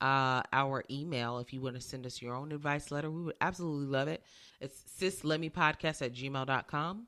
Uh, 0.00 0.42
our 0.52 0.84
email, 0.90 1.38
if 1.38 1.52
you 1.52 1.62
want 1.62 1.76
to 1.76 1.80
send 1.80 2.04
us 2.04 2.20
your 2.20 2.34
own 2.34 2.52
advice 2.52 2.90
letter, 2.90 3.10
we 3.10 3.22
would 3.22 3.36
absolutely 3.40 3.86
love 3.86 4.08
it. 4.08 4.22
It's 4.60 4.82
sis 4.86 5.24
let 5.24 5.40
me 5.40 5.48
podcast 5.48 6.02
at 6.02 6.12
gmail.com. 6.12 7.06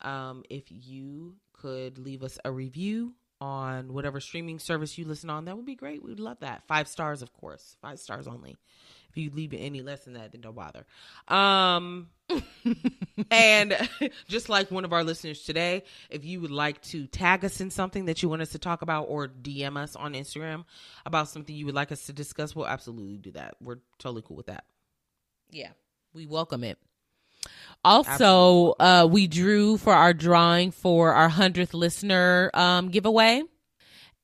Um, 0.00 0.42
if 0.50 0.64
you 0.70 1.36
could 1.52 1.98
leave 1.98 2.22
us 2.22 2.38
a 2.44 2.50
review 2.50 3.12
on 3.40 3.92
whatever 3.92 4.20
streaming 4.20 4.58
service 4.58 4.96
you 4.96 5.04
listen 5.04 5.30
on, 5.30 5.44
that 5.44 5.56
would 5.56 5.66
be 5.66 5.74
great. 5.74 6.02
We'd 6.02 6.18
love 6.20 6.40
that. 6.40 6.66
Five 6.66 6.88
stars, 6.88 7.22
of 7.22 7.32
course. 7.32 7.76
Five 7.82 7.98
stars 7.98 8.26
only. 8.26 8.56
If 9.10 9.16
you 9.16 9.30
leave 9.30 9.54
any 9.54 9.82
less 9.82 10.04
than 10.04 10.14
that, 10.14 10.32
then 10.32 10.40
don't 10.40 10.56
bother. 10.56 10.86
Um, 11.28 12.08
and 13.30 13.76
just 14.28 14.48
like 14.48 14.70
one 14.70 14.84
of 14.84 14.92
our 14.92 15.04
listeners 15.04 15.42
today, 15.42 15.84
if 16.10 16.24
you 16.24 16.40
would 16.40 16.50
like 16.50 16.80
to 16.82 17.06
tag 17.06 17.44
us 17.44 17.60
in 17.60 17.70
something 17.70 18.06
that 18.06 18.22
you 18.22 18.28
want 18.28 18.42
us 18.42 18.50
to 18.50 18.58
talk 18.58 18.82
about 18.82 19.04
or 19.04 19.28
DM 19.28 19.76
us 19.76 19.96
on 19.96 20.14
Instagram 20.14 20.64
about 21.04 21.28
something 21.28 21.54
you 21.54 21.66
would 21.66 21.74
like 21.74 21.92
us 21.92 22.06
to 22.06 22.12
discuss, 22.12 22.54
we'll 22.54 22.66
absolutely 22.66 23.18
do 23.18 23.32
that. 23.32 23.56
We're 23.60 23.78
totally 23.98 24.22
cool 24.26 24.36
with 24.36 24.46
that. 24.46 24.64
Yeah, 25.50 25.70
we 26.12 26.26
welcome 26.26 26.64
it. 26.64 26.78
Also, 27.84 28.74
uh, 28.80 29.06
we 29.10 29.26
drew 29.26 29.76
for 29.76 29.92
our 29.92 30.14
drawing 30.14 30.70
for 30.70 31.12
our 31.12 31.28
hundredth 31.28 31.74
listener 31.74 32.50
um, 32.54 32.88
giveaway, 32.88 33.42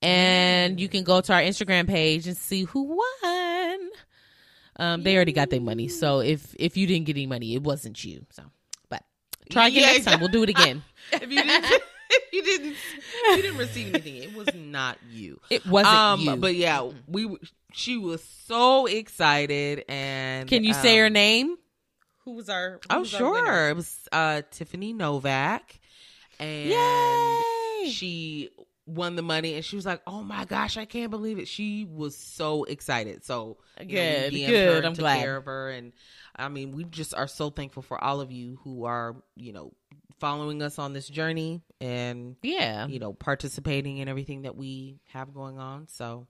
and 0.01 0.81
you 0.81 0.89
can 0.89 1.05
go 1.05 1.21
to 1.21 1.35
our 1.35 1.43
Instagram 1.43 1.87
page 1.87 2.27
and 2.27 2.37
see 2.37 2.65
who 2.65 2.97
won. 3.23 3.91
Um, 4.81 5.03
they 5.03 5.15
already 5.15 5.33
got 5.33 5.51
their 5.51 5.61
money, 5.61 5.89
so 5.89 6.21
if 6.21 6.55
if 6.59 6.77
you 6.77 6.87
didn't 6.87 7.05
get 7.07 7.17
any 7.17 7.27
money, 7.27 7.55
it 7.55 7.63
wasn't 7.63 8.03
you. 8.03 8.25
So, 8.31 8.43
but 8.89 9.05
try 9.51 9.69
again 9.69 9.83
Yeah, 9.83 9.93
next 9.93 10.07
time. 10.07 10.21
We'll 10.21 10.29
do 10.31 10.43
it 10.43 10.49
again. 10.49 10.83
If 11.13 11.31
you 11.31 11.43
didn't, 11.43 11.83
if 12.11 12.33
you 12.33 12.43
didn't, 12.43 12.77
you 13.37 13.43
didn't 13.43 13.59
receive 13.59 13.89
anything, 13.89 14.17
it 14.17 14.35
was 14.35 14.55
not 14.55 14.97
you. 15.11 15.39
It 15.51 15.67
wasn't 15.67 15.95
um, 15.95 16.21
you. 16.21 16.37
but 16.37 16.55
yeah, 16.55 16.89
we 17.07 17.23
w- 17.23 17.41
she 17.73 17.99
was 17.99 18.23
so 18.47 18.87
excited 18.87 19.85
and 19.89 20.49
can 20.49 20.65
you 20.65 20.73
say 20.73 20.99
um, 20.99 21.05
her 21.05 21.11
name? 21.11 21.57
Who 22.25 22.33
was 22.33 22.49
our? 22.49 22.73
who 22.73 22.79
Oh 22.91 23.01
was 23.01 23.15
our 23.15 23.19
sure, 23.21 23.69
it 23.71 23.77
was 23.77 24.09
uh, 24.13 24.43
Tiffany 24.51 24.93
Novak, 24.93 25.79
and 26.39 26.71
Yay! 26.71 27.91
she 27.91 28.51
won 28.91 29.17
the 29.17 29.23
money, 29.23 29.55
and 29.55 29.65
she 29.65 29.77
was 29.77 29.87
like, 29.87 30.03
"Oh 30.07 30.23
my 30.23 30.45
gosh, 30.45 30.77
I 30.77 30.85
can't 30.85 31.11
believe 31.11 31.39
it!" 31.39 31.49
She 31.49 31.85
was 31.85 32.17
so 32.17 32.65
excited. 32.65 33.25
So 33.25 33.59
you 33.81 33.87
know, 33.97 34.03
Good, 34.03 34.33
DM'd 34.33 34.47
good, 34.49 34.83
her 34.85 34.89
I'm 34.89 34.95
glad. 34.95 35.21
care 35.21 35.37
of 35.37 35.45
her, 35.47 35.71
and 35.71 35.93
I 36.37 36.49
mean, 36.49 36.73
we 36.73 36.85
just 36.85 37.15
are 37.15 37.27
so 37.29 37.51
thankful 37.51 37.83
for 37.83 38.03
all 38.03 38.21
of 38.21 38.31
you 38.33 38.59
who 38.63 38.85
are 38.85 39.17
you 39.37 39.53
know 39.53 39.73
following 40.19 40.63
us 40.63 40.79
on 40.79 40.93
this 40.93 41.09
journey 41.09 41.63
and 41.81 42.37
Yeah, 42.43 42.87
you 42.87 42.99
know 42.99 43.13
participating 43.13 43.99
in 43.99 44.09
everything 44.09 44.43
that 44.43 44.57
we 44.57 45.01
have 45.13 45.33
going 45.33 45.59
on. 45.59 45.89
So 45.89 46.27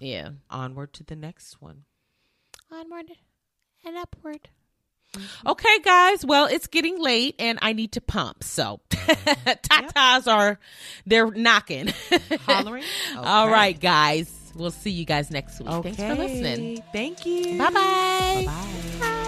yeah. 0.00 0.30
onward 0.50 0.92
to 0.94 1.04
the 1.04 1.16
next 1.16 1.60
one. 1.60 1.84
Onward 2.72 3.12
and 3.84 3.96
upward. 3.96 4.48
Mm-hmm. 5.16 5.48
Okay, 5.48 5.78
guys. 5.80 6.24
Well, 6.24 6.46
it's 6.46 6.66
getting 6.66 7.00
late 7.00 7.34
and 7.38 7.58
I 7.62 7.72
need 7.72 7.92
to 7.92 8.00
pump. 8.00 8.44
So, 8.44 8.80
tatas 8.90 10.26
are 10.30 10.58
they're 11.06 11.30
knocking. 11.30 11.92
Hollering? 12.46 12.84
All 13.16 13.44
Okay. 13.46 13.52
right, 13.52 13.80
guys. 13.80 14.32
We'll 14.54 14.70
see 14.70 14.90
you 14.90 15.04
guys 15.04 15.30
next 15.30 15.60
week. 15.60 15.68
Thanks 15.82 15.98
for 15.98 16.14
listening. 16.14 16.82
Thank 16.92 17.26
you. 17.26 17.58
Bye-bye. 17.58 18.44
Bye. 18.46 19.22